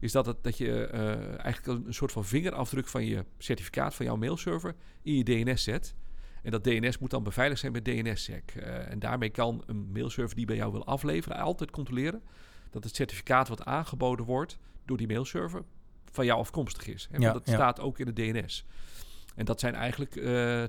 is 0.00 0.12
dat, 0.12 0.26
het, 0.26 0.36
dat 0.42 0.58
je 0.58 0.86
eh, 0.86 1.44
eigenlijk 1.44 1.86
een, 1.86 1.94
soort 1.94 2.12
van 2.12 2.24
vingerafdruk 2.24 2.88
van 2.88 3.04
je 3.04 3.24
certificaat 3.38 3.94
van 3.94 4.06
jouw 4.06 4.16
mailserver 4.16 4.74
in 5.02 5.14
je 5.16 5.24
DNS 5.24 5.62
zet. 5.62 5.94
En 6.42 6.50
dat 6.50 6.64
DNS 6.64 6.98
moet 6.98 7.10
dan 7.10 7.22
beveiligd 7.22 7.60
zijn 7.60 7.72
met 7.72 7.84
DNSSEC. 7.84 8.52
Eh 8.56 8.90
en 8.90 8.98
daarmee 8.98 9.30
kan 9.30 9.62
een 9.66 9.90
mailserver 9.92 10.36
die 10.36 10.46
bij 10.46 10.56
jou 10.56 10.72
wil 10.72 10.86
afleveren 10.86 11.38
altijd 11.38 11.70
controleren 11.70 12.22
dat 12.70 12.84
het 12.84 12.94
certificaat 12.94 13.48
wat 13.48 13.64
aangeboden 13.64 14.26
wordt 14.26 14.58
door 14.84 14.96
die 14.96 15.06
mailserver 15.06 15.62
van 16.10 16.24
jou 16.24 16.38
afkomstig 16.38 16.86
is. 16.86 17.08
Ja, 17.10 17.18
Want 17.18 17.32
dat 17.32 17.46
ja. 17.46 17.54
staat 17.54 17.80
ook 17.80 17.98
in 17.98 18.12
de 18.12 18.12
DNS. 18.12 18.66
En 19.34 19.44
dat 19.44 19.60
zijn 19.60 19.74
eigenlijk 19.74 20.12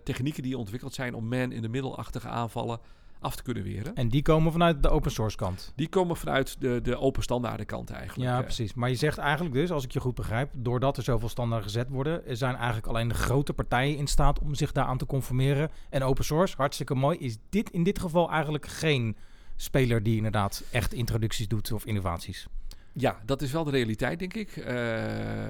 technieken 0.04 0.44
die 0.44 0.58
ontwikkeld 0.58 0.94
zijn 0.94 1.14
om 1.14 1.28
man 1.28 1.52
in 1.52 1.62
de 1.62 1.70
middelachtige 1.70 2.28
aanvallen 2.28 2.80
af 3.24 3.36
te 3.36 3.44
kunnen 3.44 3.64
weren. 3.64 3.96
En 3.96 4.10
die 4.10 4.22
komen 4.22 4.52
vanuit 4.52 4.84
de 4.84 4.90
open 4.90 5.12
source 5.12 5.38
kant. 5.38 5.72
Die 5.76 5.88
komen 5.88 6.16
vanuit 6.16 6.56
de, 6.60 6.80
de 6.82 6.98
open 6.98 7.24
standaarden 7.24 7.66
kant 7.66 7.90
eigenlijk. 7.90 8.30
Ja, 8.30 8.42
precies. 8.42 8.74
Maar 8.74 8.90
je 8.90 8.96
zegt 8.96 9.18
eigenlijk 9.18 9.56
dus, 9.56 9.72
als 9.72 9.84
ik 9.84 9.92
je 9.92 10.00
goed 10.00 10.16
begrijp, 10.16 10.50
doordat 10.54 10.98
er 10.98 11.04
zoveel 11.04 11.30
standaarden 11.30 11.70
gezet 11.70 11.90
worden, 11.90 12.38
zijn 12.38 12.56
eigenlijk 12.56 12.88
alleen 12.88 13.08
de 13.08 13.14
grote 13.14 13.54
partijen 13.54 13.98
in 13.98 14.08
staat 14.08 14.40
om 14.40 14.56
zich 14.56 14.72
daaraan 14.72 14.98
te 14.98 15.06
conformeren. 15.06 15.70
En 15.90 16.04
open 16.04 16.26
source, 16.26 16.56
hartstikke 16.58 16.96
mooi, 16.96 17.18
is 17.18 17.38
dit 17.50 17.70
in 17.70 17.84
dit 17.84 18.00
geval 18.00 18.30
eigenlijk 18.30 18.68
geen 18.68 19.18
speler 19.56 20.04
die 20.04 20.16
inderdaad 20.16 20.64
echt 20.72 20.94
introducties 20.94 21.48
doet 21.48 21.72
of 21.72 21.86
innovaties. 21.86 22.48
Ja, 22.96 23.22
dat 23.26 23.42
is 23.42 23.52
wel 23.52 23.64
de 23.64 23.72
realiteit, 23.72 24.20
denk 24.20 24.34
ik. 24.34 24.58
Eh, 24.58 24.66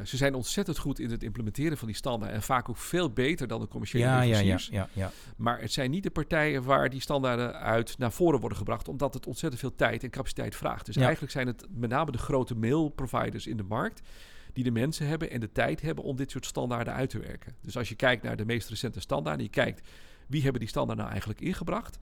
ze 0.04 0.18
zijn 0.18 0.34
ontzettend 0.34 0.78
goed 0.78 1.00
in 1.00 1.12
het 1.12 1.24
implementeren 1.24 1.78
van 1.78 1.88
die 1.88 1.96
standaarden. 1.96 2.36
En 2.38 2.44
vaak 2.44 2.70
ook 2.70 2.78
veel 2.78 3.10
beter 3.10 3.48
dan 3.48 3.60
de 3.62 3.68
commerciële 3.68 4.04
Ja, 4.04 4.12
ja, 4.12 4.22
ja, 4.22 4.28
leveranciers. 4.28 4.68
ja, 4.72 4.90
ja. 4.94 5.12
Maar 5.38 5.62
het 5.62 5.72
zijn 5.72 5.92
niet 5.92 6.04
de 6.04 6.10
partijen 6.12 6.64
waar 6.64 6.90
die 6.90 7.02
standaarden 7.02 7.54
uit 7.60 7.98
naar 7.98 8.12
voren 8.12 8.40
worden 8.40 8.58
gebracht, 8.58 8.88
omdat 8.88 9.14
het 9.14 9.28
ontzettend 9.28 9.62
veel 9.62 9.76
tijd 9.76 10.04
en 10.04 10.10
capaciteit 10.10 10.56
vraagt. 10.56 10.86
Dus 10.86 10.96
Ja. 10.96 11.02
eigenlijk 11.02 11.32
zijn 11.32 11.48
het 11.48 11.66
met 11.76 11.90
name 11.90 12.12
de 12.12 12.18
grote 12.18 12.56
mailproviders 12.56 13.48
in 13.48 13.58
de 13.58 13.64
markt 13.64 14.02
die 14.54 14.64
de 14.64 14.72
mensen 14.72 15.08
hebben 15.08 15.30
en 15.32 15.40
de 15.40 15.52
tijd 15.52 15.82
hebben 15.82 16.04
om 16.04 16.16
dit 16.16 16.32
soort 16.32 16.46
standaarden 16.46 16.94
uit 16.94 17.10
te 17.10 17.20
werken. 17.20 17.56
Dus 17.62 17.78
als 17.78 17.90
je 17.90 17.96
kijkt 17.96 18.24
naar 18.24 18.36
de 18.36 18.46
meest 18.46 18.70
recente 18.70 19.00
standaarden, 19.00 19.44
je 19.44 19.50
kijkt 19.52 19.88
wie 20.28 20.42
hebben 20.42 20.60
die 20.60 20.70
standaard 20.70 20.98
nou 20.98 21.10
eigenlijk 21.10 21.42
ingebracht, 21.42 21.98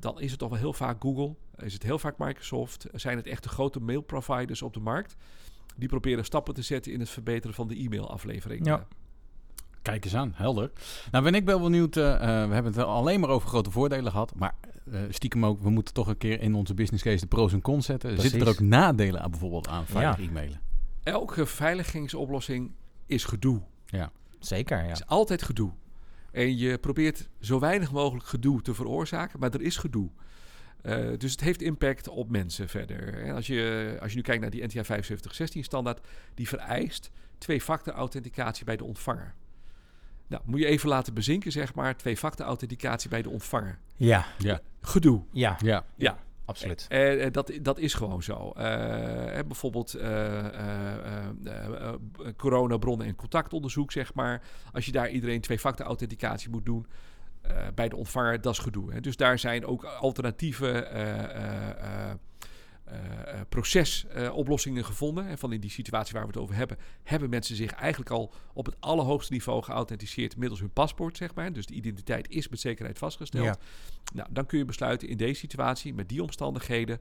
dan 0.00 0.20
is 0.20 0.30
het 0.30 0.38
toch 0.38 0.48
wel 0.48 0.58
heel 0.58 0.72
vaak 0.72 1.02
Google, 1.02 1.34
is 1.56 1.72
het 1.72 1.82
heel 1.82 1.98
vaak 1.98 2.18
Microsoft, 2.18 2.86
zijn 2.92 3.16
het 3.16 3.26
echt 3.26 3.42
de 3.42 3.48
grote 3.48 3.80
mailproviders 3.80 4.62
op 4.62 4.74
de 4.74 4.80
markt 4.80 5.16
die 5.76 5.88
proberen 5.88 6.24
stappen 6.24 6.54
te 6.54 6.62
zetten 6.62 6.92
in 6.92 7.00
het 7.00 7.08
verbeteren 7.08 7.54
van 7.54 7.68
de 7.68 7.82
e-mailaflevering. 7.82 8.66
Ja. 8.66 8.86
Kijk 9.82 10.04
eens 10.04 10.14
aan, 10.14 10.32
helder. 10.34 10.70
Nou 11.10 11.24
ben 11.24 11.34
ik 11.34 11.44
wel 11.44 11.60
benieuwd, 11.60 11.96
eh, 11.96 12.14
eh, 12.14 12.48
we 12.48 12.54
hebben 12.54 12.72
het 12.72 12.84
alleen 12.84 13.20
maar 13.20 13.30
over 13.30 13.48
grote 13.48 13.70
voordelen 13.70 14.12
gehad, 14.12 14.34
maar 14.34 14.54
eh, 14.92 15.00
stiekem 15.08 15.46
ook, 15.46 15.60
we 15.62 15.70
moeten 15.70 15.94
toch 15.94 16.06
een 16.06 16.16
keer 16.16 16.40
in 16.40 16.54
onze 16.54 16.74
business 16.74 17.02
case 17.02 17.20
de 17.20 17.26
pros 17.26 17.52
en 17.52 17.60
cons 17.60 17.86
zetten. 17.86 18.10
Precies. 18.10 18.30
Zitten 18.30 18.48
er 18.48 18.54
ook 18.54 18.60
nadelen 18.60 19.20
aan 19.20 19.30
bijvoorbeeld 19.30 19.68
aan 19.68 19.86
veilig 19.86 20.18
Ja. 20.18 20.28
e-mailen? 20.28 20.60
Elke 21.02 21.46
veiligingsoplossing 21.46 22.72
is 23.06 23.24
gedoe. 23.24 23.60
Zeker, 24.38 24.76
ja. 24.78 24.82
Het 24.84 24.92
is 24.92 25.06
altijd 25.06 25.42
gedoe. 25.42 25.70
En 26.32 26.58
je 26.58 26.78
probeert 26.78 27.28
zo 27.40 27.58
weinig 27.58 27.92
mogelijk 27.92 28.26
gedoe 28.26 28.62
te 28.62 28.74
veroorzaken, 28.74 29.40
maar 29.40 29.54
er 29.54 29.62
is 29.62 29.76
gedoe. 29.76 30.10
Eh, 30.82 31.08
dus 31.18 31.30
het 31.30 31.40
heeft 31.40 31.62
impact 31.62 32.08
op 32.08 32.30
mensen 32.30 32.68
verder. 32.68 33.22
En 33.22 33.34
als 33.34 33.46
je, 33.46 33.96
als 34.00 34.10
je 34.10 34.16
nu 34.16 34.22
kijkt 34.22 34.40
naar 34.40 34.50
die 34.50 34.62
NTA 34.62 34.82
7516 34.82 35.64
standaard, 35.64 36.06
die 36.34 36.48
vereist 36.48 37.10
twee-factor 37.38 37.92
authenticatie 37.92 38.64
bij 38.64 38.76
de 38.76 38.84
ontvanger. 38.84 39.34
Nou, 40.26 40.42
moet 40.46 40.60
je 40.60 40.66
even 40.66 40.88
laten 40.88 41.14
bezinken, 41.14 41.52
zeg 41.52 41.74
maar, 41.74 41.96
twee-factor 41.96 42.46
authenticatie 42.46 43.10
bij 43.10 43.22
de 43.22 43.30
ontvanger. 43.30 43.78
Ja, 43.96 44.26
Ja, 44.38 44.60
Gedoe. 44.80 45.22
ja, 45.32 45.56
ja. 45.62 45.84
Ja. 45.96 46.18
Absoluut. 46.50 46.86
Eh, 46.88 47.24
eh, 47.24 47.32
dat, 47.32 47.52
dat 47.62 47.78
is 47.78 47.94
gewoon 47.94 48.22
zo. 48.22 48.50
Eh, 48.50 48.64
bijvoorbeeld 49.46 49.94
eh, 49.94 50.38
eh, 50.38 51.94
coronabronnen- 52.36 53.06
en 53.06 53.14
contactonderzoek, 53.14 53.92
zeg 53.92 54.14
maar. 54.14 54.42
Als 54.72 54.86
je 54.86 54.92
daar 54.92 55.10
iedereen 55.10 55.40
twee-factor 55.40 55.86
authenticatie 55.86 56.50
moet 56.50 56.64
doen 56.64 56.86
bij 57.74 57.88
de 57.88 57.96
ontvanger, 57.96 58.40
dat 58.40 58.52
is 58.52 58.58
gedoe. 58.58 58.92
Hè. 58.92 59.00
Dus 59.00 59.16
daar 59.16 59.38
zijn 59.38 59.66
ook 59.66 59.84
alternatieve 59.84 60.86
eh, 62.90 62.96
eh, 62.96 63.02
eh, 63.02 63.32
eh, 63.32 63.40
eh, 63.40 63.40
procesoplossingen 63.48 64.84
gevonden. 64.84 65.26
En 65.26 65.38
van 65.38 65.52
in 65.52 65.60
die 65.60 65.70
situatie 65.70 66.12
waar 66.12 66.22
we 66.22 66.28
het 66.28 66.38
over 66.38 66.54
hebben, 66.54 66.76
hebben 67.02 67.30
mensen 67.30 67.56
zich 67.56 67.72
eigenlijk 67.72 68.10
al 68.10 68.32
op 68.52 68.66
het 68.66 68.76
allerhoogste 68.80 69.32
niveau 69.32 69.62
geauthenticeerd 69.62 70.36
middels 70.36 70.60
hun 70.60 70.72
paspoort, 70.72 71.16
zeg 71.16 71.34
maar. 71.34 71.52
Dus 71.52 71.66
de 71.66 71.74
identiteit 71.74 72.28
is 72.30 72.48
met 72.48 72.60
zekerheid 72.60 72.98
vastgesteld. 72.98 73.44
Ja. 73.44 73.56
Nou, 74.14 74.28
dan 74.30 74.46
kun 74.46 74.58
je 74.58 74.64
besluiten 74.64 75.08
in 75.08 75.16
deze 75.16 75.38
situatie, 75.40 75.94
met 75.94 76.08
die 76.08 76.22
omstandigheden, 76.22 77.00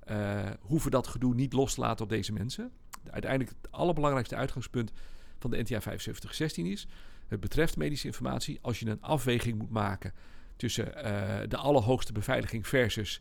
eh, 0.00 0.50
hoeven 0.60 0.90
dat 0.90 1.06
gedoe 1.06 1.34
niet 1.34 1.52
los 1.52 1.74
te 1.74 1.80
laten 1.80 2.04
op 2.04 2.10
deze 2.10 2.32
mensen. 2.32 2.70
Uiteindelijk 3.10 3.50
het 3.62 3.72
allerbelangrijkste 3.72 4.36
uitgangspunt 4.36 4.92
van 5.38 5.50
de 5.50 5.56
NTA 5.56 5.80
7516 5.80 6.66
is, 6.66 6.86
het 7.28 7.40
betreft 7.40 7.76
medische 7.76 8.06
informatie, 8.06 8.58
als 8.62 8.80
je 8.80 8.86
een 8.86 9.02
afweging 9.02 9.58
moet 9.58 9.70
maken 9.70 10.12
tussen 10.56 10.84
de 11.48 11.56
allerhoogste 11.56 12.12
beveiliging 12.12 12.66
versus 12.66 13.20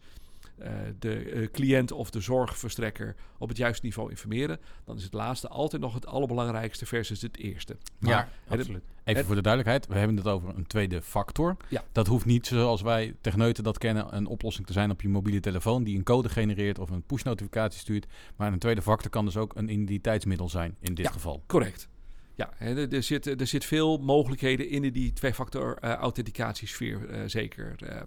de 0.99 1.20
eh, 1.20 1.47
cliënt 1.51 1.91
of 1.91 2.10
de 2.10 2.20
zorgverstrekker 2.20 3.16
op 3.38 3.47
het 3.49 3.57
juiste 3.57 3.86
niveau 3.86 4.10
informeren, 4.10 4.60
dan 4.86 4.97
is 4.97 5.03
het 5.03 5.14
laatste 5.14 5.47
altijd 5.47 5.82
nog 5.82 5.93
het 5.93 6.05
allerbelangrijkste 6.05 6.86
versus 6.86 7.22
het 7.22 7.38
eerste. 7.38 7.78
Ja, 7.99 8.30
het- 8.45 8.60
absoluut. 8.60 8.84
Even 9.03 9.26
voor 9.26 9.36
de 9.36 9.41
duidelijkheid, 9.41 9.88
we 9.88 9.97
hebben 9.97 10.18
het 10.18 10.28
over 10.28 10.55
een 10.55 10.68
tweede 10.68 11.01
factor. 11.01 11.57
Ja. 11.70 11.84
Dat 11.91 12.07
hoeft 12.07 12.26
niet 12.26 12.47
zoals 12.47 12.82
wij 12.82 13.16
techneuten 13.22 13.64
dat 13.64 13.78
kennen 13.78 14.16
een 14.16 14.26
oplossing 14.28 14.68
te 14.68 14.74
zijn 14.74 14.91
op 14.91 15.01
je 15.01 15.10
mobiele 15.10 15.39
telefoon 15.39 15.84
die 15.84 15.97
een 15.97 16.03
code 16.03 16.30
genereert 16.30 16.80
of 16.80 16.89
een 16.89 17.03
push-notificatie 17.03 17.80
stuurt. 17.80 18.05
Maar 18.36 18.53
een 18.53 18.60
tweede 18.60 18.82
factor 18.82 19.10
kan 19.12 19.26
dus 19.26 19.38
ook 19.38 19.55
een 19.55 19.70
identiteitsmiddel 19.70 20.49
zijn 20.49 20.76
in 20.80 20.93
dit 20.93 21.05
Ja. 21.05 21.12
geval. 21.12 21.43
Correct. 21.47 21.88
Ja, 22.36 22.53
er, 22.60 23.03
zit, 23.03 23.39
er 23.41 23.47
zit 23.47 23.66
veel 23.66 23.97
mogelijkheden 23.97 24.70
in 24.70 24.82
die 24.93 25.14
twee-factor 25.14 25.78
eh, 25.78 25.93
authenticatiesfeer, 25.93 27.10
eh, 27.10 27.22
zeker. 27.26 27.76
Eh, 27.78 28.01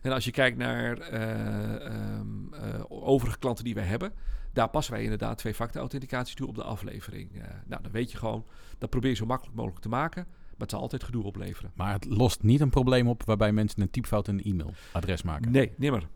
en 0.00 0.12
als 0.12 0.24
je 0.24 0.30
kijkt 0.30 0.56
naar 0.56 0.98
eh, 0.98 1.86
ehm, 1.86 2.54
eh, 2.54 2.84
overige 2.88 3.38
klanten 3.38 3.64
die 3.64 3.74
wij 3.74 3.84
hebben, 3.84 4.12
daar 4.52 4.68
passen 4.68 4.92
wij 4.92 5.02
inderdaad 5.02 5.38
twee-factor 5.38 5.80
authenticatie 5.80 6.36
toe 6.36 6.48
op 6.48 6.54
de 6.54 6.62
aflevering. 6.62 7.34
Eh, 7.34 7.48
nou, 7.66 7.82
dan 7.82 7.92
weet 7.92 8.10
je 8.10 8.18
gewoon, 8.18 8.44
dat 8.78 8.90
probeer 8.90 9.10
je 9.10 9.16
zo 9.16 9.26
makkelijk 9.26 9.56
mogelijk 9.56 9.82
te 9.82 9.88
maken, 9.88 10.26
maar 10.28 10.58
het 10.58 10.70
zal 10.70 10.80
altijd 10.80 11.04
gedoe 11.04 11.24
opleveren. 11.24 11.70
Maar 11.74 11.92
het 11.92 12.04
lost 12.04 12.42
niet 12.42 12.60
een 12.60 12.70
probleem 12.70 13.08
op 13.08 13.22
waarbij 13.24 13.52
mensen 13.52 13.82
een 13.82 13.90
typfout 13.90 14.28
in 14.28 14.34
een 14.44 14.44
e-mailadres 14.44 15.22
maken. 15.22 15.50
Nee, 15.50 15.72
nimmer. 15.76 16.08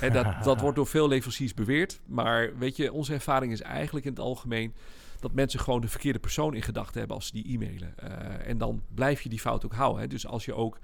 En 0.00 0.12
dat, 0.12 0.26
dat 0.44 0.60
wordt 0.60 0.76
door 0.76 0.86
veel 0.86 1.08
leveranciers 1.08 1.54
beweerd. 1.54 2.00
Maar 2.06 2.58
weet 2.58 2.76
je, 2.76 2.92
onze 2.92 3.12
ervaring 3.12 3.52
is 3.52 3.60
eigenlijk 3.62 4.06
in 4.06 4.12
het 4.12 4.20
algemeen 4.20 4.74
dat 5.20 5.32
mensen 5.32 5.60
gewoon 5.60 5.80
de 5.80 5.88
verkeerde 5.88 6.18
persoon 6.18 6.54
in 6.54 6.62
gedachten 6.62 6.98
hebben 6.98 7.16
als 7.16 7.26
ze 7.26 7.32
die 7.32 7.54
e-mailen. 7.54 7.98
En 8.44 8.58
dan 8.58 8.82
blijf 8.94 9.20
je 9.20 9.28
die 9.28 9.40
fout 9.40 9.64
ook 9.64 9.74
houden. 9.74 10.02
Hè. 10.02 10.08
Dus 10.08 10.26
als 10.26 10.44
je 10.44 10.54
ook 10.54 10.78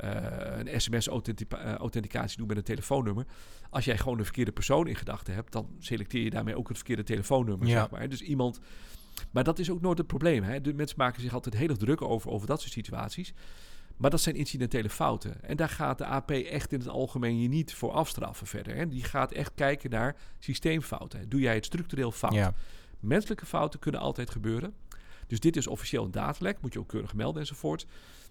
een 0.00 0.80
sms-authenticatie 0.80 2.38
doet 2.38 2.48
met 2.48 2.56
een 2.56 2.62
telefoonnummer. 2.62 3.26
Als 3.70 3.84
jij 3.84 3.98
gewoon 3.98 4.16
de 4.18 4.24
verkeerde 4.24 4.52
persoon 4.52 4.86
in 4.86 4.96
gedachten 4.96 5.34
hebt, 5.34 5.52
dan 5.52 5.68
selecteer 5.78 6.22
je 6.22 6.30
daarmee 6.30 6.56
ook 6.56 6.68
het 6.68 6.76
verkeerde 6.76 7.02
telefoonnummer. 7.02 7.68
Ja. 7.68 7.80
Zeg 7.80 7.90
maar. 7.90 8.08
Dus 8.08 8.22
iemand. 8.22 8.60
Maar 9.30 9.44
dat 9.44 9.58
is 9.58 9.70
ook 9.70 9.80
nooit 9.80 9.98
het 9.98 10.06
probleem. 10.06 10.42
Hè. 10.42 10.60
De 10.60 10.74
mensen 10.74 10.98
maken 10.98 11.22
zich 11.22 11.34
altijd 11.34 11.56
heel 11.56 11.68
erg 11.68 11.78
druk 11.78 12.02
over, 12.02 12.30
over 12.30 12.46
dat 12.46 12.60
soort 12.60 12.72
situaties. 12.72 13.32
Maar 13.96 14.10
dat 14.10 14.20
zijn 14.20 14.36
incidentele 14.36 14.90
fouten. 14.90 15.44
En 15.44 15.56
daar 15.56 15.68
gaat 15.68 15.98
de 15.98 16.04
AP 16.04 16.30
echt 16.30 16.72
in 16.72 16.78
het 16.78 16.88
algemeen 16.88 17.40
je 17.40 17.48
niet 17.48 17.74
voor 17.74 17.90
afstraffen 17.90 18.46
verder. 18.46 18.76
Hè. 18.76 18.88
Die 18.88 19.04
gaat 19.04 19.32
echt 19.32 19.52
kijken 19.54 19.90
naar 19.90 20.16
systeemfouten. 20.38 21.28
Doe 21.28 21.40
jij 21.40 21.54
het 21.54 21.64
structureel 21.64 22.12
fout? 22.12 22.34
Ja. 22.34 22.54
Menselijke 23.00 23.46
fouten 23.46 23.80
kunnen 23.80 24.00
altijd 24.00 24.30
gebeuren. 24.30 24.74
Dus 25.26 25.40
dit 25.40 25.56
is 25.56 25.66
officieel 25.66 26.04
een 26.04 26.10
datalek, 26.10 26.60
moet 26.60 26.72
je 26.72 26.78
ook 26.78 26.88
keurig 26.88 27.14
melden 27.14 27.40
enzovoort. 27.40 27.86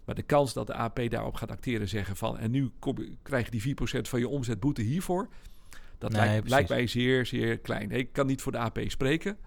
Maar 0.10 0.18
de 0.18 0.24
kans 0.24 0.53
dat 0.53 0.68
de 0.68 0.74
AP 0.74 0.99
daarop 1.10 1.36
gaat 1.36 1.51
acteren 1.51 1.82
en 1.82 1.88
zeggen 1.88 2.16
van... 2.16 2.38
en 2.38 2.51
nu 2.51 2.72
kom, 2.80 2.95
krijg 3.24 3.45
je 3.45 3.51
die 3.51 3.76
4% 3.99 4.01
van 4.01 4.20
je 4.20 4.28
omzet 4.28 4.60
boete 4.60 4.82
hiervoor... 4.82 5.28
dat 5.97 6.12
Nee, 6.12 6.41
lijkt, 6.45 6.70
mij 6.70 6.88
zeer, 6.88 7.26
zeer 7.26 7.57
klein. 7.60 7.91
Ik 7.91 8.14
kan 8.14 8.28
niet 8.28 8.41
voor 8.41 8.51
de 8.51 8.57
AP 8.57 8.80
spreken, 8.88 9.38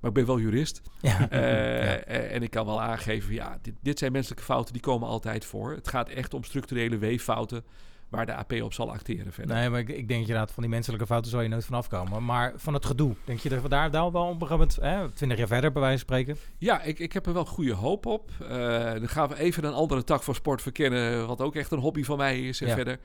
maar 0.00 0.10
ik 0.10 0.16
ben 0.16 0.26
wel 0.26 0.40
jurist. 0.40 0.82
Ja. 1.00 1.30
Eh, 1.30 1.40
Ja. 1.40 1.96
eh, 1.98 2.34
En 2.34 2.42
ik 2.42 2.50
kan 2.50 2.66
wel 2.66 2.80
aangeven, 2.82 3.34
ja, 3.34 3.58
dit, 3.62 3.74
dit 3.80 3.98
zijn 3.98 4.12
menselijke 4.12 4.44
fouten, 4.44 4.72
die 4.72 4.82
komen 4.82 5.08
altijd 5.08 5.44
voor. 5.44 5.72
Het 5.74 5.88
gaat 5.88 6.08
echt 6.08 6.34
om 6.34 6.44
structurele 6.44 6.98
weeffouten 6.98 7.64
waar 8.10 8.26
de 8.26 8.34
AP 8.34 8.52
op 8.52 8.72
zal 8.72 8.92
acteren 8.92 9.32
verder. 9.32 9.56
Nee, 9.56 9.70
maar 9.70 9.80
ik, 9.80 9.88
ik 9.88 10.08
denk 10.08 10.20
inderdaad, 10.20 10.52
van 10.52 10.62
die 10.62 10.72
menselijke 10.72 11.06
fouten 11.06 11.30
zal 11.30 11.40
je 11.40 11.48
nooit 11.48 11.64
vanaf 11.64 11.88
komen. 11.88 12.24
Maar 12.24 12.52
van 12.56 12.74
het 12.74 12.86
gedoe, 12.86 13.14
denk 13.24 13.38
je 13.38 13.48
dat 13.48 13.62
we 13.62 13.68
daar, 13.68 13.90
daar 13.90 14.12
wel 14.12 14.22
op 14.28 14.40
een 14.42 14.46
gegeven 14.48 14.82
moment, 14.82 15.06
hè, 15.08 15.10
20 15.14 15.38
jaar 15.38 15.46
verder 15.46 15.72
bij 15.72 15.82
wijze 15.82 16.04
van 16.06 16.16
spreken? 16.16 16.40
Ja, 16.58 16.82
ik, 16.82 16.98
ik 16.98 17.12
heb 17.12 17.26
er 17.26 17.32
wel 17.32 17.44
goede 17.44 17.72
hoop 17.74 18.06
op. 18.06 18.30
Eh, 18.40 18.48
dan 18.92 19.08
gaan 19.08 19.28
we 19.28 19.38
even 19.38 19.64
een 19.64 19.72
andere 19.72 20.04
tak 20.04 20.22
van 20.22 20.34
sport 20.34 20.62
verkennen, 20.62 21.26
wat 21.26 21.40
ook 21.40 21.54
echt 21.56 21.70
een 21.70 21.78
hobby 21.78 22.02
van 22.04 22.16
mij 22.18 22.40
is 22.48 22.60
en 22.60 22.66
Ja. 22.68 22.74
verder. 22.74 22.98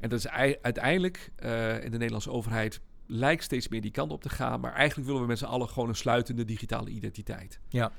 En 0.00 0.08
dat 0.08 0.18
is 0.18 0.26
ei- 0.26 0.56
uiteindelijk, 0.62 1.30
eh, 1.36 1.74
in 1.84 1.90
de 1.90 1.96
Nederlandse 1.96 2.30
overheid, 2.30 2.80
lijkt 3.06 3.42
steeds 3.42 3.68
meer 3.68 3.80
die 3.80 3.90
kant 3.90 4.12
op 4.12 4.22
te 4.22 4.28
gaan. 4.28 4.60
Maar 4.60 4.72
eigenlijk 4.72 5.06
willen 5.06 5.22
we 5.22 5.28
met 5.28 5.38
z'n 5.38 5.44
allen 5.44 5.68
gewoon 5.68 5.88
een 5.88 5.94
sluitende 5.96 6.44
digitale 6.44 6.90
identiteit. 6.90 7.60
Ja. 7.68 7.92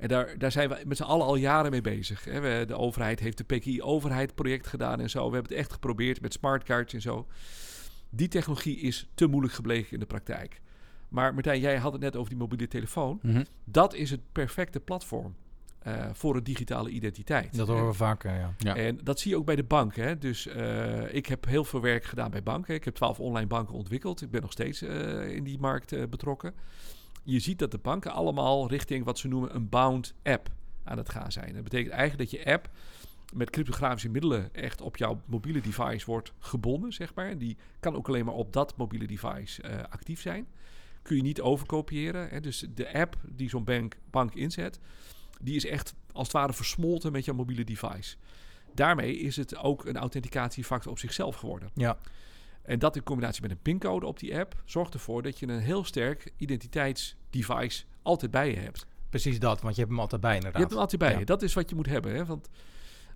En 0.00 0.08
daar, 0.08 0.38
daar 0.38 0.52
zijn 0.52 0.68
we 0.68 0.82
met 0.86 0.96
z'n 0.96 1.02
allen 1.02 1.26
al 1.26 1.36
jaren 1.36 1.70
mee 1.70 1.80
bezig. 1.80 2.24
Hè. 2.24 2.40
We, 2.40 2.64
de 2.66 2.76
overheid 2.76 3.20
heeft 3.20 3.38
de 3.38 3.44
PKI-overheid 3.44 4.34
project 4.34 4.66
gedaan 4.66 5.00
en 5.00 5.10
zo. 5.10 5.28
We 5.28 5.34
hebben 5.34 5.52
het 5.52 5.60
echt 5.60 5.72
geprobeerd 5.72 6.20
met 6.20 6.32
smartcards 6.32 6.94
en 6.94 7.00
zo. 7.00 7.26
Die 8.10 8.28
technologie 8.28 8.76
is 8.76 9.08
te 9.14 9.26
moeilijk 9.26 9.54
gebleken 9.54 9.92
in 9.92 9.98
de 9.98 10.06
praktijk. 10.06 10.60
Maar 11.08 11.34
Martijn, 11.34 11.60
jij 11.60 11.76
had 11.76 11.92
het 11.92 12.00
net 12.00 12.16
over 12.16 12.30
die 12.30 12.38
mobiele 12.38 12.68
telefoon. 12.68 13.18
Mhm. 13.22 13.44
Dat 13.64 13.94
is 13.94 14.10
het 14.10 14.20
perfecte 14.32 14.80
platform 14.80 15.34
eh, 15.78 16.08
voor 16.12 16.36
een 16.36 16.44
digitale 16.44 16.90
identiteit. 16.90 17.56
Dat 17.56 17.68
horen 17.68 17.86
we 17.86 17.92
vaker, 17.92 18.34
ja. 18.34 18.54
Ja. 18.58 18.76
En 18.76 18.98
dat 19.02 19.20
zie 19.20 19.30
je 19.30 19.36
ook 19.36 19.44
bij 19.44 19.56
de 19.56 19.64
banken. 19.64 20.04
Hè. 20.04 20.18
Dus 20.18 20.46
eh, 20.46 21.14
ik 21.14 21.26
heb 21.26 21.44
heel 21.46 21.64
veel 21.64 21.80
werk 21.80 22.04
gedaan 22.04 22.30
bij 22.30 22.42
banken. 22.42 22.74
Ik 22.74 22.84
heb 22.84 22.94
twaalf 22.94 23.20
online 23.20 23.46
banken 23.46 23.74
ontwikkeld. 23.74 24.22
Ik 24.22 24.30
ben 24.30 24.40
nog 24.40 24.52
steeds 24.52 24.82
eh, 24.82 25.28
in 25.28 25.44
die 25.44 25.58
markt 25.58 26.10
betrokken. 26.10 26.54
Je 27.22 27.38
ziet 27.38 27.58
dat 27.58 27.70
de 27.70 27.78
banken 27.78 28.12
allemaal 28.12 28.68
richting 28.68 29.04
wat 29.04 29.18
ze 29.18 29.28
noemen 29.28 29.54
een 29.54 29.68
bound 29.68 30.14
app 30.22 30.50
aan 30.84 30.98
het 30.98 31.08
gaan 31.08 31.32
zijn. 31.32 31.54
Dat 31.54 31.62
betekent 31.62 31.92
eigenlijk 31.92 32.30
dat 32.30 32.40
je 32.40 32.52
app 32.52 32.70
met 33.32 33.50
cryptografische 33.50 34.08
middelen 34.08 34.54
echt 34.54 34.80
op 34.80 34.96
jouw 34.96 35.20
mobiele 35.24 35.60
device 35.60 36.06
wordt 36.06 36.32
gebonden, 36.38 36.92
zeg 36.92 37.14
maar. 37.14 37.38
Die 37.38 37.56
kan 37.80 37.96
ook 37.96 38.08
alleen 38.08 38.24
maar 38.24 38.34
op 38.34 38.52
dat 38.52 38.76
mobiele 38.76 39.06
device 39.06 39.62
eh, 39.62 39.82
actief 39.90 40.20
zijn. 40.20 40.46
Kun 41.02 41.16
je 41.16 41.22
niet 41.22 41.40
overkopiëren. 41.40 42.28
Hè. 42.28 42.40
Dus 42.40 42.66
de 42.74 42.92
app 42.92 43.16
die 43.28 43.48
zo'n 43.48 43.64
bank, 43.64 43.96
bank 44.10 44.34
inzet, 44.34 44.80
die 45.40 45.56
is 45.56 45.66
echt 45.66 45.94
als 46.12 46.26
het 46.26 46.36
ware 46.36 46.52
versmolten 46.52 47.12
met 47.12 47.24
jouw 47.24 47.34
mobiele 47.34 47.64
device. 47.64 48.16
Daarmee 48.74 49.18
is 49.18 49.36
het 49.36 49.56
ook 49.56 49.84
een 49.84 49.96
authenticatiefactor 49.96 50.90
op 50.90 50.98
zichzelf 50.98 51.36
geworden. 51.36 51.70
Ja. 51.74 51.98
En 52.62 52.78
dat 52.78 52.96
in 52.96 53.02
combinatie 53.02 53.42
met 53.42 53.50
een 53.50 53.60
pincode 53.62 54.06
op 54.06 54.18
die 54.18 54.38
app 54.38 54.62
zorgt 54.64 54.94
ervoor 54.94 55.22
dat 55.22 55.38
je 55.38 55.48
een 55.48 55.60
heel 55.60 55.84
sterk 55.84 56.32
identiteitsdevice 56.36 57.84
altijd 58.02 58.30
bij 58.30 58.50
je 58.50 58.56
hebt. 58.56 58.86
Precies 59.10 59.38
dat, 59.38 59.60
want 59.60 59.74
je 59.74 59.80
hebt 59.80 59.92
hem 59.92 60.00
altijd 60.00 60.20
bij 60.20 60.34
inderdaad. 60.34 60.54
Je 60.56 60.60
hebt 60.60 60.72
hem 60.72 60.80
altijd 60.82 61.00
bij 61.00 61.12
Ja. 61.12 61.18
je. 61.18 61.24
Dat 61.24 61.42
is 61.42 61.54
wat 61.54 61.70
je 61.70 61.74
moet 61.76 61.86
hebben. 61.86 62.14
Hè? 62.14 62.24
Want 62.24 62.48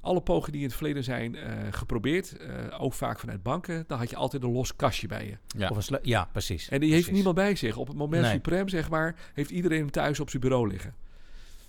alle 0.01 0.21
pogingen 0.21 0.53
die 0.53 0.61
in 0.61 0.67
het 0.67 0.77
verleden 0.77 1.05
zijn 1.05 1.35
eh, 1.37 1.53
geprobeerd, 1.71 2.37
eh, 2.37 2.49
ook 2.79 2.93
vaak 2.95 3.19
vanuit 3.21 3.43
banken, 3.43 3.85
dan 3.87 3.99
had 3.99 4.11
je 4.11 4.17
altijd 4.17 4.43
een 4.43 4.53
los 4.53 4.77
kastje 4.77 5.07
bij 5.07 5.27
je. 5.27 5.37
Ja. 5.59 5.69
Of 5.69 5.91
een 5.91 5.99
ja, 6.03 6.29
precies. 6.33 6.69
En 6.69 6.81
die 6.81 6.93
heeft 6.93 7.11
niemand 7.11 7.35
bij 7.35 7.55
zich. 7.57 7.77
Op 7.77 7.87
het 7.89 7.97
moment 7.97 8.23
Nee. 8.23 8.33
suprem, 8.33 8.69
zeg 8.69 8.91
maar, 8.91 9.17
heeft 9.35 9.51
iedereen 9.51 9.79
hem 9.79 9.91
thuis 9.91 10.21
op 10.21 10.31
zijn 10.31 10.43
bureau 10.43 10.69
liggen. 10.69 10.95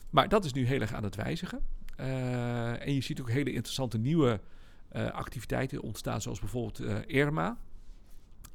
Maar 0.09 0.29
dat 0.29 0.45
is 0.45 0.53
nu 0.53 0.65
heel 0.65 0.81
erg 0.81 0.93
aan 0.93 1.03
het 1.03 1.15
wijzigen. 1.15 1.59
Eh, 1.95 2.87
en 2.87 2.93
je 2.93 3.01
ziet 3.01 3.21
ook 3.21 3.29
hele 3.29 3.51
interessante 3.53 3.97
nieuwe 3.97 4.39
activiteiten 5.03 5.81
ontstaan, 5.81 6.21
zoals 6.21 6.39
bijvoorbeeld 6.39 6.79
eh 6.79 6.95
IRMA. 7.07 7.57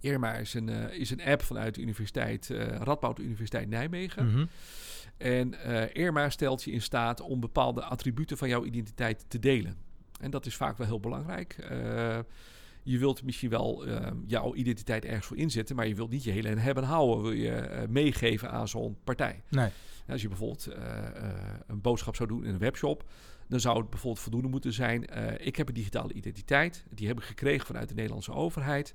IRMA 0.01 0.35
is 0.35 0.55
een, 0.55 0.69
eh, 0.69 0.99
is 0.99 1.11
een 1.11 1.23
app 1.23 1.43
vanuit 1.43 1.75
de 1.75 1.81
universiteit, 1.81 2.51
eh 2.51 2.67
Radboud 2.67 3.19
Universiteit 3.19 3.69
Nijmegen. 3.69 4.27
Mhm. 4.27 4.47
En 5.17 5.55
eh 5.55 6.03
IRMA 6.03 6.31
stelt 6.31 6.63
je 6.63 6.71
in 6.71 6.83
staat 6.83 7.21
om 7.21 7.41
bepaalde 7.41 7.83
attributen 7.83 8.37
van 8.37 8.49
jouw 8.49 8.65
identiteit 8.65 9.25
te 9.29 9.39
delen. 9.39 9.77
En 10.21 10.31
dat 10.31 10.47
is 10.47 10.57
vaak 10.57 10.77
wel 10.77 10.87
heel 10.87 11.01
belangrijk. 11.01 11.53
Eh, 11.59 12.19
je 12.83 12.99
wilt 12.99 13.23
misschien 13.23 13.51
wel 13.51 13.87
eh, 13.87 14.07
jouw 14.27 14.55
identiteit 14.55 15.05
ergens 15.05 15.27
voor 15.27 15.37
inzetten, 15.37 15.77
maar 15.77 15.87
je 15.87 15.95
wilt 15.95 16.11
niet 16.11 16.25
je 16.25 16.31
hele 16.31 16.49
hebben 16.49 16.85
houden. 16.85 17.23
Wil 17.23 17.33
je 17.33 17.51
eh, 17.51 17.89
meegeven 17.89 18.51
aan 18.51 18.69
zo'n 18.69 18.97
partij. 19.05 19.43
Nee. 19.49 19.71
Als 20.09 20.23
je 20.23 20.29
bijvoorbeeld 20.29 20.67
eh, 20.67 21.07
eh, 21.07 21.33
een 21.67 21.81
boodschap 21.81 22.17
zou 22.17 22.29
doen 22.29 22.45
in 22.45 22.53
een 22.53 22.59
webshop, 22.59 23.05
dan 23.51 23.61
zou 23.61 23.79
het 23.79 23.91
bijvoorbeeld 23.91 24.23
voldoende 24.23 24.49
moeten 24.49 24.73
zijn: 24.73 25.07
eh, 25.07 25.47
ik 25.47 25.57
heb 25.57 25.69
een 25.69 25.75
digitale 25.75 26.13
identiteit, 26.13 26.85
die 26.91 27.07
heb 27.07 27.19
ik 27.19 27.25
gekregen 27.25 27.67
vanuit 27.67 27.89
de 27.89 27.95
Nederlandse 27.95 28.33
overheid. 28.33 28.95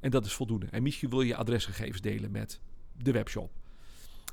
En 0.00 0.10
dat 0.10 0.24
is 0.24 0.32
voldoende. 0.32 0.66
En 0.70 0.82
misschien 0.82 1.10
wil 1.10 1.20
je 1.20 1.36
adresgegevens 1.36 2.00
delen 2.00 2.30
met 2.30 2.60
de 2.92 3.12
webshop. 3.12 3.50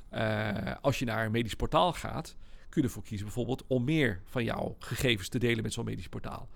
Eh, 0.08 0.74
als 0.80 0.98
je 0.98 1.04
naar 1.04 1.24
een 1.24 1.32
medisch 1.32 1.54
portaal 1.54 1.92
gaat, 1.92 2.36
kun 2.68 2.82
je 2.82 2.86
ervoor 2.86 3.02
kiezen 3.02 3.26
bijvoorbeeld 3.26 3.64
om 3.66 3.84
meer 3.84 4.20
van 4.24 4.44
jouw 4.44 4.76
gegevens 4.78 5.28
te 5.28 5.38
delen 5.38 5.62
met 5.62 5.72
zo'n 5.72 5.84
medisch 5.84 6.08
portaal. 6.08 6.48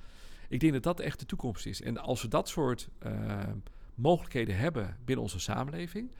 Ik 0.49 0.61
denk 0.61 0.73
dat 0.73 0.83
dat 0.83 1.01
echt 1.01 1.19
de 1.19 1.27
toekomst 1.27 1.67
is. 1.67 1.83
En 1.83 1.99
als 1.99 2.23
we 2.23 2.29
dat 2.29 2.49
soort 2.49 2.89
eh, 2.99 3.43
mogelijkheden 3.95 4.57
hebben 4.57 4.97
binnen 5.05 5.25
onze 5.25 5.41
samenleving, 5.41 6.11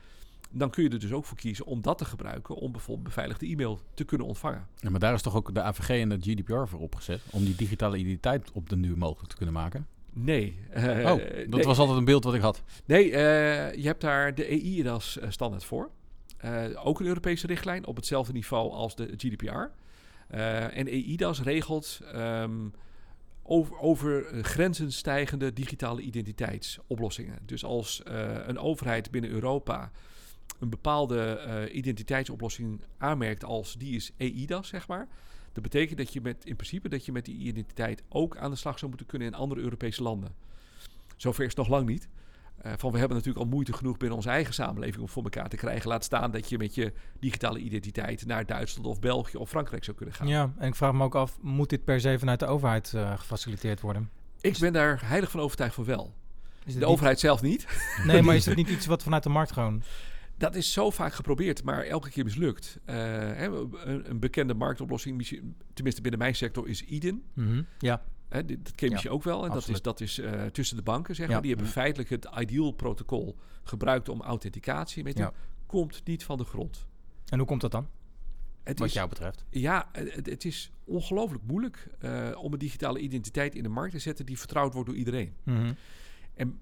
dan 0.49 0.69
kun 0.69 0.83
je 0.83 0.89
er 0.89 0.99
dus 0.99 1.11
ook 1.11 1.25
voor 1.25 1.37
kiezen 1.37 1.65
om 1.65 1.81
dat 1.81 1.97
te 1.97 2.05
gebruiken 2.05 2.55
om 2.55 2.71
bijvoorbeeld 2.71 3.07
beveiligde 3.07 3.47
e-mail 3.47 3.79
te 3.93 4.03
kunnen 4.03 4.27
ontvangen. 4.27 4.67
Ja, 4.75 4.89
maar 4.89 4.99
daar 4.99 5.13
is 5.13 5.21
toch 5.21 5.35
ook 5.35 5.53
de 5.53 5.61
AVG 5.61 5.89
en 5.89 6.09
de 6.09 6.17
GDPR 6.19 6.65
voor 6.65 6.79
opgezet? 6.79 7.21
Om 7.31 7.45
die 7.45 7.55
digitale 7.55 7.97
identiteit 7.97 8.51
op 8.51 8.69
den 8.69 8.81
duur 8.81 8.97
mogelijk 8.97 9.29
te 9.29 9.35
kunnen 9.35 9.53
maken? 9.53 9.87
Nee. 10.13 10.59
eh, 10.69 10.83
oh, 10.83 11.05
dat 11.05 11.47
nee. 11.49 11.63
was 11.63 11.77
altijd 11.77 11.97
een 11.97 12.05
beeld 12.05 12.23
wat 12.23 12.33
ik 12.33 12.41
had. 12.41 12.63
Nee, 12.85 13.11
eh, 13.11 13.73
je 13.73 13.87
hebt 13.87 14.01
daar 14.01 14.35
de 14.35 14.45
EI-DAS 14.45 15.19
eh, 15.19 15.29
standaard 15.29 15.63
voor. 15.63 15.89
Eh, 16.37 16.63
ook 16.83 16.99
een 16.99 17.05
Europese 17.05 17.47
richtlijn 17.47 17.85
op 17.85 17.95
hetzelfde 17.95 18.33
niveau 18.33 18.71
als 18.71 18.95
de 18.95 19.13
GDPR. 19.17 19.69
Eh, 20.27 20.77
en 20.77 20.87
EIDAS 20.87 21.41
regelt 21.41 22.01
ehm, 22.13 22.67
over, 23.43 23.79
over 23.79 24.25
eh, 24.25 24.43
grenzen 24.43 24.91
stijgende 24.91 25.53
digitale 25.53 26.01
identiteitsoplossingen. 26.01 27.39
Dus 27.45 27.63
als 27.63 28.03
eh, 28.03 28.35
een 28.45 28.59
overheid 28.59 29.11
binnen 29.11 29.31
Europa 29.31 29.91
een 30.59 30.69
bepaalde 30.69 31.21
eh, 31.23 31.75
identiteitsoplossing 31.75 32.81
aanmerkt 32.97 33.43
als 33.43 33.73
die 33.73 33.95
is 33.95 34.11
EIDAS, 34.17 34.67
zeg 34.67 34.87
maar. 34.87 35.07
Dat 35.53 35.63
betekent 35.63 35.97
dat 35.97 36.13
je 36.13 36.21
met, 36.21 36.45
in 36.45 36.55
principe 36.55 36.89
dat 36.89 37.05
je 37.05 37.11
met 37.11 37.25
die 37.25 37.37
identiteit 37.37 38.03
ook 38.09 38.37
aan 38.37 38.51
de 38.51 38.57
slag 38.57 38.77
zou 38.77 38.89
moeten 38.89 39.07
kunnen 39.07 39.27
in 39.27 39.33
andere 39.33 39.61
Europese 39.61 40.03
landen. 40.03 40.35
Zover 41.15 41.41
is 41.43 41.49
het 41.49 41.57
nog 41.57 41.67
lang 41.67 41.87
niet. 41.87 42.09
Eh, 42.57 42.71
van 42.77 42.91
we 42.91 42.97
hebben 42.97 43.17
natuurlijk 43.17 43.45
al 43.45 43.51
moeite 43.51 43.73
genoeg 43.73 43.97
binnen 43.97 44.17
onze 44.17 44.29
eigen 44.29 44.53
samenleving 44.53 45.01
om 45.01 45.09
voor 45.09 45.23
elkaar 45.23 45.49
te 45.49 45.55
krijgen. 45.55 45.89
Laat 45.89 46.03
staan 46.03 46.31
dat 46.31 46.49
je 46.49 46.57
met 46.57 46.75
je 46.75 46.93
digitale 47.19 47.59
identiteit 47.59 48.25
naar 48.25 48.45
Duitsland 48.45 48.87
of 48.87 48.99
België 48.99 49.37
of 49.37 49.49
Frankrijk 49.49 49.83
zou 49.83 49.97
kunnen 49.97 50.15
gaan. 50.15 50.27
Ja, 50.27 50.53
en 50.57 50.67
ik 50.67 50.75
vraag 50.75 50.93
me 50.93 51.03
ook 51.03 51.15
af, 51.15 51.37
moet 51.41 51.69
dit 51.69 51.83
per 51.83 52.01
se 52.01 52.19
vanuit 52.19 52.39
de 52.39 52.45
overheid 52.45 52.93
eh, 52.93 53.17
gefaciliteerd 53.17 53.81
worden? 53.81 54.09
Ik 54.41 54.57
ben 54.59 54.73
daar 54.73 55.01
heilig 55.05 55.31
van 55.31 55.39
overtuigd 55.39 55.75
van 55.75 55.85
wel. 55.85 56.13
De 56.65 56.73
niet- 56.73 56.83
overheid 56.83 57.19
zelf 57.19 57.41
niet. 57.41 57.67
Nee, 58.05 58.21
maar 58.21 58.35
is 58.35 58.45
het 58.51 58.55
niet 58.55 58.69
iets 58.69 58.85
wat 58.85 59.03
vanuit 59.03 59.23
de 59.23 59.29
markt 59.29 59.51
gewoon... 59.51 59.83
Dat 60.37 60.55
is 60.55 60.73
zo 60.73 60.89
vaak 60.89 61.13
geprobeerd, 61.13 61.63
maar 61.63 61.83
elke 61.83 62.09
keer 62.09 62.23
mislukt. 62.23 62.79
Eh, 62.85 63.41
een, 63.41 64.19
bekende 64.19 64.53
marktoplossing, 64.53 65.27
tenminste 65.73 66.01
binnen 66.01 66.19
mijn 66.19 66.35
sector, 66.35 66.67
is 66.67 66.83
Eden. 66.85 67.23
Mhm, 67.33 67.61
Ja, 67.79 68.03
Hè, 68.27 68.45
dat 68.45 68.71
ken 68.75 68.89
je 68.89 68.99
Ja, 69.03 69.09
ook 69.09 69.23
wel. 69.23 69.45
En 69.45 69.51
dat 69.51 69.67
is, 69.67 69.81
dat 69.81 70.01
is 70.01 70.19
eh, 70.19 70.45
tussen 70.45 70.75
de 70.77 70.83
banken, 70.83 71.15
zeg 71.15 71.27
Ja. 71.27 71.31
maar. 71.33 71.41
Die 71.41 71.51
hebben 71.51 71.69
feitelijk 71.71 72.09
het 72.09 72.27
Ideal-protocol 72.39 73.37
gebruikt 73.63 74.09
om 74.09 74.21
authenticatie 74.21 75.03
mee 75.03 75.13
te 75.13 75.21
Ja. 75.21 75.27
doen. 75.27 75.35
Komt 75.65 76.01
niet 76.05 76.23
van 76.23 76.37
de 76.37 76.43
grond. 76.43 76.85
en 77.29 77.37
hoe 77.37 77.47
komt 77.47 77.61
dat 77.61 77.71
dan, 77.71 77.87
Het 78.63 78.79
wat 78.79 78.87
is, 78.87 78.93
jou 78.93 79.09
betreft? 79.09 79.45
Ja, 79.49 79.89
het, 79.91 80.25
het 80.25 80.45
is 80.45 80.71
ongelooflijk 80.83 81.43
moeilijk 81.43 81.87
eh, 81.99 82.29
om 82.41 82.53
een 82.53 82.59
digitale 82.59 82.99
identiteit 82.99 83.55
in 83.55 83.63
de 83.63 83.69
markt 83.69 83.91
te 83.93 83.99
zetten 83.99 84.25
die 84.25 84.37
vertrouwd 84.37 84.73
wordt 84.73 84.89
door 84.89 84.97
iedereen. 84.97 85.33
Mhm. 85.43 85.73
En 86.33 86.59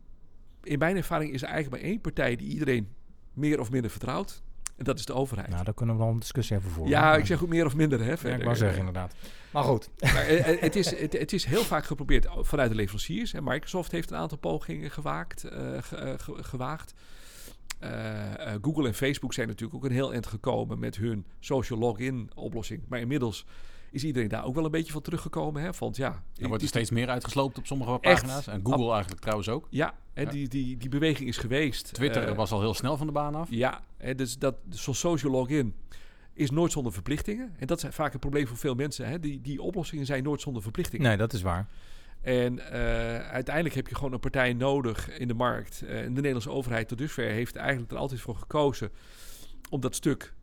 in 0.63 0.80
mijn 0.80 0.95
ervaring 0.95 1.34
is 1.34 1.41
er 1.41 1.47
eigenlijk 1.49 1.82
maar 1.82 1.91
één 1.91 2.01
partij 2.01 2.36
die 2.36 2.47
iedereen 2.49 2.88
meer 3.36 3.59
of 3.59 3.71
minder 3.71 3.91
vertrouwt. 3.91 4.41
En 4.77 4.83
dat 4.83 4.99
is 4.99 5.05
de 5.05 5.13
overheid. 5.13 5.47
Nou, 5.49 5.63
daar 5.63 5.73
kunnen 5.73 5.95
we 5.97 6.01
wel 6.03 6.11
een 6.11 6.19
discussie 6.19 6.57
over 6.57 6.69
voeren. 6.71 6.91
ja, 6.93 7.15
ik 7.15 7.25
zeg 7.25 7.43
ook 7.43 7.49
meer 7.49 7.65
of 7.65 7.75
minder. 7.75 7.99
Hè, 7.99 8.29
Ja, 8.29 8.36
ik 8.36 8.43
wou 8.43 8.55
zeggen 8.55 8.79
inderdaad. 8.79 9.15
Maar 9.51 9.63
goed. 9.63 9.89
Maar, 10.13 10.15
eh, 10.25 10.49
eh, 10.53 10.61
het, 10.61 10.75
is, 10.75 10.99
het, 10.99 11.13
het 11.13 11.33
is 11.33 11.45
heel 11.45 11.63
vaak 11.63 11.86
geprobeerd 11.86 12.27
vanuit 12.39 12.69
de 12.69 12.75
leveranciers. 12.75 13.33
En 13.33 13.43
Microsoft 13.43 13.91
heeft 13.91 14.11
een 14.11 14.17
aantal 14.17 14.38
pogingen 14.38 14.91
gewaakt, 14.91 15.41
ge- 15.81 16.15
ge- 16.17 16.43
gewaagd. 16.43 16.93
Google 18.61 18.88
en 18.88 18.93
Facebook 18.93 19.33
zijn 19.33 19.47
natuurlijk 19.47 19.75
ook 19.75 19.86
een 19.89 19.95
heel 19.95 20.13
eind 20.13 20.27
gekomen 20.27 20.79
met 20.79 20.95
hun 20.95 21.25
social 21.39 21.79
login 21.79 22.29
oplossing. 22.36 22.81
Maar 22.88 22.99
inmiddels 22.99 23.45
is 23.91 24.03
iedereen 24.03 24.29
daar 24.29 24.45
ook 24.45 24.55
wel 24.55 24.65
een 24.65 24.71
beetje 24.71 24.91
van 24.91 25.01
teruggekomen. 25.01 25.61
Hè? 25.61 25.69
Want 25.79 25.95
ja, 25.97 26.23
Er 26.36 26.47
wordt 26.47 26.63
er 26.63 26.69
steeds 26.69 26.89
meer 26.89 27.09
uitgesloopt 27.09 27.57
op 27.57 27.65
sommige 27.65 27.91
Echt? 28.01 28.21
pagina's. 28.21 28.47
En 28.47 28.61
Google 28.63 28.91
eigenlijk 28.91 29.21
trouwens 29.21 29.49
ook. 29.49 29.67
Ja, 29.69 29.93
hè, 30.13 30.21
Ja. 30.21 30.29
Die, 30.29 30.47
die, 30.47 30.77
die 30.77 30.89
beweging 30.89 31.27
is 31.29 31.38
geweest. 31.38 31.93
Twitter 31.93 32.23
Eh, 32.27 32.36
was 32.36 32.51
al 32.51 32.59
heel 32.59 32.73
snel 32.73 32.97
van 32.97 33.07
de 33.07 33.13
baan 33.13 33.36
af. 33.36 33.47
Ja, 33.49 33.81
hè, 33.97 34.15
dus 34.15 34.38
dat 34.38 34.55
zo'n 34.69 34.95
social 34.95 35.31
login 35.31 35.75
is 36.33 36.51
nooit 36.51 36.71
zonder 36.71 36.93
verplichtingen. 36.93 37.53
En 37.59 37.67
dat 37.67 37.83
is 37.83 37.95
vaak 37.95 38.13
een 38.13 38.19
probleem 38.19 38.47
voor 38.47 38.57
veel 38.57 38.75
mensen. 38.75 39.07
Hè? 39.07 39.19
Die, 39.19 39.41
die 39.41 39.61
oplossingen 39.61 40.05
zijn 40.05 40.23
nooit 40.23 40.41
zonder 40.41 40.61
verplichtingen. 40.61 41.07
Nee, 41.07 41.17
dat 41.17 41.33
is 41.33 41.41
waar. 41.41 41.67
En 42.21 42.59
eh, 42.71 43.29
uiteindelijk 43.29 43.75
heb 43.75 43.88
je 43.88 43.95
gewoon 43.95 44.13
een 44.13 44.19
partij 44.19 44.53
nodig 44.53 45.17
in 45.17 45.27
de 45.27 45.33
markt. 45.33 45.81
Eh, 45.81 45.97
en 45.99 46.05
de 46.05 46.09
Nederlandse 46.15 46.49
overheid 46.49 46.88
tot 46.88 46.97
dusver 46.97 47.29
heeft 47.29 47.55
eigenlijk 47.55 47.91
er 47.91 47.97
altijd 47.97 48.21
voor 48.21 48.36
gekozen 48.36 48.89
om 49.69 49.81
dat 49.81 49.95
stuk 49.95 50.33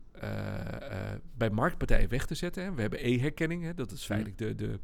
bij 1.37 1.49
marktpartijen 1.49 2.09
weg 2.09 2.25
te 2.25 2.35
zetten. 2.35 2.63
hè. 2.63 2.73
We 2.73 2.81
hebben 2.81 2.99
e-herkenning, 3.07 3.73
dat 3.75 3.91
is 3.91 4.05
feitelijk 4.05 4.37
de, 4.37 4.55
de 4.55 4.79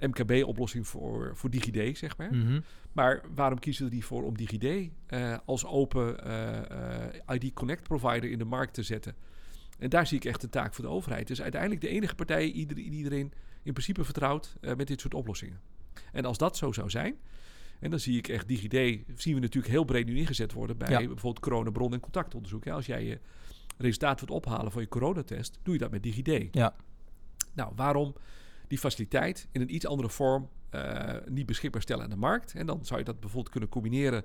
MKB-oplossing 0.00 0.88
voor, 0.88 1.36
voor 1.36 1.50
DigiD, 1.50 1.98
zeg 1.98 2.16
maar. 2.16 2.34
Mhm. 2.34 2.60
Maar 2.92 3.22
waarom 3.34 3.58
kiezen 3.58 3.90
we 3.90 4.02
voor 4.02 4.22
om 4.24 4.36
DigiD 4.36 4.90
eh, 5.06 5.36
als 5.44 5.66
open 5.66 6.24
eh, 6.24 7.04
eh, 7.34 7.40
ID 7.42 7.52
Connect 7.52 7.82
provider 7.82 8.30
in 8.30 8.38
de 8.38 8.44
markt 8.44 8.74
te 8.74 8.82
zetten? 8.82 9.14
En 9.78 9.90
daar 9.90 10.06
zie 10.06 10.16
ik 10.16 10.24
echt 10.24 10.42
een 10.42 10.50
taak 10.50 10.74
voor 10.74 10.84
de 10.84 10.90
overheid. 10.90 11.26
Dus 11.26 11.42
uiteindelijk 11.42 11.80
de 11.80 11.88
enige 11.88 12.14
partij 12.14 12.52
die 12.52 12.76
iedereen 12.90 13.32
in 13.62 13.72
principe 13.72 14.04
vertrouwt 14.04 14.56
eh, 14.60 14.74
met 14.74 14.86
dit 14.86 15.00
soort 15.00 15.14
oplossingen. 15.14 15.60
En 16.12 16.24
als 16.24 16.38
dat 16.38 16.56
zo 16.56 16.72
zou 16.72 16.90
zijn, 16.90 17.16
en 17.80 17.90
dan 17.90 17.98
zie 17.98 18.18
ik 18.18 18.28
echt 18.28 18.48
DigiD, 18.48 19.04
zien 19.16 19.34
we 19.34 19.40
natuurlijk 19.40 19.72
heel 19.72 19.84
breed 19.84 20.06
nu 20.06 20.16
ingezet 20.18 20.52
worden 20.52 20.76
bij 20.78 20.90
Ja. 20.90 20.96
bijvoorbeeld 20.98 21.40
coronabron- 21.40 21.92
en 21.92 22.00
contactonderzoek. 22.00 22.64
Ja, 22.64 22.74
als 22.74 22.86
jij 22.86 23.04
je 23.04 23.18
resultaat 23.76 24.20
wilt 24.20 24.44
ophalen 24.44 24.72
van 24.72 24.82
je 24.82 24.88
coronatest, 24.88 25.58
doe 25.62 25.74
je 25.74 25.80
dat 25.80 25.90
met 25.90 26.02
DigiD. 26.02 26.48
Ja. 26.50 26.74
Nou, 27.52 27.72
waarom 27.76 28.14
die 28.68 28.78
faciliteit 28.78 29.48
in 29.52 29.60
een 29.60 29.74
iets 29.74 29.86
andere 29.86 30.08
vorm 30.08 30.48
eh, 30.70 31.14
niet 31.28 31.46
beschikbaar 31.46 31.82
stellen 31.82 32.04
aan 32.04 32.10
de 32.10 32.16
markt? 32.16 32.54
En 32.54 32.66
dan 32.66 32.84
zou 32.84 32.98
je 32.98 33.04
dat 33.04 33.20
bijvoorbeeld 33.20 33.50
kunnen 33.50 33.68
combineren 33.68 34.24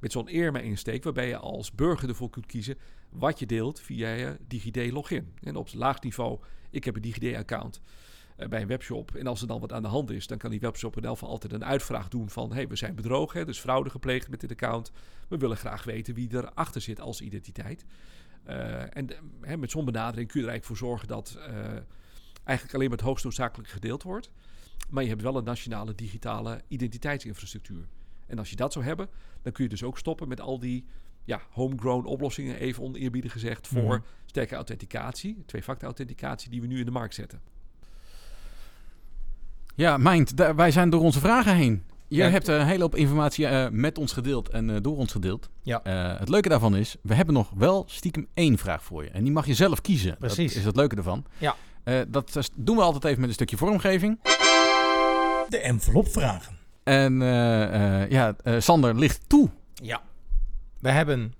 met 0.00 0.12
zo'n 0.12 0.28
ERMA-insteek, 0.28 1.04
waarbij 1.04 1.28
je 1.28 1.36
als 1.36 1.72
burger 1.72 2.08
ervoor 2.08 2.30
kunt 2.30 2.46
kiezen 2.46 2.76
wat 3.10 3.38
je 3.38 3.46
deelt 3.46 3.80
via 3.80 4.08
je 4.08 4.36
DigiD-login. 4.48 5.32
En 5.42 5.56
op 5.56 5.68
laag 5.72 6.00
niveau, 6.00 6.38
ik 6.70 6.84
heb 6.84 6.96
een 6.96 7.02
DigiD-account 7.02 7.80
eh, 8.36 8.48
bij 8.48 8.60
een 8.60 8.66
webshop. 8.66 9.14
En 9.14 9.26
als 9.26 9.40
er 9.40 9.46
dan 9.46 9.60
wat 9.60 9.72
aan 9.72 9.82
de 9.82 9.88
hand 9.88 10.10
is, 10.10 10.26
dan 10.26 10.38
kan 10.38 10.50
die 10.50 10.60
webshop 10.60 10.96
in 10.96 11.04
elk 11.04 11.12
geval 11.12 11.28
altijd 11.28 11.52
een 11.52 11.64
uitvraag 11.64 12.08
doen 12.08 12.30
van... 12.30 12.52
hey, 12.52 12.68
we 12.68 12.76
zijn 12.76 12.94
bedrogen, 12.94 13.38
hè, 13.38 13.44
dus 13.44 13.58
fraude 13.58 13.90
gepleegd 13.90 14.30
met 14.30 14.40
dit 14.40 14.50
account. 14.50 14.92
We 15.28 15.36
willen 15.36 15.56
graag 15.56 15.84
weten 15.84 16.14
wie 16.14 16.28
erachter 16.32 16.80
zit 16.80 17.00
als 17.00 17.20
identiteit. 17.20 17.84
Eh, 18.44 18.96
en 18.96 19.08
hè, 19.40 19.56
met 19.56 19.70
zo'n 19.70 19.84
benadering 19.84 20.28
kun 20.30 20.40
je 20.40 20.46
er 20.46 20.52
eigenlijk 20.52 20.80
voor 20.80 20.88
zorgen 20.88 21.08
dat 21.08 21.38
eh, 21.46 21.54
eigenlijk 22.44 22.74
alleen 22.76 22.88
maar 22.88 22.98
het 22.98 23.06
hoogst 23.06 23.24
noodzakelijke 23.24 23.72
gedeeld 23.72 24.02
wordt. 24.02 24.30
Maar 24.88 25.02
je 25.02 25.08
hebt 25.08 25.22
wel 25.22 25.36
een 25.36 25.44
nationale 25.44 25.94
digitale 25.94 26.62
identiteitsinfrastructuur. 26.68 27.84
En 28.26 28.38
als 28.38 28.50
je 28.50 28.56
dat 28.56 28.72
zou 28.72 28.84
hebben, 28.84 29.08
dan 29.42 29.52
kun 29.52 29.64
je 29.64 29.70
dus 29.70 29.82
ook 29.82 29.98
stoppen 29.98 30.28
met 30.28 30.40
al 30.40 30.58
die 30.58 30.84
ja, 31.24 31.40
homegrown 31.50 32.06
oplossingen, 32.06 32.56
even 32.56 32.82
oneerbiedig 32.82 33.32
gezegd, 33.32 33.66
voor 33.68 33.82
Mhm. 33.82 34.00
sterke 34.26 34.54
authenticatie, 34.54 35.42
twee-factor 35.46 35.84
authenticatie, 35.86 36.50
die 36.50 36.60
we 36.60 36.66
nu 36.66 36.78
in 36.78 36.84
de 36.84 36.90
markt 36.90 37.14
zetten. 37.14 37.40
Ja, 39.74 39.96
Mind, 39.96 40.34
wij 40.34 40.70
zijn 40.70 40.90
door 40.90 41.00
onze 41.00 41.20
vragen 41.20 41.54
heen. 41.56 41.84
Je 42.18 42.22
hebt 42.22 42.48
een 42.48 42.66
hele 42.66 42.82
hoop 42.82 42.96
informatie 42.96 43.46
eh, 43.46 43.68
met 43.70 43.98
ons 43.98 44.12
gedeeld 44.12 44.48
en 44.48 44.70
eh, 44.70 44.76
door 44.80 44.96
ons 44.96 45.12
gedeeld. 45.12 45.50
Ja. 45.62 45.82
Eh, 45.82 46.18
het 46.18 46.28
leuke 46.28 46.48
daarvan 46.48 46.76
is, 46.76 46.96
we 47.02 47.14
hebben 47.14 47.34
nog 47.34 47.50
wel 47.54 47.84
stiekem 47.86 48.26
één 48.34 48.58
vraag 48.58 48.84
voor 48.84 49.04
je. 49.04 49.10
En 49.10 49.22
die 49.22 49.32
mag 49.32 49.46
je 49.46 49.54
zelf 49.54 49.80
kiezen. 49.80 50.16
Precies. 50.18 50.48
Dat 50.48 50.56
is 50.56 50.64
het 50.64 50.76
leuke 50.76 50.96
ervan. 50.96 51.24
Ja. 51.38 51.56
Eh, 51.84 52.00
dat 52.08 52.36
eh, 52.36 52.42
doen 52.54 52.76
we 52.76 52.82
altijd 52.82 53.04
even 53.04 53.20
met 53.20 53.28
een 53.28 53.34
stukje 53.34 53.56
vormgeving. 53.56 54.18
De 55.48 55.58
envelop 55.58 56.08
vragen. 56.08 56.58
En 56.84 57.22
eh, 57.22 58.02
eh, 58.02 58.10
ja, 58.10 58.34
eh, 58.42 58.54
Sander 58.58 58.94
ligt 58.98 59.20
toe. 59.26 59.48
Ja. 59.74 60.00
We 60.80 60.90
hebben, 60.90 61.32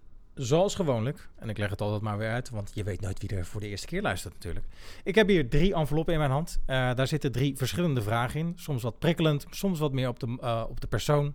zoals 0.44 0.74
gewoonlijk, 0.74 1.28
en 1.38 1.48
ik 1.48 1.58
leg 1.58 1.70
het 1.70 1.80
altijd 1.80 2.02
maar 2.02 2.18
weer 2.18 2.30
uit, 2.30 2.50
want 2.50 2.70
je 2.74 2.84
weet 2.84 3.00
nooit 3.00 3.20
wie 3.20 3.36
er 3.36 3.46
voor 3.46 3.60
de 3.60 3.68
eerste 3.68 3.86
keer 3.86 4.02
luistert 4.02 4.34
natuurlijk. 4.34 4.66
Ik 5.04 5.14
heb 5.14 5.28
hier 5.28 5.48
drie 5.48 5.74
enveloppen 5.74 6.12
in 6.12 6.18
mijn 6.18 6.30
hand. 6.30 6.58
Eh, 6.66 6.94
daar 6.94 7.06
zitten 7.06 7.32
drie 7.32 7.56
verschillende 7.56 8.02
vragen 8.02 8.40
in. 8.40 8.52
Soms 8.56 8.82
wat 8.82 8.98
prikkelend, 8.98 9.46
soms 9.50 9.78
wat 9.78 9.92
meer 9.92 10.08
op 10.08 10.20
de, 10.20 10.36
eh, 10.40 10.64
op 10.68 10.80
de 10.80 10.86
persoon. 10.86 11.34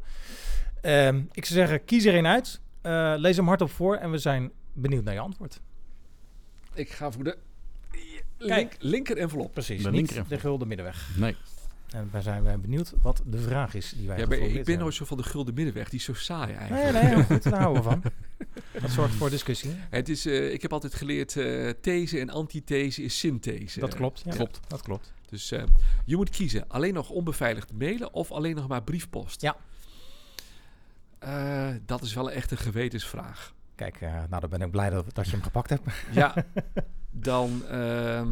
Ehm, 0.82 1.22
ik 1.32 1.46
zou 1.46 1.60
zeggen, 1.60 1.86
kies 1.86 2.06
er 2.06 2.14
één 2.14 2.28
uit. 2.28 2.62
Eh, 2.82 3.14
lees 3.18 3.36
hem 3.36 3.48
hardop 3.48 3.72
voor 3.72 3.96
en 3.96 4.12
we 4.12 4.18
zijn 4.18 4.52
benieuwd 4.74 5.04
naar 5.04 5.14
je 5.14 5.20
antwoord. 5.20 5.60
Ik 6.74 6.90
ga 6.92 7.12
voor 7.12 7.24
de 7.24 7.38
link, 8.38 8.76
linker 8.80 9.18
envelop. 9.18 9.54
Precies, 9.54 9.84
De 9.84 9.92
niet 9.92 10.12
linker 10.12 10.30
de 10.30 10.40
gulden 10.40 10.68
middenweg. 10.68 11.10
Nee. 11.18 11.36
En 11.90 12.10
wij 12.12 12.22
zijn 12.22 12.44
wij 12.44 12.60
benieuwd 12.60 12.94
wat 13.02 13.22
de 13.26 13.38
vraag 13.38 13.74
is 13.74 13.94
die 13.98 14.08
wij 14.08 14.18
Ja, 14.18 14.26
maar 14.28 14.38
ik 14.38 14.44
ben 14.44 14.54
nooit 14.56 14.68
hebben. 14.68 14.94
zo 14.94 15.06
van 15.06 15.18
de 15.18 15.24
gulden 15.24 15.54
middenweg. 15.54 15.90
Die 15.90 16.00
is 16.00 16.06
zo 16.06 16.14
saai 16.14 16.54
eigenlijk. 16.54 16.94
Nee, 16.94 17.14
nee, 17.16 17.24
goed, 17.24 17.44
daar 17.44 17.60
houden 17.62 17.84
we 17.84 17.90
van. 17.90 18.02
Dat 18.82 18.92
zorgt 18.92 19.16
voor 19.16 19.30
discussie. 19.30 19.72
Het 19.90 20.10
is, 20.10 20.26
eh, 20.26 20.54
ik 20.54 20.62
heb 20.62 20.74
altijd 20.74 20.96
geleerd, 20.96 21.38
eh 21.38 21.70
these 21.82 22.20
en 22.20 22.30
antithese 22.30 23.04
is 23.04 23.20
synthese. 23.20 23.80
Dat 23.80 23.96
klopt. 23.96 24.22
Ja. 24.26 24.32
Klopt. 24.32 24.60
Dat 24.68 24.82
klopt. 24.82 25.14
Dus 25.30 25.52
eh, 25.52 25.64
je 26.06 26.16
moet 26.16 26.30
kiezen. 26.30 26.66
Alleen 26.68 26.94
nog 26.94 27.10
onbeveiligd 27.10 27.74
mailen 27.74 28.14
of 28.14 28.32
alleen 28.32 28.56
nog 28.56 28.68
maar 28.68 28.84
briefpost? 28.84 29.42
Ja. 29.42 29.56
Eh, 31.20 31.70
dat 31.86 32.02
is 32.02 32.14
wel 32.14 32.32
echt 32.32 32.52
een 32.52 32.58
gewetensvraag. 32.58 33.54
Kijk, 33.76 34.02
eh, 34.02 34.14
nou 34.30 34.42
dan 34.42 34.50
ben 34.50 34.62
ik 34.62 34.72
blij 34.72 34.90
dat, 34.90 35.16
dat 35.16 35.26
je 35.26 35.32
hem 35.32 35.44
gepakt 35.44 35.70
hebt. 35.70 35.84
Ja, 36.12 36.34
dan... 37.12 37.66
ehm, 37.68 38.28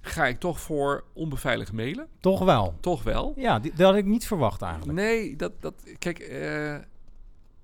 ga 0.00 0.26
ik 0.26 0.40
toch 0.40 0.60
voor 0.60 1.04
onbeveiligd 1.12 1.72
mailen. 1.72 2.06
Toch 2.20 2.44
wel. 2.44 2.74
Toch 2.80 3.02
wel. 3.02 3.32
Ja, 3.36 3.58
die, 3.58 3.72
dat 3.74 3.86
had 3.86 3.96
ik 3.96 4.04
niet 4.04 4.26
verwacht 4.26 4.62
eigenlijk. 4.62 4.92
Nee, 4.92 5.36
dat, 5.36 5.52
dat, 5.60 5.74
kijk, 5.98 6.18
eh, 6.18 6.74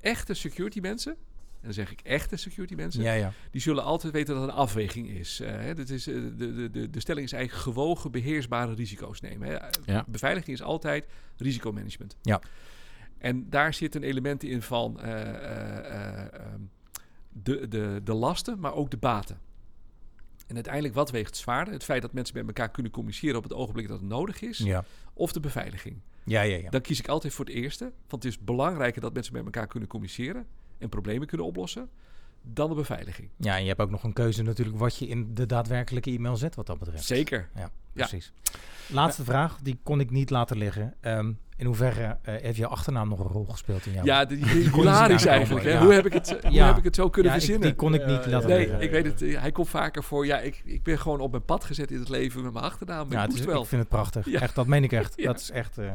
echte 0.01 0.35
security 0.35 0.81
mensen, 0.81 1.13
en 1.13 1.19
dan 1.69 1.85
zeg 1.85 1.93
ik 1.93 2.01
echte 2.01 2.37
security 2.37 2.75
mensen, 2.75 3.03
Ja, 3.03 3.13
ja. 3.13 3.33
die 3.51 3.61
zullen 3.61 3.85
altijd 3.85 4.13
weten 4.13 4.35
dat 4.35 4.43
het 4.43 4.53
een 4.53 4.59
afweging 4.59 5.09
is. 5.09 5.41
Eh, 5.41 5.51
hè, 5.51 5.83
is 5.83 6.07
eh, 6.07 6.15
de, 6.15 6.55
de, 6.55 6.71
de, 6.71 6.91
de 6.91 7.01
stelling 7.01 7.27
is 7.27 7.33
eigenlijk 7.33 7.63
gewogen 7.63 8.11
beheersbare 8.11 8.75
risico's 8.75 9.21
nemen. 9.21 9.49
Hè. 9.49 9.57
Ja. 9.85 10.05
Beveiliging 10.09 10.57
is 10.57 10.63
altijd 10.63 11.07
risicomanagement. 11.37 12.17
Ja. 12.23 12.41
En 13.19 13.51
daar 13.51 13.75
zitten 13.75 14.03
elementen 14.03 14.49
in 14.49 14.63
van 14.63 15.01
eh, 15.01 15.21
eh, 15.21 15.79
eh, 15.79 16.33
ehm, 16.33 16.61
de, 17.29 17.69
de, 17.69 18.01
de 18.05 18.13
lasten, 18.15 18.61
maar 18.61 18.75
ook 18.75 18.91
de 18.91 18.97
baten. 18.97 19.39
En 20.47 20.55
uiteindelijk, 20.55 20.95
wat 20.95 21.11
weegt 21.11 21.37
zwaarder? 21.37 21.73
Het 21.75 21.85
feit 21.85 22.03
dat 22.03 22.13
mensen 22.13 22.37
met 22.37 22.47
elkaar 22.47 22.71
kunnen 22.71 22.93
communiceren 22.93 23.37
op 23.37 23.43
het 23.43 23.53
ogenblik 23.53 23.89
dat 23.89 24.01
het 24.01 24.09
nodig 24.09 24.41
is, 24.41 24.59
Ja, 24.59 24.85
of 25.13 25.33
de 25.33 25.41
beveiliging? 25.41 26.01
ja, 26.25 26.43
ja. 26.43 26.57
ja. 26.57 26.71
Dan 26.71 26.81
kies 26.81 26.99
ik 26.99 27.09
altijd 27.09 27.33
voor 27.33 27.45
het 27.45 27.55
eerste. 27.55 27.93
Want 28.09 28.23
het 28.23 28.33
is 28.33 28.39
belangrijker 28.39 29.01
dat 29.01 29.13
mensen 29.15 29.33
met 29.33 29.45
elkaar 29.45 29.67
kunnen 29.67 29.89
communiceren 29.89 30.47
en 30.79 30.89
problemen 30.89 31.27
kunnen 31.27 31.47
oplossen 31.47 31.89
dan 32.43 32.69
de 32.69 32.75
beveiliging. 32.75 33.29
ja, 33.37 33.57
en 33.57 33.63
je 33.63 33.69
hebt 33.69 33.81
ook 33.81 33.91
nog 33.91 34.03
een 34.03 34.13
keuze 34.13 34.43
natuurlijk 34.43 34.79
wat 34.79 34.97
je 34.97 35.07
in 35.07 35.35
de 35.35 35.47
daadwerkelijke 35.47 36.11
e-mail 36.11 36.37
zet 36.37 36.55
wat 36.55 36.67
dat 36.67 36.79
betreft. 36.79 37.05
Zeker. 37.05 37.49
Ja, 37.55 37.71
precies. 37.93 38.33
Laatste 38.87 39.25
vraag, 39.25 39.59
die 39.63 39.79
kon 39.83 40.01
ik 40.01 40.11
niet 40.11 40.31
laten 40.31 40.57
liggen. 40.57 40.95
Ehm, 41.01 41.33
in 41.57 41.67
hoeverre 41.67 42.17
eh, 42.23 42.35
heeft 42.43 42.57
je 42.57 42.67
achternaam 42.67 43.09
nog 43.09 43.19
een 43.21 43.27
rol 43.27 43.45
gespeeld 43.49 43.87
in 43.87 43.93
jouw... 43.93 44.05
Ja, 44.05 44.27
hilarisch 44.29 45.27
aankomen, 45.27 45.29
eigenlijk. 45.29 45.65
Hè? 45.65 45.71
ja. 45.73 45.83
Hoe, 45.83 45.93
heb 45.93 46.07
ik 46.07 46.13
het, 46.13 46.39
hoe 46.49 46.61
heb 46.61 46.77
ik 46.77 46.85
het 46.85 46.95
zo 46.95 47.11
kunnen 47.11 47.33
Ja, 47.33 47.39
ik- 47.39 47.45
verzinnen? 47.45 47.69
die 47.69 47.77
kon 47.79 47.95
ik 47.95 48.07
niet 48.07 48.27
laten 48.27 48.49
nee, 48.49 48.59
liggen. 48.59 48.81
ik 48.81 48.91
weet 48.91 49.05
het. 49.05 49.23
eh, 49.23 49.41
Hij 49.41 49.53
komt 49.53 49.69
vaker 49.69 50.03
voor. 50.03 50.27
Ja, 50.27 50.39
ik, 50.39 50.63
ik 50.65 50.83
ben 50.83 50.99
gewoon 50.99 51.21
op 51.21 51.31
mijn 51.31 51.45
pad 51.45 51.65
gezet 51.65 51.91
in 51.91 51.99
het 51.99 52.09
leven 52.09 52.43
met 52.43 52.53
mijn 52.53 52.65
achternaam. 52.65 53.11
Ja, 53.13 53.23
ik 53.23 53.29
moest 53.29 53.41
is- 53.41 53.47
wel. 53.47 53.63
ik 53.63 53.69
vind 53.69 53.81
het 53.81 53.91
prachtig. 53.91 54.27
Ja. 54.31 54.41
Echt, 54.41 54.55
dat 54.55 54.67
meen 54.67 54.85
ik 54.85 54.93
echt. 54.93 55.13
Ja. 55.21 55.27
Dat 55.27 55.41
is 55.41 55.51
echt... 55.51 55.79
eh, 55.79 55.91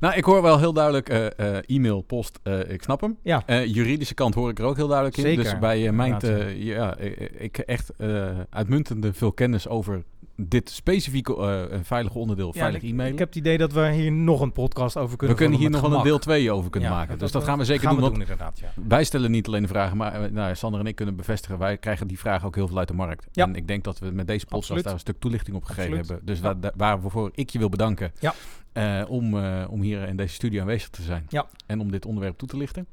Nou, 0.00 0.14
ik 0.14 0.24
hoor 0.24 0.42
wel 0.42 0.58
heel 0.58 0.72
duidelijk 0.72 1.08
eh, 1.08 1.26
eh, 1.56 1.62
e-mail, 1.66 2.00
post, 2.00 2.38
eh, 2.42 2.70
ik 2.70 2.82
snap 2.82 3.00
hem. 3.00 3.16
ja, 3.22 3.42
Eh, 3.46 3.66
juridische 3.66 4.14
kant 4.14 4.34
hoor 4.34 4.50
ik 4.50 4.58
er 4.58 4.64
ook 4.64 4.76
heel 4.76 4.86
duidelijk 4.86 5.16
in. 5.16 5.22
Zeker, 5.22 5.42
Dus 5.42 5.58
bij 5.58 5.92
mijn, 5.92 6.16
ja, 6.56 6.96
eh, 6.96 7.42
ik 7.42 7.58
echt 7.58 7.90
eh, 7.96 8.28
uitmuntende 8.50 9.12
veel 9.12 9.32
kennis 9.32 9.68
over 9.68 10.02
dit 10.36 10.70
specifieke 10.70 11.36
eh, 11.70 11.78
veilige 11.82 12.18
onderdeel, 12.18 12.46
Ja, 12.46 12.60
veilig 12.60 12.82
ik, 12.82 12.90
e-mailen. 12.90 13.12
ik 13.12 13.18
heb 13.18 13.28
het 13.28 13.36
idee 13.36 13.58
dat 13.58 13.72
we 13.72 13.90
hier 13.92 14.12
nog 14.12 14.40
een 14.40 14.52
podcast 14.52 14.96
over 14.96 15.10
we 15.10 15.16
kunnen 15.16 15.36
kunnen 15.36 15.58
hier 15.58 15.70
nog 15.70 15.80
wel 15.80 15.92
een 15.94 16.02
deel 16.04 16.18
2 16.18 16.50
over 16.52 16.70
kunnen 16.70 16.90
Ja, 16.90 16.96
maken. 16.96 17.18
Dus 17.18 17.32
dat 17.32 17.44
gaan 17.44 17.58
we 17.58 17.64
zeker 17.64 17.82
gaan 17.86 17.94
doen. 17.96 18.04
we 18.04 18.10
doen 18.10 18.20
inderdaad, 18.20 18.58
ja. 18.58 18.72
wij 18.88 19.04
stellen 19.04 19.30
niet 19.30 19.46
alleen 19.46 19.62
de 19.62 19.68
vragen, 19.68 19.96
maar 19.96 20.22
eh, 20.24 20.30
nou, 20.30 20.54
Sander 20.54 20.80
en 20.80 20.86
ik 20.86 20.94
kunnen 20.94 21.16
bevestigen. 21.16 21.58
Wij 21.58 21.76
krijgen 21.78 22.06
die 22.06 22.18
vragen 22.18 22.46
ook 22.46 22.54
heel 22.54 22.68
veel 22.68 22.78
uit 22.78 22.88
de 22.88 22.94
markt. 22.94 23.26
En 23.32 23.54
ik 23.56 23.66
denk 23.66 23.84
dat 23.84 23.98
we 23.98 24.10
met 24.10 24.26
deze 24.26 24.44
podcast 24.46 24.62
Absoluut. 24.62 24.84
daar 24.84 24.92
een 24.92 24.98
stuk 24.98 25.18
toelichting 25.18 25.56
op 25.56 25.64
gegeven 25.64 25.98
Absoluut. 25.98 26.08
hebben. 26.08 26.26
Dus 26.26 26.40
waar, 26.76 26.98
waarvoor 27.00 27.30
ik 27.34 27.50
je 27.50 27.58
wil 27.58 27.68
bedanken 27.68 28.12
Ja. 28.20 28.34
eh, 28.72 29.10
om, 29.10 29.34
om 29.66 29.80
hier 29.82 30.08
in 30.08 30.16
deze 30.16 30.34
studio 30.34 30.60
aanwezig 30.60 30.88
te 30.88 31.02
zijn. 31.02 31.26
Ja. 31.28 31.46
En 31.66 31.80
om 31.80 31.90
dit 31.90 32.06
onderwerp 32.06 32.38
toe 32.38 32.48
te 32.48 32.56
lichten. 32.56 32.86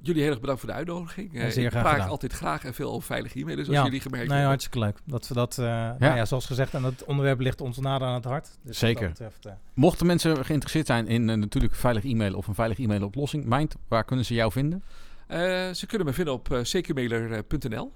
Jullie 0.00 0.22
heel 0.22 0.30
erg 0.30 0.40
bedankt 0.40 0.60
voor 0.60 0.70
de 0.70 0.76
uitnodiging. 0.76 1.32
Ja, 1.32 1.40
Eh, 1.40 1.50
zeer 1.50 1.64
ik 1.64 1.70
graag 1.70 1.82
praat 1.82 1.94
gedaan. 1.94 2.08
altijd 2.10 2.32
graag 2.32 2.64
en 2.64 2.74
veel 2.74 2.90
over 2.92 3.06
veilige 3.06 3.38
e-mailers, 3.38 3.66
zoals 3.66 3.80
Ja. 3.80 3.84
jullie 3.86 4.00
gemerkt 4.00 4.24
Nee, 4.26 4.32
hebben. 4.38 4.48
hartstikke 4.50 4.78
leuk. 4.86 4.98
Dat 5.04 5.28
we 5.28 5.34
dat, 5.34 5.58
eh, 5.58 5.64
Nou 5.98 6.16
ja, 6.16 6.24
zoals 6.24 6.46
gezegd, 6.46 6.74
en 6.74 6.82
dat 6.82 7.04
onderwerp 7.04 7.40
ligt 7.40 7.60
ons 7.60 7.78
nader 7.78 8.08
aan 8.08 8.14
het 8.14 8.24
hart. 8.24 8.58
Dus 8.62 8.78
Zeker. 8.78 9.00
dat 9.00 9.10
betreft, 9.10 9.46
eh, 9.46 9.52
Mochten 9.74 10.06
mensen 10.06 10.44
geïnteresseerd 10.44 10.86
zijn 10.86 11.06
in 11.08 11.30
eh, 11.30 11.36
natuurlijk 11.36 11.74
veilig 11.74 12.04
e-mail 12.04 12.34
of 12.34 12.46
een 12.46 12.54
veilig 12.54 12.78
e-mail 12.78 13.04
oplossing, 13.04 13.44
Mind, 13.44 13.74
waar 13.88 14.04
kunnen 14.04 14.24
ze 14.24 14.34
jou 14.34 14.52
vinden? 14.52 14.82
Eh, 15.26 15.38
ze 15.72 15.86
kunnen 15.86 16.06
me 16.06 16.12
vinden 16.12 16.34
op 16.34 16.48
uh, 16.52 16.58
securemailer.nl. 16.62 17.92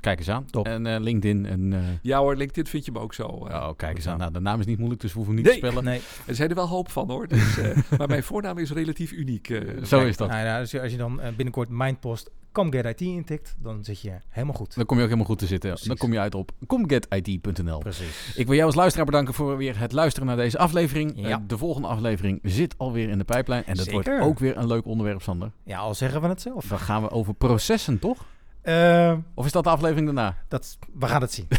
Kijk 0.00 0.18
eens 0.18 0.28
aan. 0.28 0.44
Top. 0.50 0.66
En 0.66 0.86
eh, 0.86 1.00
LinkedIn 1.00 1.46
en... 1.46 1.72
eh, 1.72 1.78
Ja 2.02 2.18
hoor, 2.18 2.36
LinkedIn 2.36 2.66
vind 2.66 2.84
je 2.84 2.92
me 2.92 2.98
ook 2.98 3.14
zo. 3.14 3.22
eh. 3.46 3.54
oh, 3.54 3.68
kijk 3.76 3.96
eens 3.96 4.08
aan. 4.08 4.18
Nou, 4.18 4.32
de 4.32 4.40
naam 4.40 4.60
is 4.60 4.66
niet 4.66 4.78
moeilijk, 4.78 5.00
dus 5.00 5.10
we 5.12 5.16
hoeven 5.16 5.34
niet 5.36 5.44
Nee. 5.44 5.52
te 5.60 5.66
spellen. 5.66 5.84
nee, 5.84 6.00
Er 6.26 6.34
zijn 6.34 6.48
er 6.48 6.54
wel 6.54 6.68
hoop 6.68 6.90
van 6.90 7.10
hoor. 7.10 7.28
Dus, 7.28 7.58
eh, 7.58 7.76
maar 7.98 8.08
mijn 8.08 8.22
voornaam 8.22 8.58
is 8.58 8.72
relatief 8.72 9.12
uniek. 9.12 9.50
eh. 9.50 9.84
Zo 9.84 9.96
Kijk, 9.98 10.08
is 10.08 10.16
dat. 10.16 10.28
nou, 10.28 10.44
ja, 10.44 10.58
als, 10.60 10.70
je, 10.70 10.80
als 10.82 10.90
je 10.90 10.96
dan 10.98 11.20
binnenkort 11.36 11.68
Mindpost 11.68 12.30
Come 12.52 12.70
Get 12.72 12.86
IT 12.86 13.00
intikt, 13.00 13.54
dan 13.58 13.84
zit 13.84 14.00
je 14.00 14.12
helemaal 14.28 14.54
goed. 14.54 14.74
Dan 14.74 14.84
kom 14.86 14.96
je 14.96 15.02
ook 15.02 15.08
helemaal 15.08 15.30
goed 15.30 15.38
te 15.38 15.46
zitten. 15.46 15.68
Precies. 15.70 15.88
Dan 15.88 15.96
kom 15.96 16.12
je 16.12 16.18
uit 16.18 16.34
op 16.34 16.50
comgetit.nl. 16.66 17.78
Precies. 17.78 18.32
Ik 18.36 18.46
wil 18.46 18.54
jou 18.54 18.66
als 18.66 18.74
luisteraar 18.74 19.06
bedanken 19.06 19.34
voor 19.34 19.56
weer 19.56 19.78
het 19.78 19.92
luisteren 19.92 20.28
naar 20.28 20.36
deze 20.36 20.58
aflevering. 20.58 21.12
Ja. 21.14 21.42
De 21.46 21.58
volgende 21.58 21.88
aflevering 21.88 22.40
zit 22.42 22.74
alweer 22.78 23.08
in 23.08 23.18
de 23.18 23.24
pijplijn. 23.24 23.64
En 23.66 23.74
dat 23.74 23.84
Zeker. 23.84 24.12
wordt 24.12 24.28
ook 24.30 24.38
weer 24.38 24.56
een 24.56 24.66
leuk 24.66 24.84
onderwerp, 24.86 25.22
Sander. 25.22 25.50
Ja, 25.64 25.78
al 25.78 25.94
zeggen 25.94 26.20
we 26.20 26.28
het 26.28 26.40
zelf. 26.40 26.64
Dan 26.66 26.78
gaan 26.78 27.02
we 27.02 27.10
over 27.10 27.34
processen, 27.34 27.98
toch? 27.98 28.24
Eh, 28.62 29.12
Of 29.34 29.46
is 29.46 29.52
dat 29.52 29.64
de 29.64 29.70
aflevering 29.70 30.06
daarna? 30.06 30.36
dat, 30.48 30.78
we 30.98 31.06
gaan 31.06 31.20
het 31.20 31.32
zien. 31.32 31.46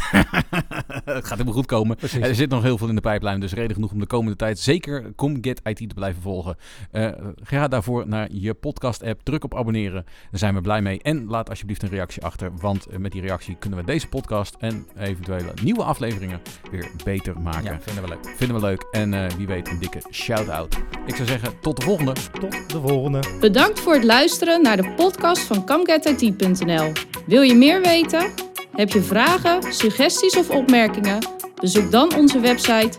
het 1.05 1.25
gaat 1.25 1.29
helemaal 1.29 1.53
goed 1.53 1.65
komen. 1.65 1.95
Precies. 1.95 2.27
Er 2.27 2.35
zit 2.35 2.49
nog 2.49 2.63
heel 2.63 2.77
veel 2.77 2.87
in 2.89 2.95
de 2.95 3.01
pijplijn, 3.01 3.39
dus 3.39 3.53
reden 3.53 3.75
genoeg 3.75 3.91
om 3.91 3.99
de 3.99 4.05
komende 4.05 4.35
tijd 4.37 4.59
zeker 4.59 5.15
ComGet 5.15 5.61
IT 5.63 5.77
te 5.77 5.95
blijven 5.95 6.21
volgen. 6.21 6.55
Eh, 6.91 7.09
ga 7.43 7.67
daarvoor 7.67 8.07
naar 8.07 8.27
je 8.31 8.53
podcast-app, 8.53 9.21
druk 9.23 9.43
op 9.43 9.55
abonneren. 9.55 10.03
Daar 10.03 10.39
zijn 10.39 10.53
we 10.53 10.61
blij 10.61 10.81
mee. 10.81 11.01
En 11.01 11.25
laat 11.25 11.49
alsjeblieft 11.49 11.83
een 11.83 11.89
reactie 11.89 12.23
achter, 12.23 12.51
want 12.57 12.85
eh, 12.85 12.97
met 12.97 13.11
die 13.11 13.21
reactie 13.21 13.55
kunnen 13.59 13.79
we 13.79 13.85
deze 13.85 14.07
podcast 14.07 14.55
en 14.59 14.87
eventuele 14.97 15.53
nieuwe 15.63 15.83
afleveringen 15.83 16.41
weer 16.71 16.91
beter 17.03 17.39
maken. 17.39 17.63
Ja, 17.63 17.79
vinden 17.81 18.03
we 18.03 18.09
leuk. 18.09 18.35
Vinden 18.37 18.55
we 18.55 18.61
leuk 18.65 18.87
en 18.91 19.13
eh, 19.13 19.29
wie 19.37 19.47
weet 19.47 19.67
een 19.69 19.79
dikke 19.79 20.01
shout-out. 20.11 20.77
Ik 21.05 21.15
zou 21.15 21.27
zeggen, 21.27 21.59
tot 21.59 21.77
de 21.79 21.85
volgende. 21.85 22.13
Tot 22.39 22.69
de 22.69 22.81
volgende. 22.81 23.19
Bedankt 23.39 23.79
voor 23.79 23.93
het 23.93 24.03
luisteren 24.03 24.61
naar 24.61 24.77
de 24.77 24.93
podcast 24.95 25.41
van 25.41 25.65
CamGetIT.nl. 25.65 26.91
Wil 27.25 27.41
je 27.41 27.55
meer 27.55 27.81
weten? 27.81 28.31
Heb 28.71 28.91
je 28.91 29.01
vragen, 29.01 29.73
suggesties 29.73 30.37
of 30.37 30.49
opmerkingen? 30.49 31.19
Bezoek 31.61 31.91
dan 31.91 32.15
onze 32.15 32.39
website 32.39 32.97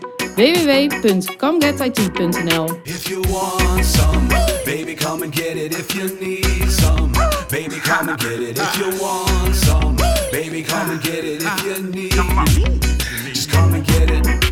some, 3.83 4.27
baby, 4.65 4.95
come 4.95 5.23
and 5.23 5.35
get 5.35 5.57
it. 5.57 5.73
If 5.73 5.93
you 5.93 6.07
need 6.19 6.71
some, 6.71 7.11
baby, 7.49 7.79
come 7.79 8.09
and 8.09 8.21
get 8.21 8.39
it. 8.39 8.57
If 8.57 8.77
you 8.77 8.99
want 8.99 9.55
some, 9.55 9.95
baby, 10.31 10.63
come 10.63 10.89
and 10.91 11.01
get 11.01 11.23
it. 11.23 11.43
If 11.43 11.63
you 11.65 11.83
need, 11.91 12.13
just 13.33 13.51
come 13.51 13.73
and 13.73 13.85
get 13.85 14.09
it. 14.09 14.42